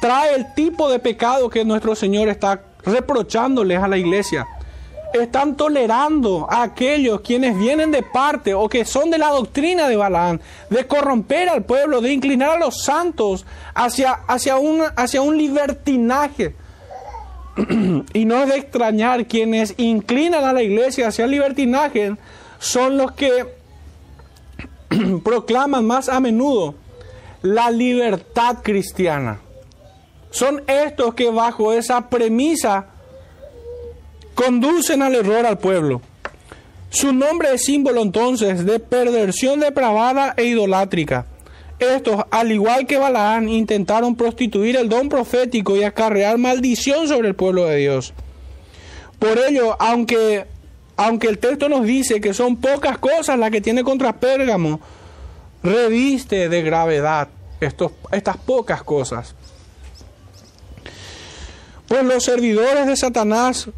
trae 0.00 0.34
el 0.34 0.54
tipo 0.54 0.90
de 0.90 0.98
pecado 0.98 1.48
que 1.48 1.64
nuestro 1.64 1.94
Señor 1.94 2.28
está 2.28 2.62
reprochándoles 2.84 3.78
a 3.78 3.88
la 3.88 3.96
iglesia 3.96 4.46
están 5.22 5.56
tolerando 5.56 6.46
a 6.50 6.62
aquellos 6.62 7.20
quienes 7.20 7.56
vienen 7.56 7.90
de 7.90 8.02
parte 8.02 8.54
o 8.54 8.68
que 8.68 8.84
son 8.84 9.10
de 9.10 9.18
la 9.18 9.28
doctrina 9.30 9.88
de 9.88 9.96
Balaán, 9.96 10.40
de 10.70 10.86
corromper 10.86 11.48
al 11.48 11.64
pueblo, 11.64 12.00
de 12.00 12.12
inclinar 12.12 12.50
a 12.50 12.58
los 12.58 12.82
santos 12.82 13.46
hacia, 13.74 14.12
hacia, 14.26 14.56
un, 14.56 14.82
hacia 14.96 15.22
un 15.22 15.36
libertinaje. 15.36 16.56
y 18.12 18.24
no 18.24 18.42
es 18.42 18.48
de 18.48 18.56
extrañar 18.56 19.26
quienes 19.26 19.74
inclinan 19.76 20.44
a 20.44 20.52
la 20.52 20.62
iglesia 20.62 21.08
hacia 21.08 21.24
el 21.26 21.30
libertinaje 21.30 22.16
son 22.58 22.96
los 22.96 23.12
que 23.12 23.54
proclaman 25.24 25.84
más 25.84 26.08
a 26.08 26.18
menudo 26.18 26.74
la 27.42 27.70
libertad 27.70 28.58
cristiana. 28.62 29.38
Son 30.30 30.64
estos 30.66 31.14
que 31.14 31.30
bajo 31.30 31.72
esa 31.72 32.08
premisa 32.08 32.88
conducen 34.34 35.02
al 35.02 35.14
error 35.14 35.46
al 35.46 35.58
pueblo. 35.58 36.00
Su 36.90 37.12
nombre 37.12 37.54
es 37.54 37.64
símbolo 37.64 38.02
entonces 38.02 38.64
de 38.64 38.78
perversión 38.78 39.60
depravada 39.60 40.34
e 40.36 40.44
idolátrica. 40.44 41.26
Estos, 41.78 42.22
al 42.30 42.52
igual 42.52 42.86
que 42.86 42.98
Balaán, 42.98 43.48
intentaron 43.48 44.14
prostituir 44.14 44.76
el 44.76 44.88
don 44.88 45.08
profético 45.08 45.76
y 45.76 45.82
acarrear 45.82 46.38
maldición 46.38 47.08
sobre 47.08 47.28
el 47.28 47.34
pueblo 47.34 47.64
de 47.66 47.76
Dios. 47.78 48.14
Por 49.18 49.38
ello, 49.38 49.76
aunque 49.80 50.46
aunque 50.96 51.26
el 51.26 51.38
texto 51.38 51.68
nos 51.68 51.84
dice 51.84 52.20
que 52.20 52.34
son 52.34 52.56
pocas 52.56 52.98
cosas 52.98 53.38
las 53.38 53.50
que 53.50 53.60
tiene 53.60 53.82
contra 53.82 54.12
Pérgamo, 54.12 54.80
reviste 55.62 56.48
de 56.48 56.62
gravedad 56.62 57.28
estos, 57.60 57.92
estas 58.12 58.36
pocas 58.36 58.82
cosas. 58.82 59.34
Pues 61.88 62.04
los 62.04 62.24
servidores 62.24 62.86
de 62.86 62.96
Satanás 62.96 63.68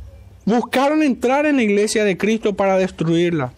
buscaron 0.46 1.02
entrar 1.02 1.44
en 1.44 1.56
la 1.56 1.62
iglesia 1.62 2.04
de 2.04 2.16
Cristo 2.16 2.54
para 2.54 2.78
destruirla. 2.78 3.52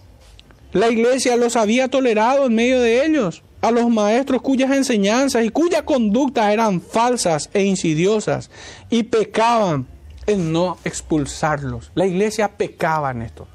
La 0.72 0.90
iglesia 0.90 1.36
los 1.36 1.54
había 1.54 1.88
tolerado 1.88 2.46
en 2.46 2.54
medio 2.54 2.80
de 2.80 3.06
ellos, 3.06 3.42
a 3.60 3.70
los 3.70 3.88
maestros 3.88 4.42
cuyas 4.42 4.70
enseñanzas 4.70 5.44
y 5.44 5.50
cuya 5.50 5.84
conducta 5.84 6.52
eran 6.52 6.80
falsas 6.80 7.50
e 7.52 7.62
insidiosas 7.62 8.50
y 8.90 9.04
pecaban 9.04 9.86
en 10.26 10.52
no 10.52 10.78
expulsarlos. 10.84 11.90
La 11.94 12.06
iglesia 12.06 12.48
pecaba 12.48 13.10
en 13.10 13.22
esto. 13.22 13.46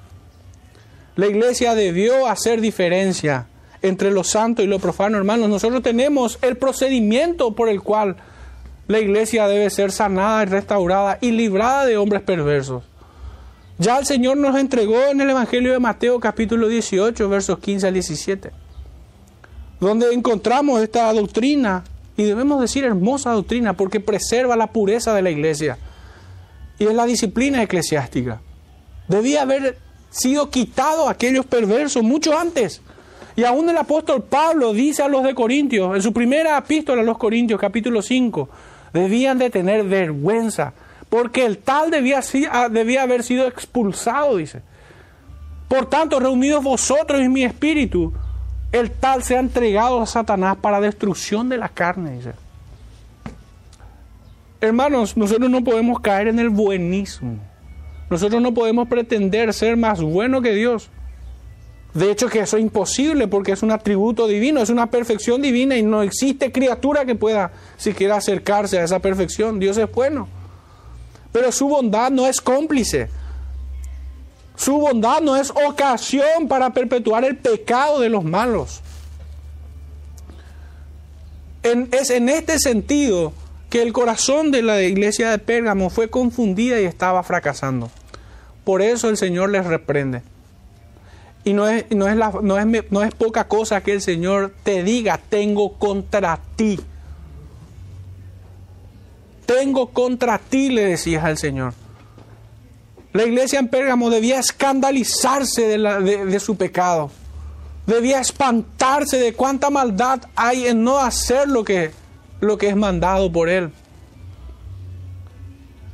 La 1.16 1.28
iglesia 1.28 1.76
debió 1.76 2.28
hacer 2.28 2.62
diferencia 2.62 3.48
entre 3.82 4.12
lo 4.12 4.24
santo 4.24 4.62
y 4.62 4.68
lo 4.68 4.80
profano, 4.80 5.18
hermanos. 5.18 5.50
Nosotros 5.50 5.84
tenemos 5.84 6.40
el 6.42 6.58
procedimiento 6.58 7.54
por 7.54 7.70
el 7.70 7.82
cual 7.82 8.18
la 8.88 9.00
iglesia 9.00 9.48
debe 9.48 9.70
ser 9.70 9.92
sanada 9.92 10.44
y 10.44 10.46
restaurada 10.48 11.18
y 11.22 11.32
librada 11.32 11.86
de 11.86 11.98
hombres 11.98 12.22
perversos. 12.24 12.84
Ya 13.80 13.98
el 13.98 14.06
Señor 14.06 14.38
nos 14.38 14.56
entregó 14.56 15.02
en 15.12 15.20
el 15.20 15.30
Evangelio 15.30 15.72
de 15.72 15.80
Mateo 15.80 16.20
capítulo 16.20 16.68
18, 16.68 17.28
versos 17.28 17.60
15 17.60 17.88
al 17.88 17.94
17, 17.94 18.52
donde 19.80 20.14
encontramos 20.14 20.82
esta 20.82 21.12
doctrina, 21.12 21.84
y 22.16 22.24
debemos 22.24 22.62
decir 22.62 22.84
hermosa 22.84 23.32
doctrina, 23.32 23.74
porque 23.74 24.00
preserva 24.00 24.56
la 24.56 24.68
pureza 24.68 25.14
de 25.16 25.24
la 25.24 25.32
iglesia 25.32 25.78
y 26.78 26.86
es 26.86 26.94
la 26.94 27.06
disciplina 27.06 27.64
eclesiástica. 27.64 28.42
Debía 29.08 29.42
haber 29.42 29.78
sido 30.10 30.50
quitado 30.50 31.10
aquellos 31.10 31.46
perversos 31.46 32.04
mucho 32.04 32.38
antes. 32.38 32.82
Y 33.36 33.44
aún 33.44 33.70
el 33.70 33.78
apóstol 33.78 34.24
Pablo 34.24 34.74
dice 34.74 35.02
a 35.02 35.08
los 35.08 35.24
de 35.24 35.34
Corintios, 35.34 35.96
en 35.96 36.02
su 36.02 36.14
primera 36.14 36.58
epístola 36.58 37.02
a 37.02 37.06
los 37.06 37.18
Corintios, 37.18 37.60
capítulo 37.60 38.02
5, 38.02 38.50
debían 38.94 39.40
de 39.40 39.50
tener 39.50 39.84
vergüenza, 39.84 40.74
porque 41.14 41.46
el 41.46 41.60
tal 41.60 41.92
debía, 41.92 42.22
ah, 42.50 42.70
debía 42.70 43.04
haber 43.04 43.22
sido 43.22 43.48
expulsado, 43.48 44.38
dice. 44.38 44.64
Por 45.68 45.86
tanto, 45.86 46.20
reunidos 46.20 46.64
vosotros 46.64 47.22
en 47.22 47.32
mi 47.32 47.44
espíritu, 47.44 48.12
el 48.72 48.90
tal 48.90 49.22
se 49.22 49.38
ha 49.38 49.40
entregado 49.40 50.02
a 50.02 50.08
Satanás 50.08 50.58
para 50.60 50.82
destrucción 50.82 51.50
de 51.50 51.60
la 51.60 51.70
carne, 51.70 52.16
dice. 52.16 52.32
Hermanos, 54.60 55.16
nosotros 55.16 55.52
no 55.52 55.64
podemos 55.64 56.00
caer 56.00 56.30
en 56.30 56.40
el 56.40 56.50
buenismo. 56.50 57.38
Nosotros 58.10 58.42
no 58.42 58.52
podemos 58.56 58.88
pretender 58.88 59.54
ser 59.54 59.78
más 59.78 60.02
buenos 60.02 60.42
que 60.42 60.56
Dios. 60.56 60.90
De 61.94 62.10
hecho 62.10 62.28
que 62.28 62.40
eso 62.40 62.58
es 62.58 62.64
imposible 62.64 63.28
porque 63.28 63.52
es 63.52 63.62
un 63.62 63.70
atributo 63.70 64.26
divino, 64.26 64.62
es 64.62 64.72
una 64.72 64.88
perfección 64.88 65.44
divina 65.44 65.78
y 65.78 65.84
no 65.84 66.02
existe 66.02 66.52
criatura 66.52 67.06
que 67.06 67.14
pueda 67.14 67.52
siquiera 67.78 68.16
acercarse 68.16 68.80
a 68.80 68.84
esa 68.84 68.98
perfección. 68.98 69.60
Dios 69.60 69.78
es 69.78 69.92
bueno. 69.92 70.28
Pero 71.34 71.52
su 71.52 71.68
bondad 71.68 72.12
no 72.12 72.28
es 72.28 72.40
cómplice. 72.40 73.10
Su 74.56 74.78
bondad 74.78 75.20
no 75.22 75.36
es 75.36 75.50
ocasión 75.50 76.48
para 76.48 76.70
perpetuar 76.72 77.26
el 77.26 77.36
pecado 77.36 78.00
de 78.00 78.08
los 78.08 78.24
malos. 78.24 78.82
es 81.64 82.10
en 82.10 82.30
este 82.30 82.60
sentido 82.60 83.34
que 83.70 83.82
el 83.82 83.92
corazón 83.92 84.52
de 84.52 84.62
la 84.62 84.82
iglesia 84.84 85.32
de 85.32 85.40
Pérgamo 85.40 85.90
fue 85.90 86.10
confundida 86.10 86.80
y 86.80 86.86
estaba 86.86 87.24
fracasando. 87.24 87.90
Por 88.64 88.84
eso 88.84 89.10
el 89.10 89.18
Señor 89.18 89.50
les 89.50 89.66
reprende. 89.66 90.22
Y 91.44 91.54
no 91.54 91.68
es, 91.68 91.86
no 91.90 92.08
es, 92.08 92.16
no 92.16 92.60
es, 92.60 92.92
no 92.92 93.04
es 93.04 93.14
poca 93.16 93.48
cosa 93.48 93.82
que 93.82 93.94
el 93.94 94.02
Señor 94.02 94.54
te 94.64 94.84
diga, 94.84 95.20
tengo 95.30 95.74
contra 95.74 96.40
ti. 96.56 96.80
Tengo 99.46 99.90
contra 99.90 100.38
ti, 100.38 100.70
le 100.70 100.86
decías 100.86 101.24
al 101.24 101.38
Señor. 101.38 101.74
La 103.14 103.26
iglesia 103.26 103.60
en 103.60 103.68
Pérgamo 103.68 104.10
debía 104.10 104.40
escandalizarse 104.40 105.78
de, 105.78 106.40
su 106.40 106.56
pecado. 106.56 107.12
Debía 107.86 108.20
espantarse 108.20 109.18
de 109.18 109.34
cuánta 109.34 109.70
maldad 109.70 110.22
hay 110.36 110.68
en 110.68 110.84
no 110.84 110.98
hacer 110.98 111.48
lo 111.48 111.64
que, 111.64 111.92
es 112.60 112.76
mandado 112.76 113.32
por 113.32 113.50
Él. 113.50 113.72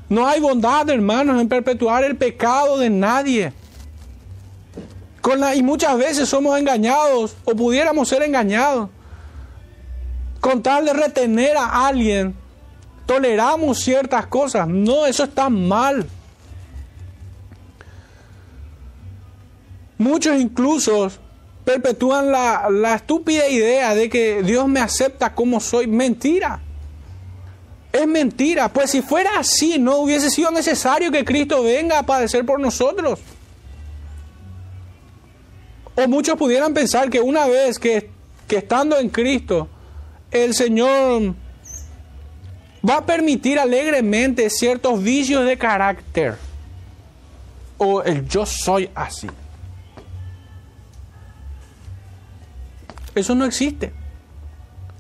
No 0.08 0.26
hay 0.26 0.40
bondad, 0.40 0.90
hermanos, 0.90 1.42
en 1.42 1.50
perpetuar 1.50 2.06
el 2.06 2.16
pecado 2.16 2.78
de 2.78 2.90
nadie. 2.90 3.54
Y 5.56 5.62
muchas 5.62 5.98
veces 5.98 6.30
somos 6.30 6.58
engañados 6.58 7.36
o 7.44 7.54
pudiéramos 7.54 8.08
ser 8.08 8.24
engañados. 8.24 8.90
Con 10.40 10.64
tal 10.64 10.86
de 10.86 10.94
retener 10.94 11.58
a 11.58 11.86
alguien, 11.88 12.34
toleramos 13.10 13.80
ciertas 13.80 14.28
cosas. 14.28 14.68
No, 14.68 15.08
eso 15.08 15.24
está 15.24 15.50
mal. 15.50 16.06
Muchos 19.98 20.40
incluso 20.40 21.12
perpetúan 21.66 22.32
la, 22.32 22.94
estúpida 22.94 23.48
idea 23.48 23.96
de 23.96 24.10
que 24.10 24.44
Dios 24.44 24.68
me 24.68 24.80
acepta 24.80 25.34
como 25.34 25.60
soy. 25.60 25.88
Mentira. 25.88 26.62
Es 27.92 28.06
mentira. 28.06 28.72
Pues 28.72 28.92
si 28.92 29.02
fuera 29.02 29.40
así, 29.40 29.80
no 29.80 29.98
hubiese 29.98 30.30
sido 30.30 30.52
necesario 30.52 31.12
que 31.12 31.26
Cristo 31.26 31.64
venga 31.64 31.98
a 31.98 32.04
padecer 32.04 32.46
por 32.46 32.60
nosotros. 32.60 33.20
O 35.96 36.08
muchos 36.08 36.38
pudieran 36.38 36.76
pensar 36.76 37.10
que 37.10 37.22
una 37.22 37.48
vez 37.48 37.80
que, 37.80 38.12
que 38.48 38.58
estando 38.58 39.00
en 39.00 39.10
Cristo, 39.10 39.68
el 40.30 40.54
Señor 40.54 41.34
va 42.88 42.98
a 42.98 43.06
permitir 43.06 43.60
alegremente 43.60 44.50
ciertos 44.50 45.02
vicios 45.02 45.46
de 45.46 45.58
carácter. 45.58 46.36
O 47.78 48.02
el 48.02 48.28
yo 48.28 48.46
soy 48.46 48.90
así. 48.94 49.28
Eso 53.16 53.36
no 53.36 53.46
existe. 53.46 53.94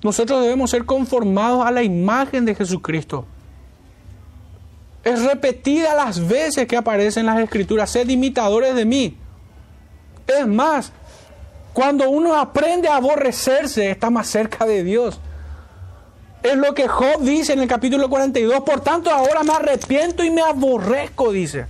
Nosotros 0.04 0.42
debemos 0.42 0.72
ser 0.72 0.86
conformados 0.86 1.66
a 1.66 1.72
la 1.72 1.84
imagen 1.84 2.46
de 2.46 2.56
Jesucristo. 2.56 3.26
Es 5.04 5.24
repetida 5.24 5.96
las 5.96 6.26
veces 6.26 6.68
que 6.68 6.78
aparecen 6.78 7.26
las 7.26 7.40
escrituras, 7.40 7.90
sed 7.90 8.08
imitadores 8.10 8.76
de 8.76 8.86
mí. 8.86 9.18
Es 10.28 10.48
más, 10.48 10.92
cuando 11.74 12.10
uno 12.10 12.36
aprende 12.36 12.88
a 12.88 12.98
aborrecerse, 12.98 13.90
está 13.90 14.10
más 14.10 14.28
cerca 14.28 14.66
de 14.66 14.84
Dios. 14.84 15.20
Es 16.42 16.56
lo 16.56 16.74
que 16.74 16.88
Job 16.88 17.22
dice 17.22 17.54
en 17.54 17.60
el 17.60 17.68
capítulo 17.68 18.10
42. 18.10 18.62
Por 18.62 18.82
tanto, 18.82 19.12
ahora 19.12 19.44
me 19.44 19.54
arrepiento 19.54 20.24
y 20.24 20.30
me 20.30 20.42
aborrezco, 20.42 21.32
dice. 21.32 21.66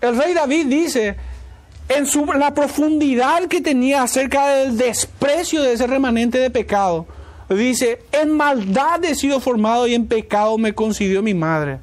El 0.00 0.16
rey 0.18 0.34
David 0.34 0.66
dice, 0.66 1.16
en 1.88 2.06
su, 2.06 2.26
la 2.26 2.52
profundidad 2.52 3.44
que 3.44 3.60
tenía 3.60 4.02
acerca 4.02 4.48
del 4.48 4.76
desprecio 4.76 5.62
de 5.62 5.72
ese 5.72 5.86
remanente 5.86 6.38
de 6.38 6.50
pecado, 6.50 7.06
dice, 7.48 8.02
en 8.12 8.32
maldad 8.32 9.02
he 9.04 9.14
sido 9.14 9.40
formado 9.40 9.86
y 9.86 9.94
en 9.94 10.06
pecado 10.06 10.58
me 10.58 10.74
concibió 10.74 11.22
mi 11.22 11.34
madre. 11.34 11.78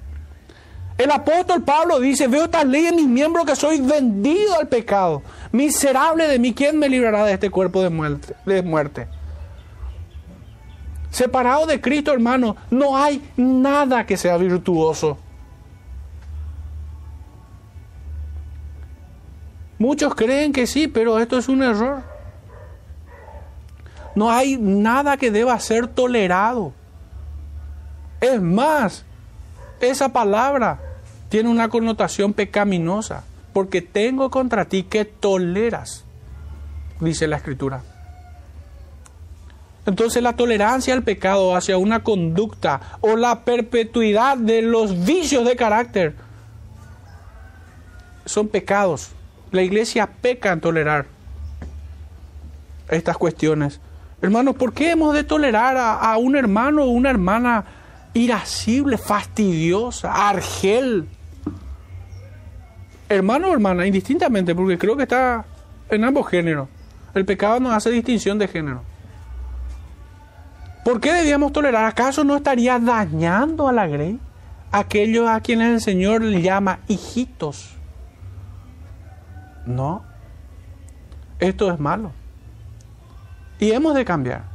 El 0.97 1.12
apóstol 1.12 1.64
Pablo 1.64 2.00
dice, 2.00 2.28
veo 2.28 2.43
esta 2.43 2.64
ley 2.66 2.88
en 2.88 2.97
mis 2.97 3.08
miembros 3.08 3.45
que 3.45 3.56
soy 3.56 3.80
vendido 3.80 4.60
al 4.60 4.68
pecado. 4.68 5.24
Miserable 5.52 6.28
de 6.28 6.38
mí, 6.39 6.54
¿quién 6.54 6.78
me 6.78 6.89
librará 6.89 7.26
de 7.26 7.34
este 7.34 7.50
cuerpo? 7.50 7.82
De 7.82 7.89
muerte? 7.89 9.08
Separado 11.12 11.66
de 11.66 11.82
Cristo, 11.82 12.14
hermano, 12.14 12.55
no 12.70 12.95
hay 12.95 13.22
nada 13.36 14.05
que 14.05 14.18
sea 14.18 14.38
virtuoso. 14.38 15.18
Muchos 19.80 20.14
creen 20.14 20.51
que 20.51 20.68
sí, 20.68 20.88
pero 20.88 21.20
esto 21.20 21.38
es 21.38 21.47
un 21.47 21.64
error. 21.64 22.03
No 24.14 24.30
hay 24.30 24.57
nada 24.57 25.18
que 25.18 25.32
deba 25.32 25.57
ser 25.60 25.88
tolerado. 25.88 26.74
Es 28.20 28.41
más, 28.41 29.05
esa 29.80 30.10
palabra 30.10 30.80
tiene 31.30 31.49
una 31.49 31.70
connotación 31.70 32.34
pecaminosa, 32.34 33.24
porque 33.53 33.82
tengo 33.82 34.30
contra 34.30 34.66
ti 34.66 34.84
que 34.84 35.05
toleras, 35.05 36.03
dice 36.99 37.28
la 37.28 37.38
escritura. 37.38 37.82
Entonces 39.90 40.22
la 40.22 40.34
tolerancia 40.34 40.94
al 40.94 41.04
pecado 41.04 41.56
hacia 41.56 41.78
una 41.78 42.04
conducta 42.04 42.80
o 43.02 43.16
la 43.16 43.44
perpetuidad 43.44 44.38
de 44.38 44.62
los 44.62 45.04
vicios 45.04 45.46
de 45.46 45.56
carácter 45.56 46.16
son 48.26 48.48
pecados 48.48 49.12
la 49.52 49.64
iglesia 49.64 50.08
peca 50.08 50.52
en 50.52 50.62
tolerar 50.62 51.08
estas 52.88 53.18
cuestiones. 53.18 53.80
Hermanos, 54.22 54.56
¿por 54.56 54.74
qué 54.74 54.92
hemos 54.92 55.16
de 55.16 55.24
tolerar 55.24 55.76
a, 55.78 56.16
un 56.18 56.36
hermano 56.36 56.84
o 56.84 56.90
una 56.90 57.10
hermana 57.10 57.66
irascible, 58.14 58.98
fastidiosa, 58.98 60.30
argel? 60.30 61.08
hermano 63.08 63.48
o 63.48 63.54
hermana, 63.54 63.88
indistintamente, 63.88 64.54
porque 64.54 64.78
creo 64.78 64.96
que 64.96 65.04
está 65.04 65.44
en 65.90 66.04
ambos 66.04 66.28
géneros. 66.28 66.70
El 67.16 67.26
pecado 67.26 67.60
no 67.60 67.72
hace 67.72 67.90
distinción 67.90 68.38
de 68.38 68.48
género. 68.48 68.84
¿Por 70.90 71.00
qué 71.00 71.14
debíamos 71.14 71.54
tolerar? 71.54 71.86
¿Acaso 71.86 72.24
no 72.24 72.36
estaría 72.36 72.80
dañando 72.80 73.68
a 73.68 73.72
la 73.72 73.86
grey? 73.86 74.20
Aquellos 74.72 75.30
a 75.30 75.40
quienes 75.40 75.68
el 75.72 75.82
Señor 75.82 76.24
le 76.24 76.42
llama 76.42 76.80
hijitos. 76.88 77.76
No. 79.68 80.04
Esto 81.38 81.72
es 81.72 81.80
malo. 81.80 82.12
Y 83.60 83.70
hemos 83.72 83.94
de 83.94 84.04
cambiar. 84.04 84.46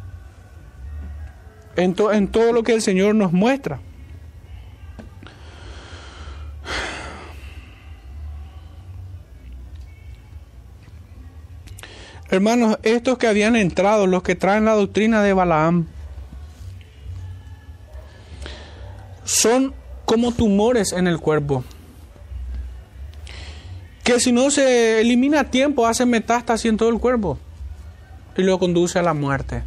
En, 1.77 1.95
en 2.13 2.27
todo 2.27 2.53
lo 2.53 2.65
que 2.65 2.75
el 2.75 2.83
Señor 2.83 3.15
nos 3.15 3.33
muestra. 3.33 3.79
Hermanos, 12.29 12.81
estos 12.83 13.19
que 13.19 13.29
habían 13.29 13.55
entrado, 13.55 14.09
los 14.09 14.25
que 14.25 14.35
traen 14.35 14.65
la 14.65 14.73
doctrina 14.73 15.23
de 15.23 15.33
Balaam, 15.33 15.94
son 19.25 19.75
como 20.05 20.33
tumores 20.33 20.93
en 20.93 21.07
el 21.07 21.19
cuerpo, 21.19 21.65
que 24.03 24.21
si 24.21 24.33
no 24.33 24.51
se 24.51 25.01
elimina 25.01 25.41
a 25.41 25.51
tiempo, 25.51 25.87
hacen 25.87 26.11
metástasis 26.11 26.67
en 26.71 26.77
todo 26.77 26.91
el 26.91 26.99
cuerpo 26.99 27.39
y 28.37 28.43
lo 28.43 28.59
conduce 28.59 28.99
a 28.99 29.03
la 29.03 29.15
muerte. 29.15 29.63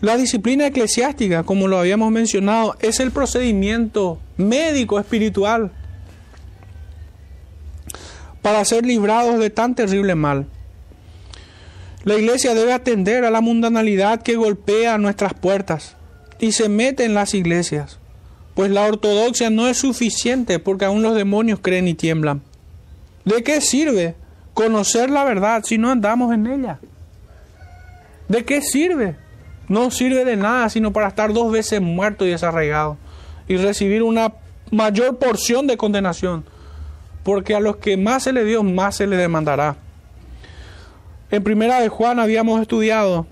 La 0.00 0.16
disciplina 0.16 0.66
eclesiástica, 0.66 1.42
como 1.42 1.68
lo 1.68 1.78
habíamos 1.78 2.10
mencionado, 2.10 2.74
es 2.80 3.00
el 3.00 3.10
procedimiento 3.10 4.18
médico 4.38 4.98
espiritual 4.98 5.72
para 8.40 8.64
ser 8.64 8.86
librados 8.86 9.38
de 9.38 9.50
tan 9.50 9.74
terrible 9.74 10.14
mal. 10.14 10.46
La 12.02 12.16
iglesia 12.16 12.54
debe 12.54 12.72
atender 12.72 13.26
a 13.26 13.30
la 13.30 13.42
mundanalidad 13.42 14.22
que 14.22 14.36
golpea 14.36 14.96
nuestras 14.96 15.34
puertas 15.34 15.96
y 16.38 16.52
se 16.52 16.70
mete 16.70 17.04
en 17.04 17.12
las 17.12 17.34
iglesias, 17.34 17.98
pues 18.54 18.70
la 18.70 18.86
ortodoxia 18.86 19.50
no 19.50 19.68
es 19.68 19.76
suficiente 19.76 20.58
porque 20.58 20.86
aún 20.86 21.02
los 21.02 21.14
demonios 21.14 21.60
creen 21.60 21.88
y 21.88 21.94
tiemblan. 21.94 22.40
¿De 23.26 23.42
qué 23.42 23.60
sirve 23.60 24.14
conocer 24.54 25.10
la 25.10 25.24
verdad 25.24 25.62
si 25.64 25.76
no 25.76 25.90
andamos 25.90 26.32
en 26.32 26.46
ella? 26.46 26.78
¿De 28.28 28.46
qué 28.46 28.62
sirve? 28.62 29.16
No 29.68 29.90
sirve 29.90 30.24
de 30.24 30.36
nada 30.36 30.70
sino 30.70 30.94
para 30.94 31.08
estar 31.08 31.34
dos 31.34 31.52
veces 31.52 31.82
muerto 31.82 32.24
y 32.24 32.30
desarraigado 32.30 32.96
y 33.46 33.58
recibir 33.58 34.02
una 34.02 34.32
mayor 34.70 35.18
porción 35.18 35.66
de 35.66 35.76
condenación 35.76 36.44
porque 37.24 37.54
a 37.54 37.60
los 37.60 37.76
que 37.76 37.98
más 37.98 38.22
se 38.22 38.32
le 38.32 38.44
dio, 38.44 38.62
más 38.62 38.96
se 38.96 39.06
le 39.06 39.18
demandará. 39.18 39.76
En 41.30 41.44
primera 41.44 41.80
de 41.80 41.88
Juan 41.88 42.18
habíamos 42.18 42.60
estudiado 42.60 43.26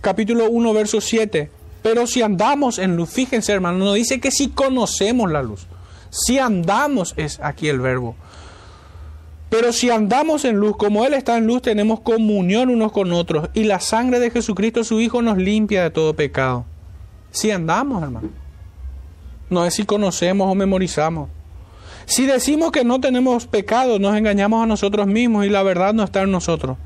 capítulo 0.00 0.50
1, 0.50 0.72
verso 0.74 1.00
7. 1.00 1.50
Pero 1.82 2.06
si 2.06 2.22
andamos 2.22 2.78
en 2.78 2.96
luz, 2.96 3.10
fíjense 3.10 3.52
hermano, 3.52 3.78
no 3.78 3.92
dice 3.94 4.20
que 4.20 4.30
si 4.30 4.48
conocemos 4.48 5.30
la 5.30 5.42
luz. 5.42 5.66
Si 6.10 6.38
andamos 6.38 7.14
es 7.16 7.40
aquí 7.40 7.68
el 7.68 7.80
verbo. 7.80 8.14
Pero 9.50 9.72
si 9.72 9.90
andamos 9.90 10.44
en 10.44 10.56
luz, 10.56 10.76
como 10.76 11.04
Él 11.04 11.14
está 11.14 11.36
en 11.36 11.46
luz, 11.46 11.62
tenemos 11.62 12.00
comunión 12.00 12.70
unos 12.70 12.92
con 12.92 13.12
otros. 13.12 13.50
Y 13.52 13.64
la 13.64 13.80
sangre 13.80 14.18
de 14.18 14.30
Jesucristo, 14.30 14.82
su 14.84 15.00
Hijo, 15.00 15.20
nos 15.20 15.36
limpia 15.36 15.82
de 15.82 15.90
todo 15.90 16.14
pecado. 16.14 16.64
Si 17.32 17.50
andamos, 17.50 18.02
hermano. 18.02 18.30
No 19.50 19.66
es 19.66 19.74
si 19.74 19.84
conocemos 19.84 20.50
o 20.50 20.54
memorizamos. 20.54 21.28
Si 22.06 22.26
decimos 22.26 22.72
que 22.72 22.84
no 22.84 23.00
tenemos 23.00 23.46
pecado, 23.46 23.98
nos 23.98 24.16
engañamos 24.16 24.62
a 24.62 24.66
nosotros 24.66 25.06
mismos 25.06 25.46
y 25.46 25.48
la 25.48 25.62
verdad 25.62 25.94
no 25.94 26.02
está 26.02 26.22
en 26.22 26.30
nosotros. 26.30 26.76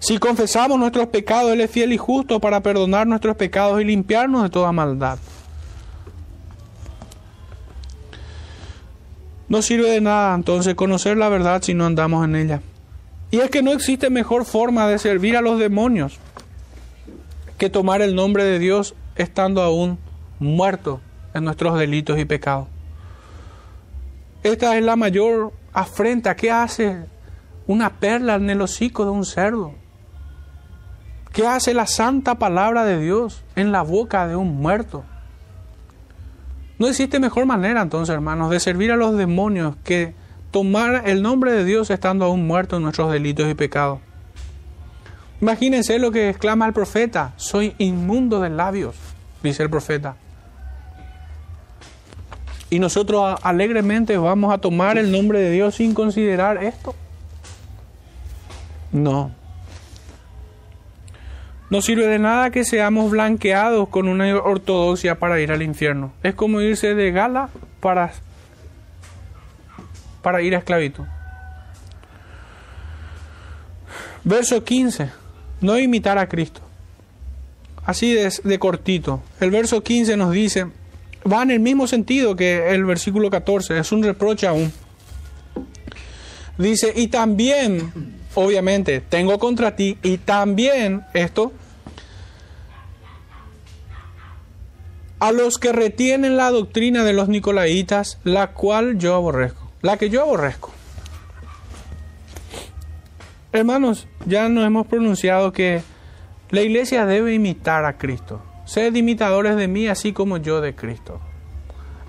Si 0.00 0.18
confesamos 0.18 0.78
nuestros 0.78 1.06
pecados, 1.08 1.52
Él 1.52 1.60
es 1.60 1.70
fiel 1.70 1.92
y 1.92 1.96
justo 1.96 2.40
para 2.40 2.62
perdonar 2.62 3.06
nuestros 3.06 3.36
pecados 3.36 3.80
y 3.80 3.84
limpiarnos 3.84 4.42
de 4.42 4.50
toda 4.50 4.72
maldad. 4.72 5.18
No 9.48 9.62
sirve 9.62 9.90
de 9.90 10.00
nada 10.00 10.34
entonces 10.34 10.74
conocer 10.74 11.16
la 11.16 11.28
verdad 11.28 11.62
si 11.62 11.74
no 11.74 11.86
andamos 11.86 12.24
en 12.24 12.36
ella. 12.36 12.60
Y 13.30 13.38
es 13.38 13.50
que 13.50 13.62
no 13.62 13.72
existe 13.72 14.10
mejor 14.10 14.44
forma 14.44 14.86
de 14.88 14.98
servir 14.98 15.36
a 15.36 15.40
los 15.40 15.58
demonios 15.58 16.18
que 17.58 17.70
tomar 17.70 18.02
el 18.02 18.14
nombre 18.14 18.44
de 18.44 18.58
Dios 18.58 18.94
estando 19.16 19.62
aún 19.62 19.98
muerto 20.38 21.00
en 21.34 21.44
nuestros 21.44 21.78
delitos 21.78 22.18
y 22.18 22.24
pecados. 22.24 22.73
Esta 24.44 24.76
es 24.76 24.84
la 24.84 24.94
mayor 24.94 25.54
afrenta. 25.72 26.36
¿Qué 26.36 26.50
hace 26.50 27.06
una 27.66 27.98
perla 27.98 28.34
en 28.34 28.50
el 28.50 28.60
hocico 28.60 29.06
de 29.06 29.10
un 29.10 29.24
cerdo? 29.24 29.72
¿Qué 31.32 31.46
hace 31.46 31.72
la 31.72 31.86
santa 31.86 32.36
palabra 32.36 32.84
de 32.84 33.00
Dios 33.00 33.42
en 33.56 33.72
la 33.72 33.80
boca 33.80 34.28
de 34.28 34.36
un 34.36 34.54
muerto? 34.56 35.02
No 36.78 36.86
existe 36.88 37.18
mejor 37.18 37.46
manera 37.46 37.80
entonces, 37.80 38.14
hermanos, 38.14 38.50
de 38.50 38.60
servir 38.60 38.92
a 38.92 38.96
los 38.96 39.16
demonios 39.16 39.76
que 39.82 40.14
tomar 40.50 41.08
el 41.08 41.22
nombre 41.22 41.52
de 41.52 41.64
Dios 41.64 41.88
estando 41.90 42.26
aún 42.26 42.46
muerto 42.46 42.76
en 42.76 42.82
nuestros 42.82 43.10
delitos 43.10 43.50
y 43.50 43.54
pecados. 43.54 44.00
Imagínense 45.40 45.98
lo 45.98 46.10
que 46.10 46.28
exclama 46.28 46.66
el 46.66 46.74
profeta, 46.74 47.32
soy 47.36 47.74
inmundo 47.78 48.40
de 48.40 48.50
labios, 48.50 48.94
dice 49.42 49.62
el 49.62 49.70
profeta. 49.70 50.16
Y 52.70 52.78
nosotros 52.78 53.38
alegremente 53.42 54.16
vamos 54.16 54.52
a 54.52 54.58
tomar 54.58 54.98
el 54.98 55.12
nombre 55.12 55.40
de 55.40 55.50
Dios 55.50 55.76
sin 55.76 55.94
considerar 55.94 56.62
esto. 56.62 56.94
No. 58.92 59.30
No 61.70 61.82
sirve 61.82 62.06
de 62.06 62.18
nada 62.18 62.50
que 62.50 62.64
seamos 62.64 63.10
blanqueados 63.10 63.88
con 63.88 64.08
una 64.08 64.36
ortodoxia 64.36 65.18
para 65.18 65.40
ir 65.40 65.50
al 65.50 65.62
infierno. 65.62 66.12
Es 66.22 66.34
como 66.34 66.60
irse 66.60 66.94
de 66.94 67.10
gala 67.10 67.48
para, 67.80 68.12
para 70.22 70.42
ir 70.42 70.54
a 70.54 70.58
esclavitud. 70.58 71.04
Verso 74.22 74.62
15. 74.62 75.10
No 75.60 75.78
imitar 75.78 76.18
a 76.18 76.28
Cristo. 76.28 76.60
Así 77.84 78.14
de, 78.14 78.32
de 78.42 78.58
cortito. 78.58 79.22
El 79.40 79.50
verso 79.50 79.82
15 79.82 80.16
nos 80.16 80.32
dice 80.32 80.66
va 81.30 81.42
en 81.42 81.50
el 81.50 81.60
mismo 81.60 81.86
sentido 81.86 82.36
que 82.36 82.70
el 82.70 82.84
versículo 82.84 83.30
14, 83.30 83.78
es 83.78 83.92
un 83.92 84.02
reproche 84.02 84.46
aún. 84.46 84.72
Dice, 86.58 86.92
y 86.94 87.08
también, 87.08 87.92
obviamente, 88.34 89.00
tengo 89.00 89.38
contra 89.38 89.74
ti, 89.74 89.98
y 90.02 90.18
también 90.18 91.04
esto, 91.14 91.52
a 95.18 95.32
los 95.32 95.58
que 95.58 95.72
retienen 95.72 96.36
la 96.36 96.50
doctrina 96.50 97.02
de 97.02 97.12
los 97.12 97.28
nicolaitas, 97.28 98.18
la 98.24 98.52
cual 98.52 98.98
yo 98.98 99.14
aborrezco, 99.14 99.72
la 99.82 99.96
que 99.96 100.10
yo 100.10 100.22
aborrezco. 100.22 100.70
Hermanos, 103.52 104.06
ya 104.26 104.48
nos 104.48 104.66
hemos 104.66 104.86
pronunciado 104.86 105.52
que 105.52 105.82
la 106.50 106.60
iglesia 106.60 107.06
debe 107.06 107.34
imitar 107.34 107.84
a 107.84 107.96
Cristo. 107.96 108.42
Sed 108.64 108.94
imitadores 108.94 109.56
de 109.56 109.68
mí, 109.68 109.88
así 109.88 110.12
como 110.12 110.38
yo 110.38 110.60
de 110.60 110.74
Cristo. 110.74 111.20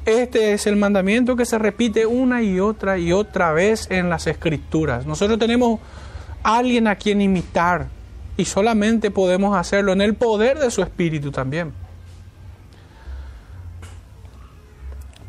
Este 0.05 0.53
es 0.53 0.67
el 0.67 0.75
mandamiento 0.75 1.35
que 1.35 1.45
se 1.45 1.57
repite 1.57 2.05
una 2.05 2.43
y 2.43 2.59
otra 2.59 2.97
y 2.97 3.11
otra 3.11 3.51
vez 3.53 3.89
en 3.89 4.09
las 4.09 4.27
escrituras. 4.27 5.05
Nosotros 5.05 5.39
tenemos 5.39 5.79
alguien 6.43 6.87
a 6.87 6.95
quien 6.95 7.21
imitar 7.21 7.87
y 8.37 8.45
solamente 8.45 9.09
podemos 9.09 9.57
hacerlo 9.57 9.93
en 9.93 10.01
el 10.01 10.13
poder 10.13 10.59
de 10.59 10.69
su 10.69 10.83
espíritu 10.83 11.31
también. 11.31 11.73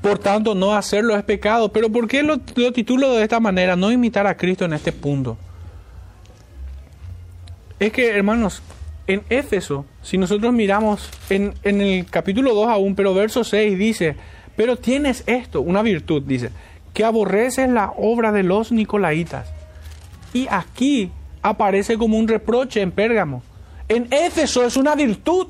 Por 0.02 0.18
tanto, 0.18 0.54
no 0.54 0.74
hacerlo 0.74 1.16
es 1.16 1.24
pecado. 1.24 1.72
Pero 1.72 1.90
¿por 1.90 2.06
qué 2.06 2.22
lo, 2.22 2.38
lo 2.54 2.72
titulo 2.72 3.12
de 3.14 3.22
esta 3.22 3.40
manera? 3.40 3.74
No 3.74 3.90
imitar 3.90 4.26
a 4.26 4.36
Cristo 4.36 4.64
en 4.64 4.74
este 4.74 4.92
punto. 4.92 5.36
Es 7.80 7.92
que, 7.92 8.10
hermanos, 8.10 8.62
en 9.06 9.22
Éfeso, 9.30 9.84
si 10.02 10.18
nosotros 10.18 10.52
miramos 10.52 11.10
en, 11.30 11.54
el 11.62 12.06
capítulo 12.10 12.54
2 12.54 12.68
aún, 12.68 12.94
pero 12.94 13.14
verso 13.14 13.44
6 13.44 13.78
dice, 13.78 14.16
pero 14.56 14.76
tienes 14.76 15.22
esto, 15.26 15.60
una 15.60 15.82
virtud, 15.82 16.22
dice, 16.22 16.50
que 16.92 17.04
aborreces 17.04 17.68
la 17.68 17.92
obra 17.96 18.32
de 18.32 18.42
los 18.42 18.72
nicolaitas. 18.72 19.52
Y 20.32 20.48
aquí 20.50 21.12
aparece 21.42 21.96
como 21.98 22.18
un 22.18 22.26
reproche 22.26 22.80
en 22.80 22.90
Pérgamo. 22.90 23.42
En 23.88 24.08
Éfeso 24.10 24.64
es 24.64 24.76
una 24.76 24.94
virtud 24.96 25.46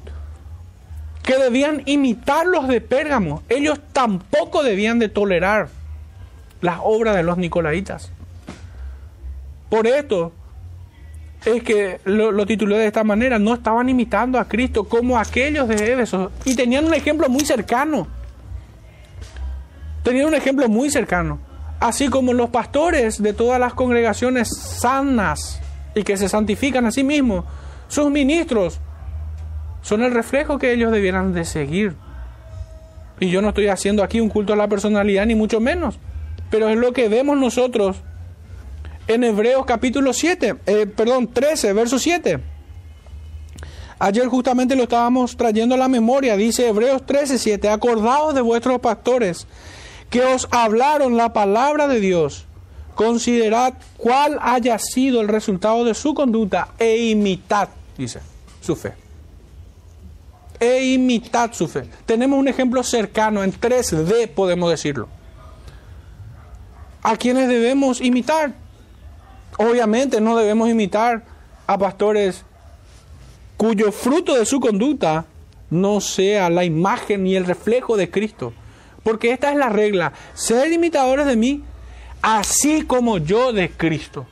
que 1.23 1.39
debían 1.39 1.83
imitar 1.87 2.47
los 2.47 2.69
de 2.69 2.81
Pérgamo. 2.81 3.43
Ellos 3.49 3.81
tampoco 3.93 4.63
debían 4.63 4.99
de 4.99 5.09
tolerar 5.09 5.69
las 6.61 6.79
obras 6.83 7.17
de 7.17 7.23
los 7.23 7.39
nicolaitas. 7.39 8.13
Por 9.71 9.87
esto, 9.87 10.33
es 11.47 11.63
que 11.63 12.01
lo, 12.05 12.45
titulé 12.45 12.77
de 12.77 12.87
esta 12.89 13.05
manera, 13.05 13.39
no 13.39 13.55
estaban 13.55 13.89
imitando 13.89 14.39
a 14.39 14.47
Cristo 14.47 14.85
como 14.85 15.17
aquellos 15.17 15.69
de 15.69 15.93
Éfeso 15.93 16.33
y 16.45 16.57
tenían 16.57 16.85
un 16.85 16.95
ejemplo 16.95 17.29
muy 17.29 17.45
cercano. 17.45 18.09
Tenía 20.03 20.27
un 20.27 20.35
ejemplo 20.35 20.69
muy 20.69 20.91
cercano. 20.91 21.39
Así 21.79 22.09
como 22.09 22.33
los 22.33 22.51
pastores 22.51 23.23
de 23.23 23.33
todas 23.33 23.61
las 23.61 23.75
congregaciones 23.75 24.49
sanas 24.57 25.61
y 25.95 26.03
que 26.03 26.17
se 26.17 26.29
santifican 26.29 26.85
a 26.87 26.91
sí 26.91 27.05
mismos, 27.05 27.45
sus 27.87 28.11
ministros 28.11 28.81
son 29.83 30.03
el 30.03 30.13
reflejo 30.13 30.59
que 30.59 30.73
ellos 30.73 30.91
debieran 30.91 31.33
de 31.33 31.45
seguir. 31.45 31.95
Y 33.21 33.31
yo 33.31 33.41
no 33.41 33.51
estoy 33.51 33.69
haciendo 33.69 34.03
aquí 34.03 34.21
un 34.21 34.31
culto 34.31 34.53
a 34.53 34.57
la 34.57 34.67
personalidad, 34.67 35.27
ni 35.27 35.37
mucho 35.37 35.61
menos. 35.61 35.99
Pero 36.51 36.69
es 36.69 36.77
lo 36.77 36.93
que 36.93 37.09
vemos 37.09 37.39
nosotros 37.39 38.03
en 39.07 39.25
Hebreos 39.25 39.65
capítulo 39.67 40.13
7, 40.13 40.57
eh, 40.67 40.87
perdón, 40.87 41.29
13, 41.29 41.73
verso 41.73 41.99
7. 41.99 42.41
Ayer 43.99 44.27
justamente 44.27 44.77
lo 44.77 44.83
estábamos 44.83 45.37
trayendo 45.37 45.75
a 45.75 45.79
la 45.79 45.89
memoria, 45.89 46.37
dice 46.37 46.69
Hebreos 46.69 47.07
13, 47.07 47.39
7, 47.39 47.69
acordaos 47.69 48.35
de 48.35 48.43
vuestros 48.43 48.79
pastores 48.81 49.47
que 50.11 50.23
os 50.23 50.47
hablaron 50.51 51.17
la 51.17 51.33
palabra 51.33 51.89
de 51.89 52.01
Dios, 52.01 52.45
considerad 52.95 53.75
cuál 53.97 54.39
haya 54.43 54.79
sido 54.79 55.21
el 55.21 55.29
resultado 55.29 55.85
de 55.85 55.95
su 55.95 56.15
conducta 56.15 56.69
e 56.79 57.09
imitad, 57.09 57.69
dice, 57.97 58.21
su 58.61 58.77
fe. 58.77 58.93
E 60.59 60.85
imitad 60.85 61.53
su 61.53 61.69
fe. 61.69 61.89
Tenemos 62.07 62.39
un 62.39 62.49
ejemplo 62.49 62.83
cercano, 62.83 63.45
en 63.45 63.53
3D 63.53 64.29
podemos 64.29 64.71
decirlo. 64.71 65.09
¿A 67.03 67.17
quienes 67.17 67.49
debemos 67.49 68.01
imitar? 68.01 68.66
Obviamente 69.59 70.21
no 70.21 70.37
debemos 70.37 70.69
imitar 70.69 71.25
a 71.67 71.79
pastores 71.79 72.45
cuyo 73.57 73.91
fruto 73.93 74.37
de 74.37 74.45
su 74.45 74.61
conducta 74.61 75.25
no 75.71 76.01
sea 76.01 76.51
la 76.51 76.65
imagen 76.65 77.25
ni 77.25 77.37
el 77.37 77.45
reflejo 77.45 77.97
de 77.97 78.11
Cristo. 78.11 78.53
Porque 79.03 79.33
esta 79.33 79.51
es 79.51 79.57
la 79.57 79.69
regla, 79.69 80.13
ser 80.35 80.73
imitadores 80.73 81.27
de 81.27 81.37
mí, 81.37 81.63
así 82.23 82.83
como 82.83 83.19
yo 83.19 83.53
de 83.53 83.71
Cristo. 83.71 84.27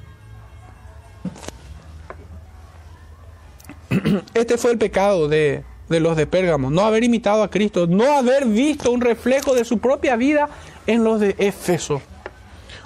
Este 4.34 4.58
fue 4.58 4.72
el 4.72 4.78
pecado 4.78 5.28
de, 5.28 5.64
los 5.88 6.16
de 6.16 6.26
Pérgamo, 6.26 6.70
no 6.70 6.82
haber 6.82 7.04
imitado 7.04 7.42
a 7.42 7.50
Cristo, 7.50 7.86
no 7.86 8.16
haber 8.16 8.46
visto 8.46 8.90
un 8.90 9.00
reflejo 9.00 9.54
de 9.54 9.64
su 9.64 9.78
propia 9.78 10.16
vida 10.16 10.48
en 10.86 11.04
los 11.04 11.20
de 11.20 11.36
Éfeso. 11.38 12.02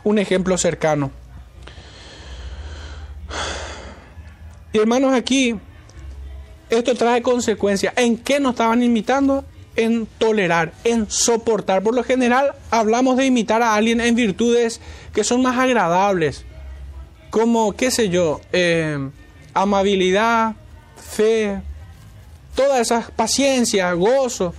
Un 0.05 0.19
ejemplo 0.19 0.59
cercano. 0.59 1.11
Y 4.73 4.79
hermanos, 4.79 5.15
aquí 5.15 5.57
esto 6.71 6.95
trae 6.95 7.23
consecuencias. 7.23 7.95
¿En 7.97 8.17
qué 8.19 8.41
nos 8.41 8.53
estaban 8.53 8.83
imitando? 8.83 9.45
En 9.77 10.07
tolerar, 10.07 10.73
en 10.85 11.11
soportar. 11.11 11.83
Por 11.83 11.95
lo 11.95 12.05
general 12.05 12.53
hablamos 12.71 13.17
de 13.17 13.27
imitar 13.27 13.63
a 13.63 13.75
alguien 13.75 14.01
en 14.01 14.15
virtudes 14.15 14.81
que 15.13 15.25
son 15.25 15.43
más 15.43 15.57
agradables, 15.57 16.45
como, 17.31 17.73
qué 17.73 17.91
sé 17.91 18.09
yo, 18.09 18.41
eh, 18.53 19.11
amabilidad, 19.55 20.57
fe, 20.97 21.61
todas 22.55 22.81
esas 22.81 23.11
paciencia, 23.11 23.93
gozo. 23.93 24.53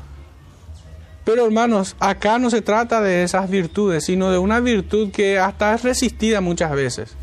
Pero 1.26 1.46
hermanos, 1.46 1.96
acá 2.00 2.40
no 2.40 2.50
se 2.50 2.62
trata 2.62 3.02
de 3.02 3.24
esas 3.24 3.50
virtudes, 3.50 4.06
sino 4.06 4.32
de 4.32 4.38
una 4.38 4.62
virtud 4.62 5.12
que 5.12 5.38
hasta 5.38 5.76
es 5.76 5.84
resistida 5.84 6.42
muchas 6.42 6.72
veces 6.72 7.19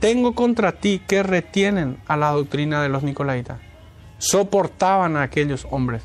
tengo 0.00 0.34
contra 0.34 0.72
ti 0.72 1.02
que 1.06 1.22
retienen 1.22 1.98
a 2.06 2.16
la 2.16 2.30
doctrina 2.30 2.82
de 2.82 2.88
los 2.88 3.02
nicolaitas. 3.02 3.58
Soportaban 4.18 5.16
a 5.16 5.22
aquellos 5.22 5.66
hombres, 5.70 6.02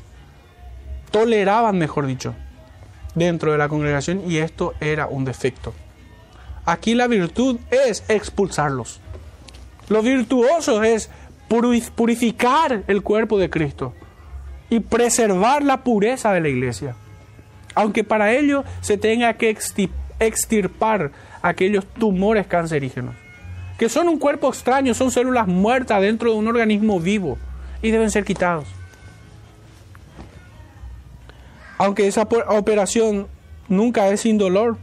toleraban, 1.10 1.78
mejor 1.78 2.06
dicho, 2.06 2.34
dentro 3.14 3.52
de 3.52 3.58
la 3.58 3.68
congregación 3.68 4.22
y 4.28 4.38
esto 4.38 4.74
era 4.80 5.06
un 5.06 5.24
defecto. 5.24 5.72
Aquí 6.64 6.94
la 6.94 7.06
virtud 7.06 7.58
es 7.70 8.04
expulsarlos. 8.08 9.00
Lo 9.88 10.02
virtuoso 10.02 10.82
es 10.82 11.10
purificar 11.94 12.84
el 12.86 13.02
cuerpo 13.02 13.38
de 13.38 13.50
Cristo 13.50 13.94
y 14.70 14.80
preservar 14.80 15.62
la 15.62 15.84
pureza 15.84 16.32
de 16.32 16.40
la 16.40 16.48
iglesia. 16.48 16.96
Aunque 17.74 18.02
para 18.02 18.32
ello 18.32 18.64
se 18.80 18.96
tenga 18.96 19.34
que 19.34 19.56
extirpar 20.20 21.12
aquellos 21.42 21.84
tumores 21.86 22.46
cancerígenos 22.46 23.23
que 23.78 23.88
son 23.88 24.08
un 24.08 24.18
cuerpo 24.18 24.48
extraño, 24.48 24.94
son 24.94 25.10
células 25.10 25.46
muertas 25.46 26.00
dentro 26.00 26.30
de 26.30 26.36
un 26.36 26.46
organismo 26.46 27.00
vivo 27.00 27.38
y 27.82 27.90
deben 27.90 28.10
ser 28.10 28.24
quitados. 28.24 28.66
Aunque 31.78 32.06
esa 32.06 32.22
operación 32.22 33.26
nunca 33.68 34.08
es 34.08 34.20
sin 34.20 34.38
dolor. 34.38 34.78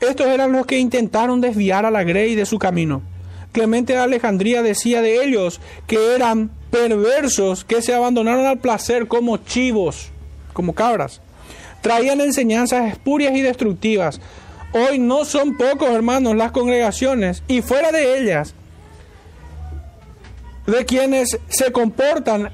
Estos 0.00 0.26
eran 0.26 0.52
los 0.52 0.66
que 0.66 0.78
intentaron 0.78 1.40
desviar 1.40 1.86
a 1.86 1.90
la 1.90 2.04
Grey 2.04 2.34
de 2.34 2.46
su 2.46 2.58
camino. 2.58 3.02
Clemente 3.52 3.92
de 3.92 3.98
Alejandría 3.98 4.62
decía 4.62 5.02
de 5.02 5.24
ellos 5.24 5.60
que 5.86 6.14
eran 6.14 6.50
perversos 6.70 7.64
que 7.64 7.82
se 7.82 7.94
abandonaron 7.94 8.46
al 8.46 8.58
placer 8.58 9.06
como 9.06 9.36
chivos, 9.36 10.10
como 10.52 10.74
cabras. 10.74 11.20
Traían 11.82 12.20
enseñanzas 12.20 12.90
espurias 12.90 13.34
y 13.34 13.42
destructivas, 13.42 14.20
Hoy 14.72 14.98
no 14.98 15.24
son 15.24 15.56
pocos, 15.56 15.90
hermanos, 15.90 16.34
las 16.34 16.50
congregaciones 16.50 17.42
y 17.46 17.60
fuera 17.60 17.92
de 17.92 18.18
ellas, 18.18 18.54
de 20.66 20.86
quienes 20.86 21.38
se 21.48 21.72
comportan 21.72 22.50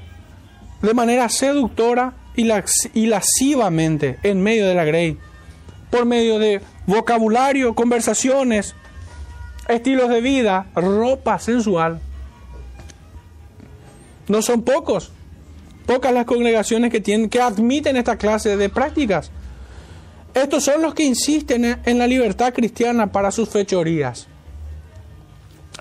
de 0.81 0.93
manera 0.93 1.29
seductora 1.29 2.13
y, 2.35 3.05
lascivamente 3.07 4.17
en 4.23 4.41
medio 4.41 4.67
de 4.67 4.75
la 4.75 4.83
grey, 4.83 5.17
por 5.89 6.05
medio 6.05 6.39
de 6.39 6.61
vocabulario, 6.87 7.73
conversaciones, 7.73 8.75
estilos 9.67 10.09
de 10.09 10.21
vida, 10.21 10.67
ropa 10.75 11.39
sensual. 11.39 12.01
No 14.27 14.41
son 14.41 14.63
pocos, 14.63 15.11
pocas 15.85 16.13
las 16.13 16.25
congregaciones 16.25 16.91
que, 16.91 16.99
tienen, 16.99 17.29
que 17.29 17.41
admiten 17.41 17.95
esta 17.95 18.17
clase 18.17 18.57
de 18.57 18.69
prácticas. 18.69 19.31
Estos 20.33 20.63
son 20.63 20.81
los 20.81 20.93
que 20.93 21.03
insisten 21.03 21.79
en 21.83 21.97
la 21.97 22.07
libertad 22.07 22.53
cristiana 22.53 23.11
para 23.11 23.31
sus 23.31 23.49
fechorías. 23.49 24.27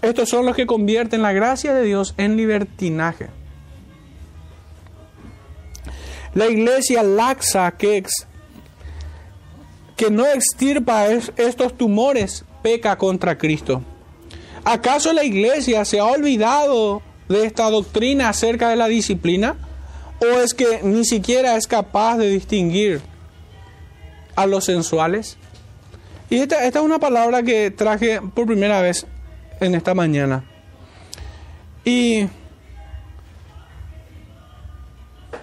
Estos 0.00 0.28
son 0.28 0.46
los 0.46 0.56
que 0.56 0.66
convierten 0.66 1.22
la 1.22 1.32
gracia 1.32 1.74
de 1.74 1.84
Dios 1.84 2.14
en 2.16 2.36
libertinaje. 2.36 3.28
La 6.34 6.46
iglesia 6.46 7.02
laxa 7.02 7.72
que, 7.72 8.04
que 9.96 10.10
no 10.10 10.26
extirpa 10.26 11.08
estos 11.08 11.76
tumores 11.76 12.44
peca 12.62 12.96
contra 12.96 13.36
Cristo. 13.36 13.82
¿Acaso 14.64 15.12
la 15.12 15.24
iglesia 15.24 15.84
se 15.84 15.98
ha 15.98 16.04
olvidado 16.04 17.02
de 17.28 17.44
esta 17.46 17.68
doctrina 17.70 18.28
acerca 18.28 18.68
de 18.68 18.76
la 18.76 18.86
disciplina? 18.86 19.56
¿O 20.20 20.40
es 20.40 20.54
que 20.54 20.80
ni 20.82 21.04
siquiera 21.04 21.56
es 21.56 21.66
capaz 21.66 22.18
de 22.18 22.30
distinguir 22.30 23.00
a 24.38 24.46
los 24.46 24.66
sensuales. 24.66 25.36
Y 26.30 26.36
esta, 26.36 26.64
esta 26.64 26.78
es 26.78 26.84
una 26.84 27.00
palabra 27.00 27.42
que 27.42 27.72
traje 27.72 28.20
por 28.22 28.46
primera 28.46 28.80
vez 28.80 29.04
en 29.58 29.74
esta 29.74 29.94
mañana. 29.94 30.44
Y 31.84 32.28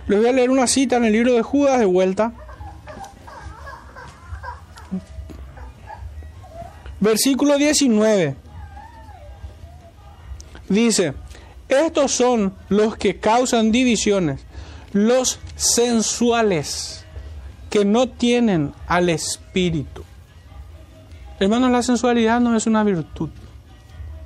les 0.08 0.20
voy 0.20 0.28
a 0.28 0.32
leer 0.32 0.50
una 0.50 0.66
cita 0.66 0.96
en 0.96 1.04
el 1.04 1.12
libro 1.12 1.34
de 1.34 1.42
Judas 1.42 1.78
de 1.78 1.86
vuelta. 1.86 2.32
Versículo 7.02 7.58
19. 7.58 8.38
Dice, 10.70 11.16
estos 11.68 12.14
son 12.14 12.56
los 12.70 12.96
que 12.96 13.20
causan 13.20 13.74
divisiones, 13.74 14.40
los 14.94 15.40
sensuales 15.58 17.05
que 17.76 17.84
no 17.84 18.08
tienen 18.08 18.74
al 18.88 19.10
Espíritu. 19.10 20.06
Hermanos, 21.42 21.70
la 21.72 21.84
sensualidad 21.84 22.40
no 22.40 22.56
es 22.56 22.68
una 22.68 22.86
virtud, 22.86 23.30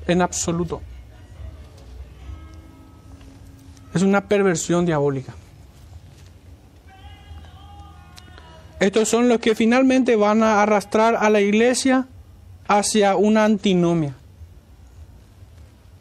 en 0.06 0.22
absoluto. 0.22 0.84
Es 3.92 4.04
una 4.04 4.22
perversión 4.28 4.86
diabólica. 4.86 5.34
Estos 8.80 9.10
son 9.10 9.28
los 9.28 9.40
que 9.40 9.56
finalmente 9.56 10.16
van 10.16 10.44
a 10.44 10.62
arrastrar 10.62 11.16
a 11.16 11.32
la 11.32 11.42
iglesia 11.42 12.06
hacia 12.68 13.16
una 13.16 13.46
antinomia, 13.46 14.14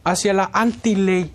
hacia 0.05 0.35
la 0.35 0.51
antiley. 0.53 1.33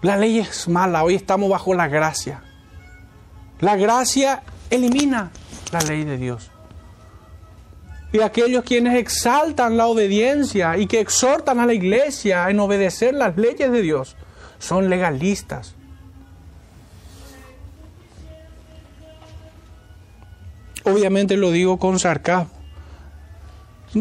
La 0.00 0.16
ley 0.16 0.38
es 0.38 0.66
mala, 0.66 1.04
hoy 1.04 1.14
estamos 1.14 1.50
bajo 1.50 1.74
la 1.74 1.88
gracia. 1.88 2.42
La 3.60 3.76
gracia 3.76 4.42
elimina 4.70 5.30
la 5.72 5.80
ley 5.80 6.04
de 6.04 6.16
Dios. 6.16 6.50
Y 8.12 8.20
aquellos 8.20 8.64
quienes 8.64 8.98
exaltan 8.98 9.76
la 9.76 9.86
obediencia 9.86 10.76
y 10.78 10.86
que 10.86 11.00
exhortan 11.00 11.60
a 11.60 11.66
la 11.66 11.74
iglesia 11.74 12.48
en 12.50 12.58
obedecer 12.58 13.14
las 13.14 13.36
leyes 13.36 13.70
de 13.70 13.82
Dios 13.82 14.16
son 14.58 14.90
legalistas. 14.90 15.74
Obviamente 20.84 21.36
lo 21.36 21.50
digo 21.52 21.78
con 21.78 21.98
sarcasmo. 21.98 22.50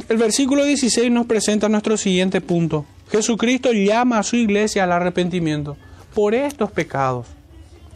El 0.07 0.17
versículo 0.17 0.63
16 0.63 1.11
nos 1.11 1.25
presenta 1.25 1.69
nuestro 1.69 1.97
siguiente 1.97 2.41
punto. 2.41 2.85
Jesucristo 3.11 3.73
llama 3.73 4.19
a 4.19 4.23
su 4.23 4.35
iglesia 4.37 4.85
al 4.85 4.91
arrepentimiento 4.91 5.77
por 6.15 6.33
estos 6.33 6.71
pecados 6.71 7.27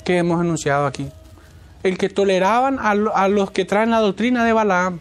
que 0.04 0.18
hemos 0.18 0.42
enunciado 0.42 0.86
aquí. 0.86 1.08
El 1.84 1.98
que 1.98 2.10
toleraban 2.10 2.80
a, 2.80 3.28
los 3.28 3.52
que 3.52 3.66
traen 3.66 3.92
la 3.92 4.00
doctrina 4.00 4.46
de 4.46 4.54
Balaam, 4.54 5.00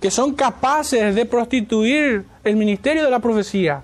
que 0.00 0.10
son 0.10 0.34
capaces 0.34 1.14
de 1.14 1.24
prostituir 1.24 2.24
el 2.44 2.56
ministerio 2.56 3.04
de 3.04 3.10
la 3.10 3.20
profecía, 3.20 3.82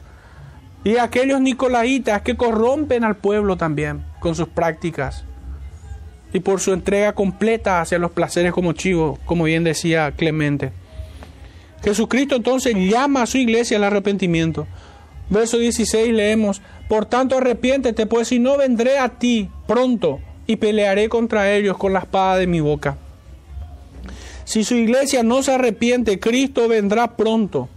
y 0.84 0.96
aquellos 0.96 1.40
nicolaitas 1.40 2.22
que 2.22 2.36
corrompen 2.36 3.04
al 3.04 3.16
pueblo 3.16 3.56
también 3.56 4.04
con 4.20 4.34
sus 4.34 4.48
prácticas 4.48 5.24
y 6.32 6.40
por 6.40 6.60
su 6.60 6.72
entrega 6.72 7.14
completa 7.14 7.80
hacia 7.80 7.98
los 7.98 8.10
placeres 8.10 8.52
como 8.52 8.72
chivos, 8.72 9.18
como 9.24 9.44
bien 9.44 9.64
decía 9.64 10.12
Clemente. 10.12 10.72
Jesucristo 11.82 12.36
entonces 12.36 12.74
llama 12.74 13.22
a 13.22 13.26
su 13.26 13.38
iglesia 13.38 13.76
al 13.76 13.84
arrepentimiento. 13.84 14.66
Verso 15.30 15.58
16 15.58 16.12
leemos, 16.12 16.62
por 16.88 17.06
tanto 17.06 17.36
arrepiéntete, 17.36 18.06
pues 18.06 18.28
si 18.28 18.38
no 18.38 18.56
vendré 18.56 18.98
a 18.98 19.10
ti 19.10 19.48
pronto 19.66 20.20
y 20.48 20.56
pelearé 20.56 21.10
contra 21.10 21.52
ellos 21.52 21.76
con 21.76 21.92
la 21.92 22.00
espada 22.00 22.38
de 22.38 22.46
mi 22.46 22.60
boca. 22.60 22.96
Si 24.44 24.64
su 24.64 24.76
iglesia 24.76 25.22
no 25.22 25.42
se 25.42 25.52
arrepiente, 25.52 26.18
Cristo 26.18 26.66
vendrá 26.68 27.16
pronto. 27.16 27.68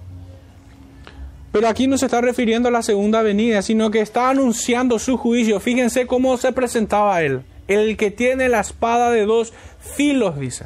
Pero 1.51 1.67
aquí 1.67 1.86
no 1.86 1.97
se 1.97 2.05
está 2.05 2.22
refiriendo 2.22 2.69
a 2.69 2.72
la 2.72 2.82
segunda 2.82 3.22
venida, 3.24 3.61
sino 3.61 3.91
que 3.91 3.99
está 3.99 4.30
anunciando 4.30 4.99
su 4.99 5.17
juicio. 5.17 5.59
Fíjense 5.59 6.07
cómo 6.07 6.38
se 6.38 6.53
presentaba 6.53 7.22
él. 7.22 7.41
El 7.67 7.97
que 7.97 8.09
tiene 8.09 8.47
la 8.47 8.61
espada 8.61 9.11
de 9.11 9.26
dos 9.26 9.51
filos, 9.82 10.39
dice. 10.39 10.65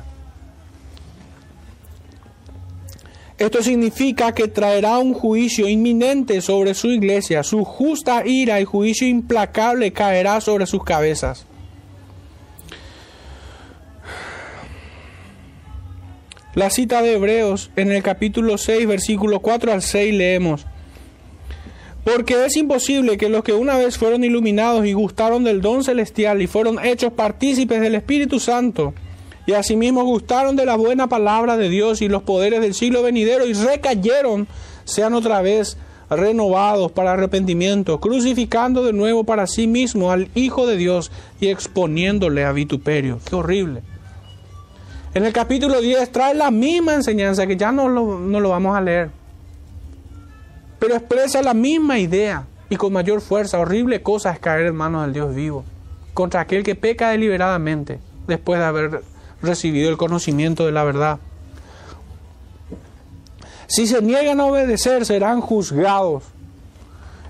Esto 3.39 3.63
significa 3.63 4.31
que 4.35 4.47
traerá 4.47 4.99
un 4.99 5.15
juicio 5.15 5.67
inminente 5.67 6.39
sobre 6.41 6.75
su 6.75 6.91
iglesia. 6.91 7.41
Su 7.41 7.63
justa 7.63 8.21
ira 8.27 8.61
y 8.61 8.65
juicio 8.65 9.07
implacable 9.07 9.91
caerá 9.91 10.39
sobre 10.39 10.67
sus 10.67 10.83
cabezas. 10.83 11.47
La 16.55 16.69
cita 16.69 17.01
de 17.01 17.15
Hebreos 17.15 17.69
en 17.75 17.91
el 17.91 18.01
capítulo 18.01 18.57
6, 18.57 18.87
versículo 18.87 19.41
4 19.41 19.73
al 19.73 19.81
6 19.81 20.13
leemos. 20.13 20.65
Porque 22.05 22.45
es 22.45 22.55
imposible 22.55 23.17
que 23.17 23.27
los 23.27 23.43
que 23.43 23.51
una 23.51 23.75
vez 23.75 23.97
fueron 23.97 24.23
iluminados 24.23 24.85
y 24.85 24.93
gustaron 24.93 25.43
del 25.43 25.59
don 25.59 25.83
celestial 25.83 26.41
y 26.41 26.47
fueron 26.47 26.79
hechos 26.81 27.11
partícipes 27.11 27.81
del 27.81 27.95
Espíritu 27.95 28.39
Santo, 28.39 28.93
y 29.45 29.51
asimismo 29.51 30.05
gustaron 30.05 30.55
de 30.55 30.65
la 30.65 30.77
buena 30.77 31.07
palabra 31.07 31.57
de 31.57 31.67
Dios 31.67 32.01
y 32.01 32.07
los 32.07 32.23
poderes 32.23 32.61
del 32.61 32.73
siglo 32.73 33.03
venidero 33.03 33.45
y 33.45 33.51
recayeron, 33.51 34.47
sean 34.85 35.13
otra 35.13 35.41
vez 35.41 35.75
renovados 36.09 36.89
para 36.93 37.11
arrepentimiento, 37.11 37.99
crucificando 37.99 38.85
de 38.85 38.93
nuevo 38.93 39.25
para 39.25 39.45
sí 39.45 39.67
mismo 39.67 40.09
al 40.09 40.29
Hijo 40.35 40.67
de 40.67 40.77
Dios 40.77 41.11
y 41.41 41.49
exponiéndole 41.49 42.45
a 42.45 42.53
vituperio. 42.53 43.19
Qué 43.29 43.35
horrible. 43.35 43.81
En 45.15 45.23
el 45.23 45.31
capítulo 45.31 45.79
10 45.79 46.11
trae 46.11 46.35
la 46.35 46.51
misma 46.51 46.93
enseñanza 46.93 47.47
que 47.47 47.55
ya 47.55 47.71
no 47.71 47.87
lo, 47.87 48.19
no 48.19 48.41
lo 48.41 48.49
vamos 48.49 48.75
a 48.75 48.81
leer, 48.81 49.09
pero 50.77 50.93
expresa 50.93 51.41
la 51.41 51.53
misma 51.53 51.97
idea 51.99 52.45
y 52.69 52.75
con 52.75 52.91
mayor 52.91 53.21
fuerza. 53.21 53.57
Horrible 53.57 54.01
cosa 54.01 54.31
es 54.31 54.39
caer 54.39 54.65
en 54.65 54.75
manos 54.75 55.03
del 55.03 55.13
Dios 55.13 55.33
vivo 55.33 55.63
contra 56.13 56.41
aquel 56.41 56.63
que 56.63 56.75
peca 56.75 57.11
deliberadamente 57.11 57.99
después 58.27 58.59
de 58.59 58.65
haber 58.65 59.03
recibido 59.41 59.89
el 59.89 59.95
conocimiento 59.95 60.65
de 60.65 60.73
la 60.73 60.83
verdad. 60.83 61.19
Si 63.67 63.87
se 63.87 64.01
niegan 64.01 64.41
a 64.41 64.47
obedecer, 64.47 65.05
serán 65.05 65.39
juzgados. 65.39 66.25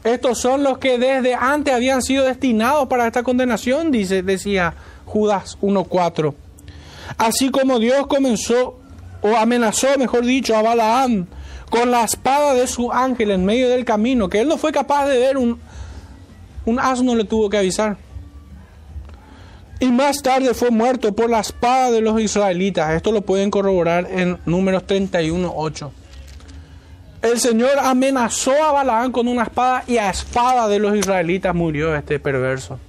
Estos 0.03 0.39
son 0.39 0.63
los 0.63 0.79
que 0.79 0.97
desde 0.97 1.35
antes 1.35 1.71
habían 1.71 2.01
sido 2.01 2.25
destinados 2.25 2.87
para 2.87 3.05
esta 3.05 3.21
condenación, 3.21 3.91
dice, 3.91 4.23
decía 4.23 4.73
Judas 5.05 5.59
1.4. 5.61 6.33
Así 7.17 7.49
como 7.49 7.79
Dios 7.79 8.07
comenzó 8.07 8.79
o 9.21 9.35
amenazó, 9.35 9.87
mejor 9.97 10.25
dicho, 10.25 10.55
a 10.55 10.61
Balaam 10.61 11.27
con 11.69 11.91
la 11.91 12.03
espada 12.03 12.53
de 12.53 12.67
su 12.67 12.91
ángel 12.91 13.31
en 13.31 13.43
medio 13.43 13.69
del 13.69 13.85
camino, 13.85 14.29
que 14.29 14.39
él 14.39 14.47
no 14.47 14.57
fue 14.57 14.71
capaz 14.71 15.07
de 15.07 15.17
ver, 15.17 15.37
un, 15.37 15.59
asno 16.79 17.15
le 17.15 17.25
tuvo 17.25 17.49
que 17.49 17.57
avisar 17.57 17.97
y 19.79 19.87
más 19.91 20.21
tarde 20.21 20.53
fue 20.53 20.71
muerto 20.71 21.13
por 21.13 21.29
la 21.29 21.41
espada 21.41 21.91
de 21.91 22.01
los 22.01 22.19
israelitas. 22.21 22.93
Esto 22.93 23.11
lo 23.11 23.21
pueden 23.21 23.51
corroborar 23.51 24.07
en 24.09 24.39
números 24.45 24.83
31.8. 24.87 25.91
El 27.21 27.39
Señor 27.39 27.71
amenazó 27.79 28.51
a 28.63 28.71
Balaán 28.71 29.11
con 29.11 29.27
una 29.27 29.43
espada 29.43 29.83
y 29.87 29.97
a 29.97 30.09
espada 30.09 30.67
de 30.67 30.79
los 30.79 30.95
israelitas 30.95 31.53
murió 31.53 31.95
este 31.95 32.19
perverso. 32.19 32.79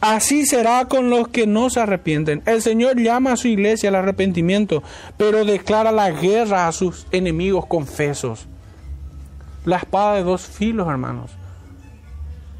Así 0.00 0.46
será 0.46 0.84
con 0.84 1.10
los 1.10 1.28
que 1.28 1.46
no 1.46 1.70
se 1.70 1.80
arrepienten. 1.80 2.42
El 2.46 2.62
Señor 2.62 3.00
llama 3.00 3.32
a 3.32 3.36
su 3.36 3.48
iglesia 3.48 3.88
al 3.88 3.96
arrepentimiento, 3.96 4.82
pero 5.16 5.44
declara 5.44 5.90
la 5.90 6.10
guerra 6.10 6.68
a 6.68 6.72
sus 6.72 7.06
enemigos 7.10 7.66
confesos. 7.66 8.46
La 9.64 9.78
espada 9.78 10.14
de 10.14 10.22
dos 10.22 10.46
filos, 10.46 10.88
hermanos 10.88 11.32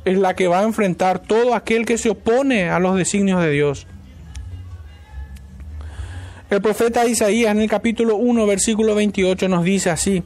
es 0.09 0.19
la 0.19 0.35
que 0.35 0.49
va 0.49 0.61
a 0.61 0.65
enfrentar 0.65 1.19
todo 1.19 1.55
aquel 1.55 1.85
que 1.85 1.99
se 1.99 2.11
opone 2.11 2.71
a 2.71 2.79
los 2.79 2.97
designios 2.97 3.43
de 3.43 3.51
Dios. 3.51 3.87
El 6.51 6.63
profeta 6.63 7.07
Isaías 7.07 7.53
en 7.53 7.61
el 7.61 7.69
capítulo 7.69 8.17
1, 8.17 8.47
versículo 8.47 8.95
28 8.95 9.49
nos 9.49 9.65
dice 9.65 9.91
así. 9.91 10.23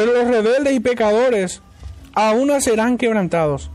Pero 0.00 0.14
los 0.14 0.28
rebeldes 0.28 0.72
y 0.72 0.80
pecadores 0.80 1.60
aún 2.14 2.58
serán 2.62 2.96
quebrantados, 2.96 3.70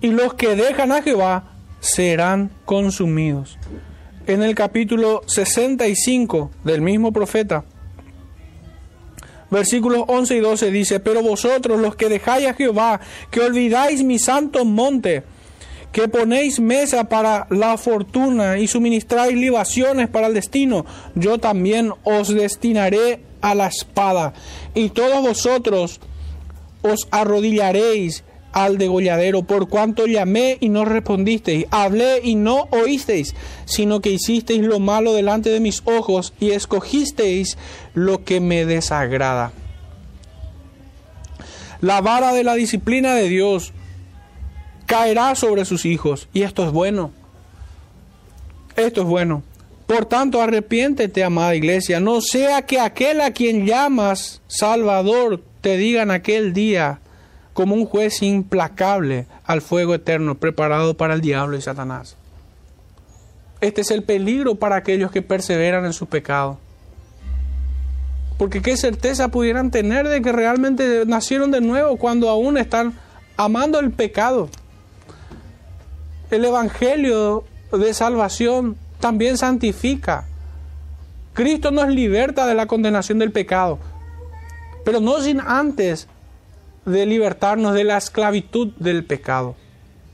y 0.00 0.08
los 0.08 0.34
que 0.34 0.56
dejan 0.56 0.90
a 0.90 1.02
Jehová 1.02 1.52
serán 1.78 2.50
consumidos 2.64 3.56
en 4.26 4.42
el 4.42 4.56
capítulo 4.56 5.22
65 5.26 6.50
del 6.64 6.80
mismo 6.80 7.12
profeta. 7.12 7.62
Versículos 9.52 10.02
11 10.08 10.36
y 10.36 10.40
12 10.40 10.70
dice, 10.72 10.98
pero 10.98 11.22
vosotros 11.22 11.78
los 11.78 11.94
que 11.94 12.08
dejáis 12.08 12.48
a 12.48 12.54
Jehová, 12.54 13.00
que 13.30 13.38
olvidáis 13.38 14.02
mi 14.02 14.18
santo 14.18 14.64
monte, 14.64 15.22
que 15.92 16.08
ponéis 16.08 16.58
mesa 16.58 17.04
para 17.04 17.46
la 17.50 17.78
fortuna 17.78 18.58
y 18.58 18.66
suministráis 18.66 19.36
libaciones 19.36 20.08
para 20.08 20.26
el 20.26 20.34
destino, 20.34 20.86
yo 21.14 21.38
también 21.38 21.92
os 22.02 22.34
destinaré 22.34 23.29
a 23.40 23.54
la 23.54 23.66
espada, 23.66 24.32
y 24.74 24.90
todos 24.90 25.22
vosotros 25.22 26.00
os 26.82 27.08
arrodillaréis 27.10 28.24
al 28.52 28.78
degolladero, 28.78 29.42
por 29.42 29.68
cuanto 29.68 30.06
llamé 30.06 30.58
y 30.60 30.68
no 30.68 30.84
respondisteis, 30.84 31.66
hablé 31.70 32.20
y 32.22 32.34
no 32.34 32.68
oísteis, 32.70 33.34
sino 33.64 34.00
que 34.00 34.10
hicisteis 34.10 34.62
lo 34.62 34.80
malo 34.80 35.12
delante 35.12 35.50
de 35.50 35.60
mis 35.60 35.82
ojos 35.84 36.32
y 36.40 36.50
escogisteis 36.50 37.56
lo 37.94 38.24
que 38.24 38.40
me 38.40 38.64
desagrada. 38.66 39.52
La 41.80 42.00
vara 42.00 42.32
de 42.32 42.44
la 42.44 42.54
disciplina 42.54 43.14
de 43.14 43.28
Dios 43.28 43.72
caerá 44.86 45.34
sobre 45.34 45.64
sus 45.64 45.84
hijos, 45.84 46.28
y 46.32 46.42
esto 46.42 46.64
es 46.64 46.72
bueno. 46.72 47.12
Esto 48.76 49.02
es 49.02 49.06
bueno. 49.06 49.42
Por 49.90 50.06
tanto, 50.06 50.40
arrepiéntete, 50.40 51.24
amada 51.24 51.56
iglesia, 51.56 51.98
no 51.98 52.20
sea 52.20 52.62
que 52.62 52.78
aquel 52.78 53.20
a 53.20 53.32
quien 53.32 53.66
llamas 53.66 54.40
Salvador 54.46 55.42
te 55.62 55.76
diga 55.76 56.02
en 56.02 56.12
aquel 56.12 56.52
día, 56.52 57.00
como 57.54 57.74
un 57.74 57.86
juez 57.86 58.22
implacable 58.22 59.26
al 59.44 59.62
fuego 59.62 59.92
eterno 59.96 60.36
preparado 60.36 60.96
para 60.96 61.14
el 61.14 61.20
diablo 61.20 61.56
y 61.56 61.60
Satanás. 61.60 62.14
Este 63.60 63.80
es 63.80 63.90
el 63.90 64.04
peligro 64.04 64.54
para 64.54 64.76
aquellos 64.76 65.10
que 65.10 65.22
perseveran 65.22 65.84
en 65.84 65.92
su 65.92 66.06
pecado. 66.06 66.60
Porque 68.38 68.62
qué 68.62 68.76
certeza 68.76 69.26
pudieran 69.26 69.72
tener 69.72 70.06
de 70.06 70.22
que 70.22 70.30
realmente 70.30 71.02
nacieron 71.04 71.50
de 71.50 71.62
nuevo 71.62 71.96
cuando 71.96 72.28
aún 72.28 72.58
están 72.58 72.96
amando 73.36 73.80
el 73.80 73.90
pecado. 73.90 74.50
El 76.30 76.44
Evangelio 76.44 77.42
de 77.72 77.92
salvación 77.92 78.76
también 79.00 79.36
santifica. 79.36 80.26
Cristo 81.32 81.70
nos 81.70 81.88
liberta 81.88 82.46
de 82.46 82.54
la 82.54 82.66
condenación 82.66 83.18
del 83.18 83.32
pecado, 83.32 83.78
pero 84.84 85.00
no 85.00 85.20
sin 85.20 85.40
antes 85.40 86.06
de 86.84 87.06
libertarnos 87.06 87.74
de 87.74 87.84
la 87.84 87.96
esclavitud 87.96 88.68
del 88.78 89.04
pecado. 89.04 89.56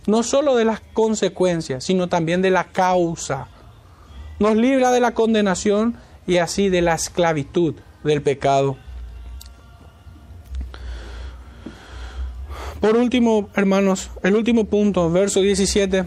No 0.07 0.23
solo 0.23 0.55
de 0.55 0.65
las 0.65 0.81
consecuencias, 0.81 1.85
sino 1.85 2.09
también 2.09 2.43
de 2.43 2.51
la 2.51 2.65
causa. 2.65 3.49
Nos 4.39 4.57
libra 4.57 4.93
de 4.93 5.01
la 5.01 5.15
condenación 5.15 5.97
y 6.27 6.37
así 6.37 6.69
de 6.69 6.83
la 6.83 6.95
esclavitud 6.95 7.75
del 8.05 8.23
pecado. 8.23 8.77
Por 12.81 12.97
último, 12.97 13.49
hermanos, 13.55 14.11
el 14.23 14.37
último 14.37 14.67
punto, 14.67 15.11
verso 15.11 15.41
17. 15.41 16.05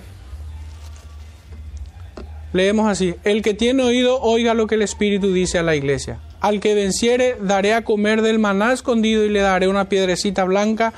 Leemos 2.51 2.89
así, 2.89 3.15
el 3.23 3.41
que 3.41 3.53
tiene 3.53 3.83
oído, 3.83 4.19
oiga 4.21 4.53
lo 4.53 4.65
que 4.65 4.75
el 4.75 4.81
Espíritu 4.81 5.31
dice 5.31 5.59
a 5.59 5.63
la 5.63 5.75
iglesia. 5.75 6.19
Al 6.41 6.59
que 6.59 6.73
venciere, 6.73 7.35
daré 7.41 7.73
a 7.73 7.83
comer 7.83 8.21
del 8.21 8.39
maná 8.39 8.73
escondido 8.73 9.23
y 9.25 9.29
le 9.29 9.41
daré 9.41 9.67
una 9.67 9.89
piedrecita 9.89 10.45
blanca 10.45 10.93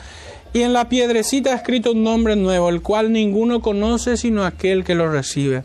y 0.53 0.61
en 0.61 0.73
la 0.73 0.87
piedrecita 0.87 1.53
escrito 1.53 1.91
un 1.91 2.03
nombre 2.03 2.35
nuevo, 2.35 2.69
el 2.69 2.81
cual 2.81 3.11
ninguno 3.11 3.61
conoce 3.61 4.17
sino 4.17 4.45
aquel 4.45 4.83
que 4.83 4.95
lo 4.95 5.11
recibe. 5.11 5.63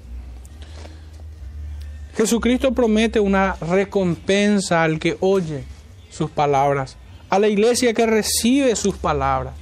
Jesucristo 2.16 2.72
promete 2.72 3.20
una 3.20 3.56
recompensa 3.56 4.82
al 4.82 4.98
que 4.98 5.16
oye 5.20 5.64
sus 6.10 6.30
palabras, 6.30 6.96
a 7.28 7.38
la 7.38 7.48
iglesia 7.48 7.92
que 7.92 8.06
recibe 8.06 8.74
sus 8.74 8.96
palabras. 8.96 9.54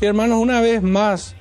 Y 0.00 0.06
hermanos, 0.06 0.38
una 0.40 0.60
vez 0.60 0.82
más, 0.82 1.34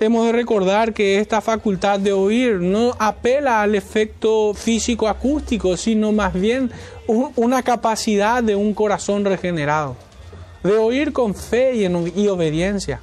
hemos 0.00 0.26
de 0.26 0.32
recordar 0.32 0.92
que 0.92 1.18
esta 1.18 1.40
facultad 1.40 1.98
de 1.98 2.12
oír 2.12 2.56
no 2.56 2.94
apela 2.98 3.62
al 3.62 3.74
efecto 3.74 4.52
físico 4.54 5.08
acústico, 5.08 5.76
sino 5.76 6.12
más 6.12 6.32
bien 6.34 6.70
una 7.06 7.62
capacidad 7.62 8.42
de 8.42 8.56
un 8.56 8.74
corazón 8.74 9.24
regenerado, 9.24 9.96
de 10.62 10.76
oír 10.76 11.12
con 11.12 11.34
fe 11.34 11.74
y, 11.74 11.84
y 12.20 12.28
obediencia. 12.28 13.00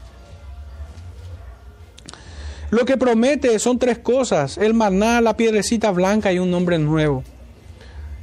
Lo 2.69 2.85
que 2.85 2.97
promete 2.97 3.59
son 3.59 3.77
tres 3.77 3.99
cosas, 3.99 4.57
el 4.57 4.73
maná, 4.73 5.21
la 5.21 5.37
piedrecita 5.37 5.91
blanca 5.91 6.33
y 6.33 6.39
un 6.39 6.49
nombre 6.49 6.79
nuevo. 6.79 7.23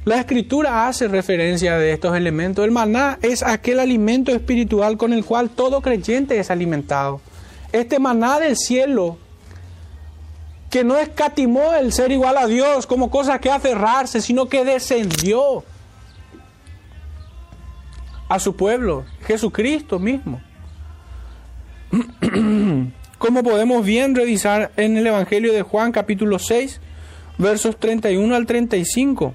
La 0.03 0.19
escritura 0.19 0.87
hace 0.87 1.07
referencia 1.07 1.77
de 1.77 1.93
estos 1.93 2.17
elementos. 2.17 2.65
El 2.65 2.71
maná 2.71 3.19
es 3.21 3.43
aquel 3.43 3.79
alimento 3.79 4.31
espiritual 4.31 4.97
con 4.97 5.13
el 5.13 5.23
cual 5.23 5.51
todo 5.51 5.79
creyente 5.81 6.39
es 6.39 6.49
alimentado. 6.49 7.21
Este 7.71 7.99
maná 7.99 8.39
del 8.39 8.57
cielo, 8.57 9.17
que 10.69 10.83
no 10.83 10.97
escatimó 10.97 11.73
el 11.73 11.93
ser 11.93 12.11
igual 12.11 12.37
a 12.37 12.47
Dios 12.47 12.87
como 12.87 13.11
cosa 13.11 13.39
que 13.39 13.51
aferrarse, 13.51 14.21
sino 14.21 14.47
que 14.47 14.63
descendió 14.63 15.63
a 18.29 18.39
su 18.39 18.55
pueblo, 18.55 19.05
Jesucristo 19.25 19.99
mismo. 19.99 20.41
Como 23.17 23.43
podemos 23.43 23.85
bien 23.85 24.15
revisar 24.15 24.71
en 24.77 24.97
el 24.97 25.05
Evangelio 25.05 25.53
de 25.53 25.61
Juan 25.61 25.91
capítulo 25.91 26.39
6, 26.39 26.79
versos 27.37 27.77
31 27.77 28.33
al 28.33 28.45
35. 28.45 29.33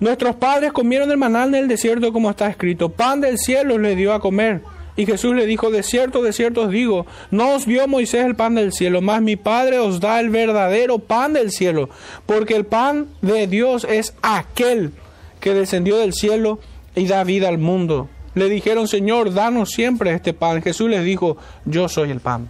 Nuestros 0.00 0.36
padres 0.36 0.72
comieron 0.72 1.10
el 1.10 1.16
maná 1.16 1.44
en 1.44 1.54
el 1.54 1.68
desierto 1.68 2.12
como 2.12 2.28
está 2.28 2.48
escrito. 2.48 2.88
Pan 2.88 3.20
del 3.20 3.38
cielo 3.38 3.78
le 3.78 3.96
dio 3.96 4.12
a 4.12 4.20
comer. 4.20 4.62
Y 4.98 5.06
Jesús 5.06 5.32
le 5.36 5.46
dijo, 5.46 5.70
de 5.70 5.84
cierto, 5.84 6.22
de 6.22 6.32
cierto 6.32 6.62
os 6.62 6.72
digo, 6.72 7.06
no 7.30 7.54
os 7.54 7.66
dio 7.66 7.86
Moisés 7.86 8.26
el 8.26 8.34
pan 8.34 8.56
del 8.56 8.72
cielo, 8.72 9.00
mas 9.00 9.22
mi 9.22 9.36
Padre 9.36 9.78
os 9.78 10.00
da 10.00 10.18
el 10.18 10.28
verdadero 10.28 10.98
pan 10.98 11.34
del 11.34 11.52
cielo, 11.52 11.88
porque 12.26 12.56
el 12.56 12.66
pan 12.66 13.06
de 13.22 13.46
Dios 13.46 13.86
es 13.88 14.12
aquel 14.22 14.90
que 15.38 15.54
descendió 15.54 15.98
del 15.98 16.14
cielo 16.14 16.58
y 16.96 17.06
da 17.06 17.22
vida 17.22 17.46
al 17.48 17.58
mundo. 17.58 18.08
Le 18.34 18.48
dijeron, 18.48 18.88
Señor, 18.88 19.32
danos 19.32 19.70
siempre 19.70 20.12
este 20.12 20.34
pan. 20.34 20.62
Jesús 20.62 20.90
les 20.90 21.04
dijo, 21.04 21.36
yo 21.64 21.88
soy 21.88 22.10
el 22.10 22.18
pan. 22.18 22.48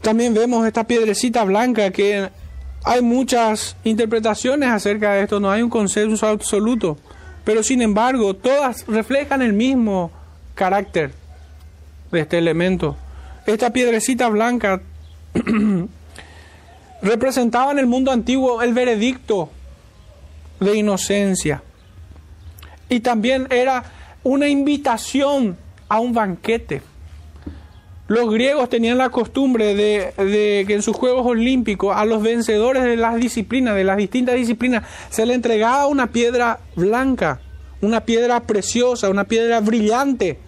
También 0.00 0.32
vemos 0.32 0.66
esta 0.66 0.84
piedrecita 0.84 1.44
blanca 1.44 1.90
que 1.90 2.30
hay 2.82 3.02
muchas 3.02 3.76
interpretaciones 3.84 4.70
acerca 4.70 5.12
de 5.12 5.24
esto, 5.24 5.38
no 5.38 5.50
hay 5.50 5.60
un 5.60 5.68
consenso 5.68 6.26
absoluto, 6.26 6.96
pero 7.46 7.62
sin 7.62 7.80
embargo 7.80 8.34
todas 8.34 8.84
reflejan 8.88 9.40
el 9.40 9.52
mismo 9.52 10.10
carácter 10.56 11.12
de 12.10 12.22
este 12.22 12.38
elemento. 12.38 12.96
Esta 13.46 13.72
piedrecita 13.72 14.28
blanca 14.28 14.82
representaba 17.02 17.70
en 17.70 17.78
el 17.78 17.86
mundo 17.86 18.10
antiguo 18.10 18.62
el 18.62 18.74
veredicto 18.74 19.48
de 20.58 20.76
inocencia 20.76 21.62
y 22.88 22.98
también 22.98 23.46
era 23.50 23.84
una 24.24 24.48
invitación 24.48 25.56
a 25.88 26.00
un 26.00 26.12
banquete. 26.12 26.82
Los 28.08 28.30
griegos 28.30 28.68
tenían 28.68 28.98
la 28.98 29.10
costumbre 29.10 29.74
de, 29.74 30.64
que 30.66 30.74
en 30.74 30.82
sus 30.82 30.94
Juegos 30.94 31.26
Olímpicos 31.26 31.96
a 31.96 32.04
los 32.04 32.22
vencedores 32.22 32.84
de 32.84 32.96
las 32.96 33.16
disciplinas, 33.16 33.74
de 33.74 33.82
las 33.82 33.96
distintas 33.96 34.36
disciplinas, 34.36 34.84
se 35.10 35.26
le 35.26 35.34
entregaba 35.34 35.88
una 35.88 36.06
piedra 36.06 36.60
blanca, 36.76 37.40
una 37.80 38.02
piedra 38.02 38.40
preciosa, 38.40 39.10
una 39.10 39.24
piedra 39.24 39.60
brillante, 39.60 40.38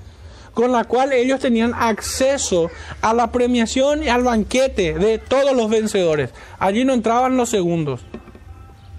con 0.55 0.71
la 0.71 0.85
cual 0.85 1.13
ellos 1.13 1.41
tenían 1.41 1.73
acceso 1.75 2.71
a 3.01 3.13
la 3.13 3.33
premiación 3.33 4.05
y 4.05 4.09
al 4.09 4.23
banquete 4.23 4.95
de 4.95 5.19
todos 5.19 5.57
los 5.57 5.69
vencedores. 5.69 6.31
Allí 6.61 6.85
no 6.85 6.93
entraban 6.93 7.37
los 7.37 7.49
segundos. 7.49 8.03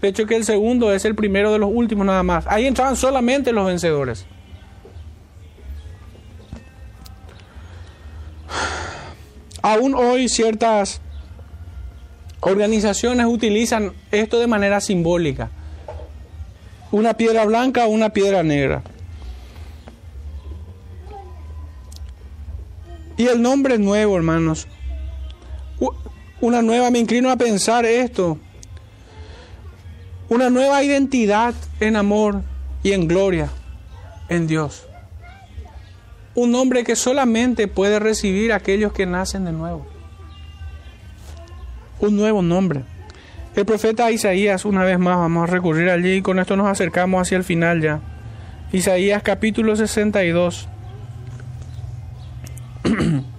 De 0.02 0.10
hecho 0.10 0.26
que 0.26 0.36
el 0.36 0.44
segundo 0.44 0.94
es 0.94 1.06
el 1.06 1.16
primero 1.16 1.54
de 1.54 1.60
los 1.60 1.70
últimos 1.74 2.06
nada 2.06 2.24
más. 2.24 2.46
Ahí 2.48 2.66
entraban 2.66 2.98
solamente 2.98 3.54
los 3.54 3.66
vencedores. 3.66 4.26
Aún 9.62 9.94
hoy 9.94 10.30
ciertas 10.30 11.02
organizaciones 12.42 13.26
utilizan 13.26 13.94
esto 14.12 14.40
de 14.40 14.48
manera 14.48 14.82
simbólica. 14.82 15.50
Una 16.92 17.16
piedra 17.16 17.46
blanca 17.46 17.86
o 17.86 17.90
una 17.90 18.10
piedra 18.10 18.44
negra. 18.44 18.82
Y 23.18 23.28
el 23.28 23.42
nombre 23.42 23.78
nuevo, 23.78 24.16
hermanos. 24.16 24.68
Una 26.42 26.62
nueva, 26.62 26.90
me 26.90 27.00
inclino 27.00 27.30
a 27.30 27.36
pensar 27.36 27.86
esto. 27.86 28.38
Una 30.30 30.50
nueva 30.50 30.84
identidad 30.84 31.54
en 31.80 31.98
amor 31.98 32.44
y 32.82 32.94
en 32.94 33.08
gloria 33.08 33.50
en 34.30 34.48
Dios 34.48 34.89
un 36.40 36.52
nombre 36.52 36.84
que 36.84 36.96
solamente 36.96 37.68
puede 37.68 38.00
recibir 38.00 38.54
aquellos 38.54 38.94
que 38.94 39.06
nacen 39.06 39.46
de 39.46 39.52
nuevo. 39.52 39.86
Un 42.00 42.16
nuevo 42.16 42.42
nombre. 42.42 42.84
El 43.56 43.66
profeta 43.66 44.10
Isaías, 44.10 44.64
una 44.64 44.84
vez 44.84 45.00
más, 45.00 45.18
vamos 45.18 45.50
a 45.50 45.52
recurrir 45.52 45.90
allí 45.90 46.14
y 46.14 46.22
con 46.22 46.40
esto 46.40 46.56
nos 46.56 46.68
acercamos 46.68 47.22
hacia 47.22 47.38
el 47.38 47.44
final 47.44 47.82
ya. 47.82 48.00
Isaías 48.72 49.22
capítulo 49.22 49.76
62. 49.76 50.70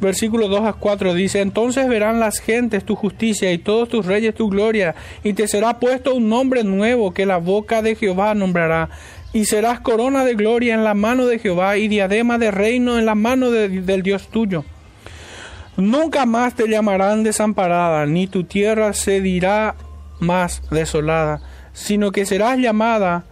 Versículo 0.00 0.48
2 0.48 0.66
a 0.66 0.74
4 0.74 1.14
dice, 1.14 1.40
entonces 1.40 1.88
verán 1.88 2.20
las 2.20 2.38
gentes 2.38 2.84
tu 2.84 2.94
justicia 2.94 3.50
y 3.50 3.58
todos 3.58 3.88
tus 3.88 4.04
reyes 4.04 4.34
tu 4.34 4.50
gloria, 4.50 4.94
y 5.24 5.32
te 5.32 5.48
será 5.48 5.80
puesto 5.80 6.14
un 6.14 6.28
nombre 6.28 6.64
nuevo 6.64 7.14
que 7.14 7.24
la 7.24 7.38
boca 7.38 7.80
de 7.80 7.96
Jehová 7.96 8.34
nombrará 8.34 8.90
y 9.36 9.44
serás 9.44 9.80
corona 9.80 10.24
de 10.24 10.34
gloria 10.34 10.72
en 10.72 10.82
la 10.82 10.94
mano 10.94 11.26
de 11.26 11.38
Jehová 11.38 11.76
y 11.76 11.88
diadema 11.88 12.38
de 12.38 12.50
reino 12.50 12.98
en 12.98 13.04
la 13.04 13.14
mano 13.14 13.50
del 13.50 14.02
Dios 14.02 14.28
tuyo. 14.28 14.64
Nunca 15.76 16.24
más 16.24 16.54
te 16.54 16.66
llamarán 16.66 17.22
desamparada, 17.22 18.06
ni 18.06 18.28
tu 18.28 18.44
tierra 18.44 18.94
se 18.94 19.20
dirá 19.20 19.74
más 20.20 20.62
desolada, 20.70 21.42
sino 21.74 22.12
que 22.12 22.24
serás 22.24 22.56
llamada 22.56 23.24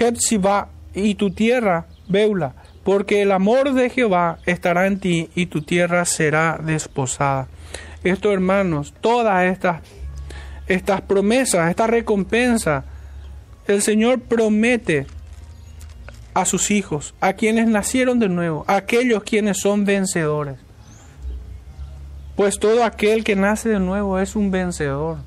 Hepzibah 0.00 0.70
y 0.92 1.14
tu 1.14 1.30
tierra 1.30 1.86
Beula, 2.08 2.54
porque 2.82 3.22
el 3.22 3.30
amor 3.30 3.74
de 3.74 3.90
Jehová 3.90 4.38
estará 4.44 4.88
en 4.88 4.98
ti 4.98 5.30
y 5.36 5.46
tu 5.46 5.62
tierra 5.62 6.04
será 6.04 6.58
desposada. 6.60 7.46
Esto, 8.02 8.32
hermanos, 8.32 8.92
todas 9.00 9.44
estas, 9.44 9.82
estas 10.66 11.00
promesas, 11.02 11.70
esta 11.70 11.86
recompensa, 11.86 12.86
el 13.68 13.82
Señor 13.82 14.18
promete 14.18 15.06
a 16.34 16.44
sus 16.44 16.70
hijos, 16.70 17.14
a 17.20 17.32
quienes 17.32 17.66
nacieron 17.66 18.18
de 18.18 18.28
nuevo, 18.28 18.64
a 18.66 18.76
aquellos 18.76 19.24
quienes 19.24 19.58
son 19.58 19.84
vencedores. 19.84 20.58
Pues 22.36 22.58
todo 22.58 22.84
aquel 22.84 23.24
que 23.24 23.34
nace 23.34 23.68
de 23.68 23.80
nuevo 23.80 24.18
es 24.18 24.36
un 24.36 24.50
vencedor. 24.50 25.18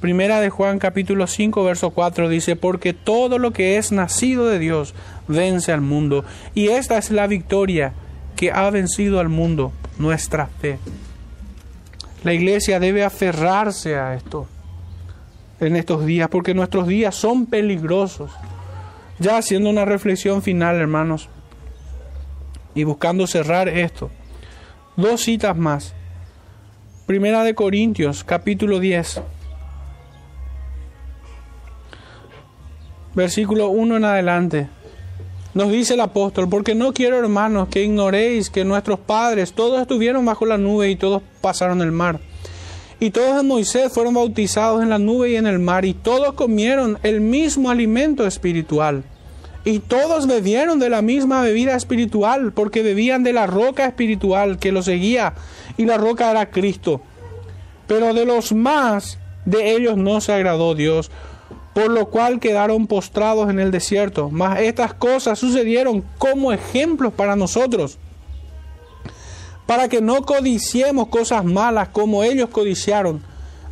Primera 0.00 0.40
de 0.40 0.50
Juan 0.50 0.78
capítulo 0.78 1.26
5 1.26 1.62
verso 1.62 1.90
4 1.90 2.28
dice, 2.28 2.56
porque 2.56 2.94
todo 2.94 3.38
lo 3.38 3.52
que 3.52 3.76
es 3.76 3.92
nacido 3.92 4.48
de 4.48 4.58
Dios 4.58 4.94
vence 5.28 5.72
al 5.72 5.82
mundo. 5.82 6.24
Y 6.54 6.68
esta 6.68 6.98
es 6.98 7.10
la 7.10 7.26
victoria 7.26 7.92
que 8.34 8.50
ha 8.50 8.68
vencido 8.70 9.20
al 9.20 9.28
mundo, 9.28 9.72
nuestra 9.98 10.46
fe. 10.46 10.78
La 12.24 12.32
iglesia 12.32 12.80
debe 12.80 13.04
aferrarse 13.04 13.96
a 13.96 14.14
esto 14.14 14.46
en 15.60 15.76
estos 15.76 16.04
días, 16.06 16.28
porque 16.28 16.54
nuestros 16.54 16.86
días 16.88 17.14
son 17.14 17.46
peligrosos. 17.46 18.32
Ya 19.20 19.36
haciendo 19.36 19.70
una 19.70 19.84
reflexión 19.84 20.42
final, 20.42 20.76
hermanos, 20.76 21.28
y 22.74 22.84
buscando 22.84 23.26
cerrar 23.26 23.68
esto, 23.68 24.10
dos 24.96 25.20
citas 25.20 25.56
más. 25.56 25.94
Primera 27.06 27.44
de 27.44 27.54
Corintios, 27.54 28.24
capítulo 28.24 28.80
10. 28.80 29.22
versículo 33.14 33.68
1 33.68 33.96
en 33.96 34.04
adelante. 34.04 34.68
Nos 35.52 35.70
dice 35.70 35.94
el 35.94 36.00
apóstol, 36.00 36.48
porque 36.48 36.74
no 36.74 36.92
quiero 36.92 37.18
hermanos 37.18 37.68
que 37.68 37.82
ignoréis 37.82 38.50
que 38.50 38.64
nuestros 38.64 39.00
padres 39.00 39.52
todos 39.52 39.80
estuvieron 39.80 40.24
bajo 40.24 40.46
la 40.46 40.58
nube 40.58 40.90
y 40.90 40.96
todos 40.96 41.22
pasaron 41.40 41.82
el 41.82 41.90
mar. 41.90 42.20
Y 43.00 43.10
todos 43.10 43.40
en 43.40 43.48
Moisés 43.48 43.92
fueron 43.92 44.14
bautizados 44.14 44.82
en 44.82 44.90
la 44.90 44.98
nube 44.98 45.30
y 45.30 45.36
en 45.36 45.46
el 45.46 45.58
mar, 45.58 45.84
y 45.84 45.94
todos 45.94 46.34
comieron 46.34 46.98
el 47.02 47.20
mismo 47.20 47.70
alimento 47.70 48.26
espiritual. 48.26 49.02
Y 49.64 49.80
todos 49.80 50.26
bebieron 50.26 50.78
de 50.78 50.88
la 50.88 51.02
misma 51.02 51.42
bebida 51.42 51.76
espiritual, 51.76 52.52
porque 52.52 52.82
bebían 52.82 53.22
de 53.22 53.32
la 53.32 53.46
roca 53.46 53.84
espiritual 53.84 54.58
que 54.58 54.72
los 54.72 54.86
seguía, 54.86 55.34
y 55.76 55.84
la 55.84 55.98
roca 55.98 56.30
era 56.30 56.50
Cristo. 56.50 57.02
Pero 57.86 58.14
de 58.14 58.24
los 58.24 58.52
más 58.52 59.18
de 59.44 59.74
ellos 59.74 59.96
no 59.96 60.20
se 60.20 60.32
agradó 60.32 60.74
Dios, 60.74 61.10
por 61.74 61.90
lo 61.90 62.06
cual 62.06 62.40
quedaron 62.40 62.86
postrados 62.86 63.50
en 63.50 63.58
el 63.58 63.70
desierto. 63.70 64.30
Mas 64.30 64.60
estas 64.60 64.94
cosas 64.94 65.38
sucedieron 65.38 66.04
como 66.18 66.52
ejemplos 66.52 67.12
para 67.12 67.36
nosotros, 67.36 67.98
para 69.66 69.88
que 69.88 70.00
no 70.00 70.22
codiciemos 70.22 71.08
cosas 71.08 71.44
malas 71.44 71.88
como 71.88 72.24
ellos 72.24 72.48
codiciaron, 72.50 73.22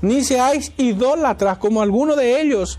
ni 0.01 0.23
seáis 0.23 0.73
idólatras 0.77 1.59
como 1.59 1.83
alguno 1.83 2.15
de 2.15 2.41
ellos. 2.41 2.79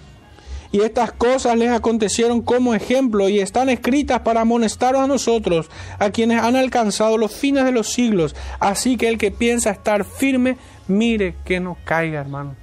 Y 0.71 0.81
estas 0.81 1.11
cosas 1.11 1.57
les 1.57 1.69
acontecieron 1.69 2.41
como 2.41 2.73
ejemplo 2.73 3.27
y 3.27 3.39
están 3.39 3.69
escritas 3.69 4.21
para 4.21 4.41
amonestaros 4.41 5.01
a 5.01 5.07
nosotros, 5.07 5.69
a 5.99 6.11
quienes 6.11 6.41
han 6.41 6.55
alcanzado 6.55 7.17
los 7.17 7.35
fines 7.35 7.65
de 7.65 7.73
los 7.73 7.91
siglos. 7.91 8.35
Así 8.59 8.95
que 8.95 9.09
el 9.09 9.17
que 9.17 9.31
piensa 9.31 9.71
estar 9.71 10.05
firme, 10.05 10.57
mire 10.87 11.35
que 11.43 11.59
no 11.59 11.77
caiga, 11.83 12.21
hermano. 12.21 12.55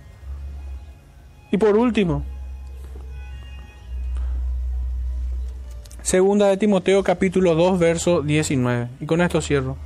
Y 1.51 1.59
por 1.59 1.77
último, 1.77 2.25
Segunda 6.09 6.49
de 6.49 6.57
Timoteo 6.57 7.05
capítulo 7.05 7.55
2 7.55 7.79
verso 7.79 8.23
19. 8.23 8.89
Y 8.99 9.05
con 9.05 9.21
esto 9.21 9.43
cierro. 9.43 9.77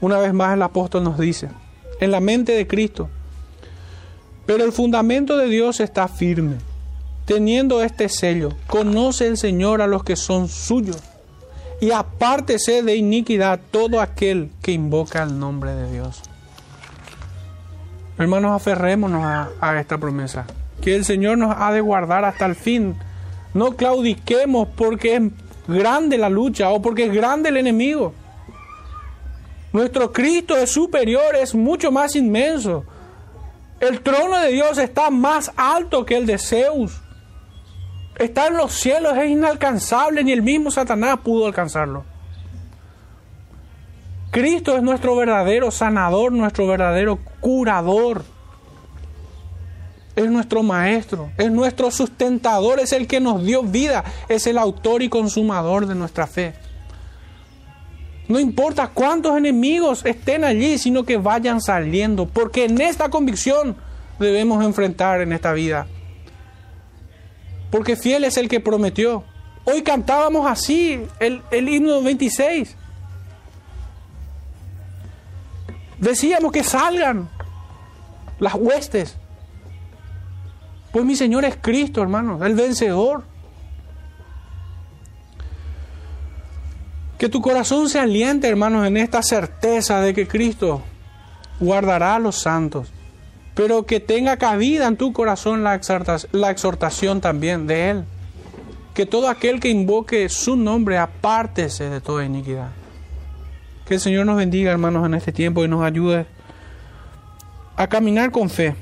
Una 0.00 0.18
vez 0.18 0.34
más 0.34 0.54
el 0.54 0.62
apóstol 0.62 1.04
nos 1.04 1.20
dice, 1.20 1.50
en 2.00 2.10
la 2.10 2.18
mente 2.18 2.50
de 2.50 2.66
Cristo, 2.66 3.10
pero 4.50 4.64
el 4.64 4.72
fundamento 4.72 5.36
de 5.36 5.46
Dios 5.46 5.78
está 5.78 6.08
firme. 6.08 6.56
Teniendo 7.24 7.84
este 7.84 8.08
sello, 8.08 8.48
conoce 8.66 9.28
el 9.28 9.36
Señor 9.36 9.80
a 9.80 9.86
los 9.86 10.02
que 10.02 10.16
son 10.16 10.48
suyos 10.48 10.98
y 11.80 11.92
apártese 11.92 12.82
de 12.82 12.96
iniquidad 12.96 13.60
todo 13.70 14.00
aquel 14.00 14.50
que 14.60 14.72
invoca 14.72 15.22
el 15.22 15.38
nombre 15.38 15.72
de 15.76 15.92
Dios. 15.92 16.22
Hermanos, 18.18 18.50
aferrémonos 18.50 19.22
a, 19.22 19.50
a 19.60 19.78
esta 19.78 19.98
promesa, 19.98 20.46
que 20.82 20.96
el 20.96 21.04
Señor 21.04 21.38
nos 21.38 21.54
ha 21.56 21.70
de 21.70 21.80
guardar 21.80 22.24
hasta 22.24 22.44
el 22.46 22.56
fin 22.56 22.96
no 23.54 23.76
claudiquemos 23.76 24.66
porque 24.74 25.14
es 25.14 25.22
grande 25.68 26.18
la 26.18 26.28
lucha 26.28 26.70
o 26.70 26.82
porque 26.82 27.04
es 27.04 27.12
grande 27.12 27.50
el 27.50 27.56
enemigo. 27.56 28.14
Nuestro 29.72 30.12
Cristo 30.12 30.56
es 30.56 30.70
superior, 30.70 31.36
es 31.36 31.54
mucho 31.54 31.92
más 31.92 32.16
inmenso. 32.16 32.84
El 33.80 34.02
trono 34.02 34.38
de 34.38 34.52
Dios 34.52 34.78
está 34.78 35.10
más 35.10 35.50
alto 35.56 36.04
que 36.04 36.16
el 36.16 36.26
de 36.26 36.38
Zeus. 36.38 37.00
Está 38.18 38.48
en 38.48 38.58
los 38.58 38.72
cielos, 38.72 39.16
es 39.16 39.30
inalcanzable, 39.30 40.22
ni 40.22 40.32
el 40.32 40.42
mismo 40.42 40.70
Satanás 40.70 41.18
pudo 41.24 41.46
alcanzarlo. 41.46 42.04
Cristo 44.30 44.76
es 44.76 44.82
nuestro 44.82 45.16
verdadero 45.16 45.70
sanador, 45.70 46.30
nuestro 46.30 46.66
verdadero 46.66 47.18
curador 47.40 48.22
es 50.16 50.30
nuestro 50.30 50.62
maestro, 50.62 51.30
es 51.38 51.50
nuestro 51.50 51.90
sustentador, 51.90 52.80
es 52.80 52.92
el 52.92 53.06
que 53.06 53.20
nos 53.20 53.44
dio 53.44 53.62
vida, 53.62 54.04
es 54.28 54.46
el 54.46 54.58
autor 54.58 55.02
y 55.02 55.08
consumador 55.08 55.86
de 55.86 55.94
nuestra 55.94 56.26
fe. 56.26 56.54
No 58.30 58.38
importa 58.38 58.86
cuántos 58.86 59.36
enemigos 59.36 60.04
estén 60.04 60.44
allí, 60.44 60.78
sino 60.78 61.04
que 61.04 61.16
vayan 61.16 61.60
saliendo, 61.60 62.26
porque 62.26 62.64
en 62.64 62.80
esta 62.80 63.10
convicción 63.10 63.76
debemos 64.18 64.64
enfrentar 64.64 65.20
en 65.20 65.32
esta 65.32 65.52
vida. 65.52 65.88
Porque 67.70 67.96
fiel 67.96 68.22
es 68.24 68.36
el 68.36 68.48
que 68.48 68.60
prometió. 68.60 69.24
Hoy 69.64 69.82
cantábamos 69.82 70.48
así 70.48 71.02
el, 71.18 71.42
el 71.50 71.68
himno 71.68 72.02
26. 72.02 72.76
Decíamos 75.98 76.52
que 76.52 76.62
salgan 76.62 77.28
las 78.38 78.54
huestes 78.54 79.16
pues 80.92 81.04
mi 81.04 81.14
Señor 81.14 81.44
es 81.44 81.56
Cristo, 81.60 82.02
hermano, 82.02 82.44
el 82.44 82.54
vencedor. 82.54 83.24
Que 87.20 87.28
tu 87.28 87.42
corazón 87.42 87.90
se 87.90 87.98
aliente, 87.98 88.48
hermanos, 88.48 88.86
en 88.86 88.96
esta 88.96 89.22
certeza 89.22 90.00
de 90.00 90.14
que 90.14 90.26
Cristo 90.26 90.80
guardará 91.60 92.14
a 92.14 92.18
los 92.18 92.40
santos, 92.40 92.88
pero 93.54 93.84
que 93.84 94.00
tenga 94.00 94.38
cabida 94.38 94.86
en 94.86 94.96
tu 94.96 95.12
corazón 95.12 95.62
la 95.62 95.74
exhortación, 95.74 97.20
también 97.20 97.66
de 97.66 97.90
Él. 97.90 98.04
Que 98.94 99.04
todo 99.04 99.28
aquel 99.28 99.60
que 99.60 99.68
invoque 99.68 100.30
su 100.30 100.56
nombre 100.56 100.96
apártese 100.96 101.90
de 101.90 102.00
toda 102.00 102.24
iniquidad. 102.24 102.70
Que 103.84 103.96
el 103.96 104.00
Señor 104.00 104.24
nos 104.24 104.38
bendiga, 104.38 104.70
hermanos, 104.70 105.04
en 105.04 105.12
este 105.12 105.30
tiempo 105.30 105.62
y 105.62 105.68
nos 105.68 105.84
ayude 105.84 106.24
a 107.76 107.86
caminar 107.86 108.30
con 108.30 108.48
fe. 108.48 108.74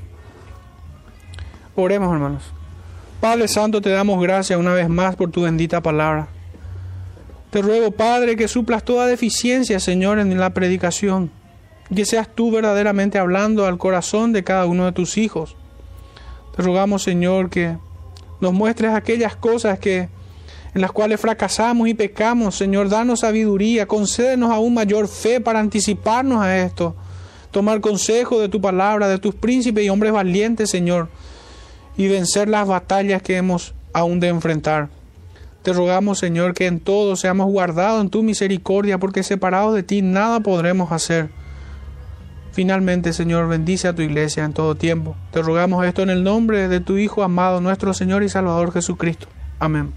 Oremos, 1.75 2.13
hermanos. 2.13 2.43
Padre 3.19 3.49
Santo, 3.49 3.81
te 3.81 3.89
damos 3.89 4.23
gracias 4.23 4.57
una 4.57 4.73
vez 4.73 4.87
más 4.87 5.17
por 5.17 5.29
tu 5.29 5.41
bendita 5.41 5.81
palabra. 5.81 6.29
Te 7.49 7.63
ruego, 7.63 7.91
Padre, 7.91 8.35
que 8.35 8.47
suplas 8.47 8.83
toda 8.83 9.07
deficiencia, 9.07 9.79
Señor, 9.79 10.19
en 10.19 10.37
la 10.39 10.53
predicación. 10.53 11.31
Que 11.93 12.05
seas 12.05 12.29
tú 12.33 12.51
verdaderamente 12.51 13.17
hablando 13.17 13.65
al 13.65 13.79
corazón 13.79 14.33
de 14.33 14.43
cada 14.43 14.67
uno 14.67 14.85
de 14.85 14.91
tus 14.91 15.17
hijos. 15.17 15.55
Te 16.55 16.61
rogamos, 16.61 17.01
Señor, 17.01 17.49
que 17.49 17.77
nos 18.39 18.53
muestres 18.53 18.93
aquellas 18.93 19.35
cosas 19.35 19.79
que 19.79 20.09
en 20.75 20.81
las 20.81 20.91
cuales 20.91 21.19
fracasamos 21.19 21.87
y 21.87 21.95
pecamos, 21.95 22.55
Señor, 22.55 22.89
danos 22.89 23.21
sabiduría, 23.21 23.87
concédenos 23.87 24.51
aún 24.51 24.75
mayor 24.75 25.07
fe 25.07 25.41
para 25.41 25.59
anticiparnos 25.59 26.41
a 26.41 26.59
esto, 26.59 26.95
tomar 27.49 27.81
consejo 27.81 28.39
de 28.39 28.49
tu 28.49 28.61
palabra, 28.61 29.07
de 29.07 29.17
tus 29.17 29.33
príncipes 29.33 29.83
y 29.83 29.89
hombres 29.89 30.13
valientes, 30.13 30.69
Señor, 30.69 31.09
y 31.97 32.07
vencer 32.07 32.47
las 32.47 32.67
batallas 32.67 33.23
que 33.23 33.37
hemos 33.37 33.73
aún 33.93 34.19
de 34.19 34.27
enfrentar. 34.27 34.98
Te 35.69 35.73
rogamos, 35.73 36.17
Señor, 36.17 36.55
que 36.55 36.65
en 36.65 36.79
todo 36.79 37.15
seamos 37.15 37.51
guardados 37.51 38.01
en 38.01 38.09
tu 38.09 38.23
misericordia, 38.23 38.97
porque 38.97 39.21
separados 39.21 39.75
de 39.75 39.83
ti 39.83 40.01
nada 40.01 40.39
podremos 40.39 40.91
hacer. 40.91 41.29
Finalmente, 42.51 43.13
Señor, 43.13 43.47
bendice 43.47 43.87
a 43.87 43.93
tu 43.93 44.01
iglesia 44.01 44.45
en 44.45 44.53
todo 44.53 44.73
tiempo. 44.73 45.15
Te 45.29 45.43
rogamos 45.43 45.85
esto 45.85 46.01
en 46.01 46.09
el 46.09 46.23
nombre 46.23 46.67
de 46.67 46.79
tu 46.79 46.97
Hijo 46.97 47.21
amado, 47.21 47.61
nuestro 47.61 47.93
Señor 47.93 48.23
y 48.23 48.29
Salvador 48.29 48.73
Jesucristo. 48.73 49.27
Amén. 49.59 49.93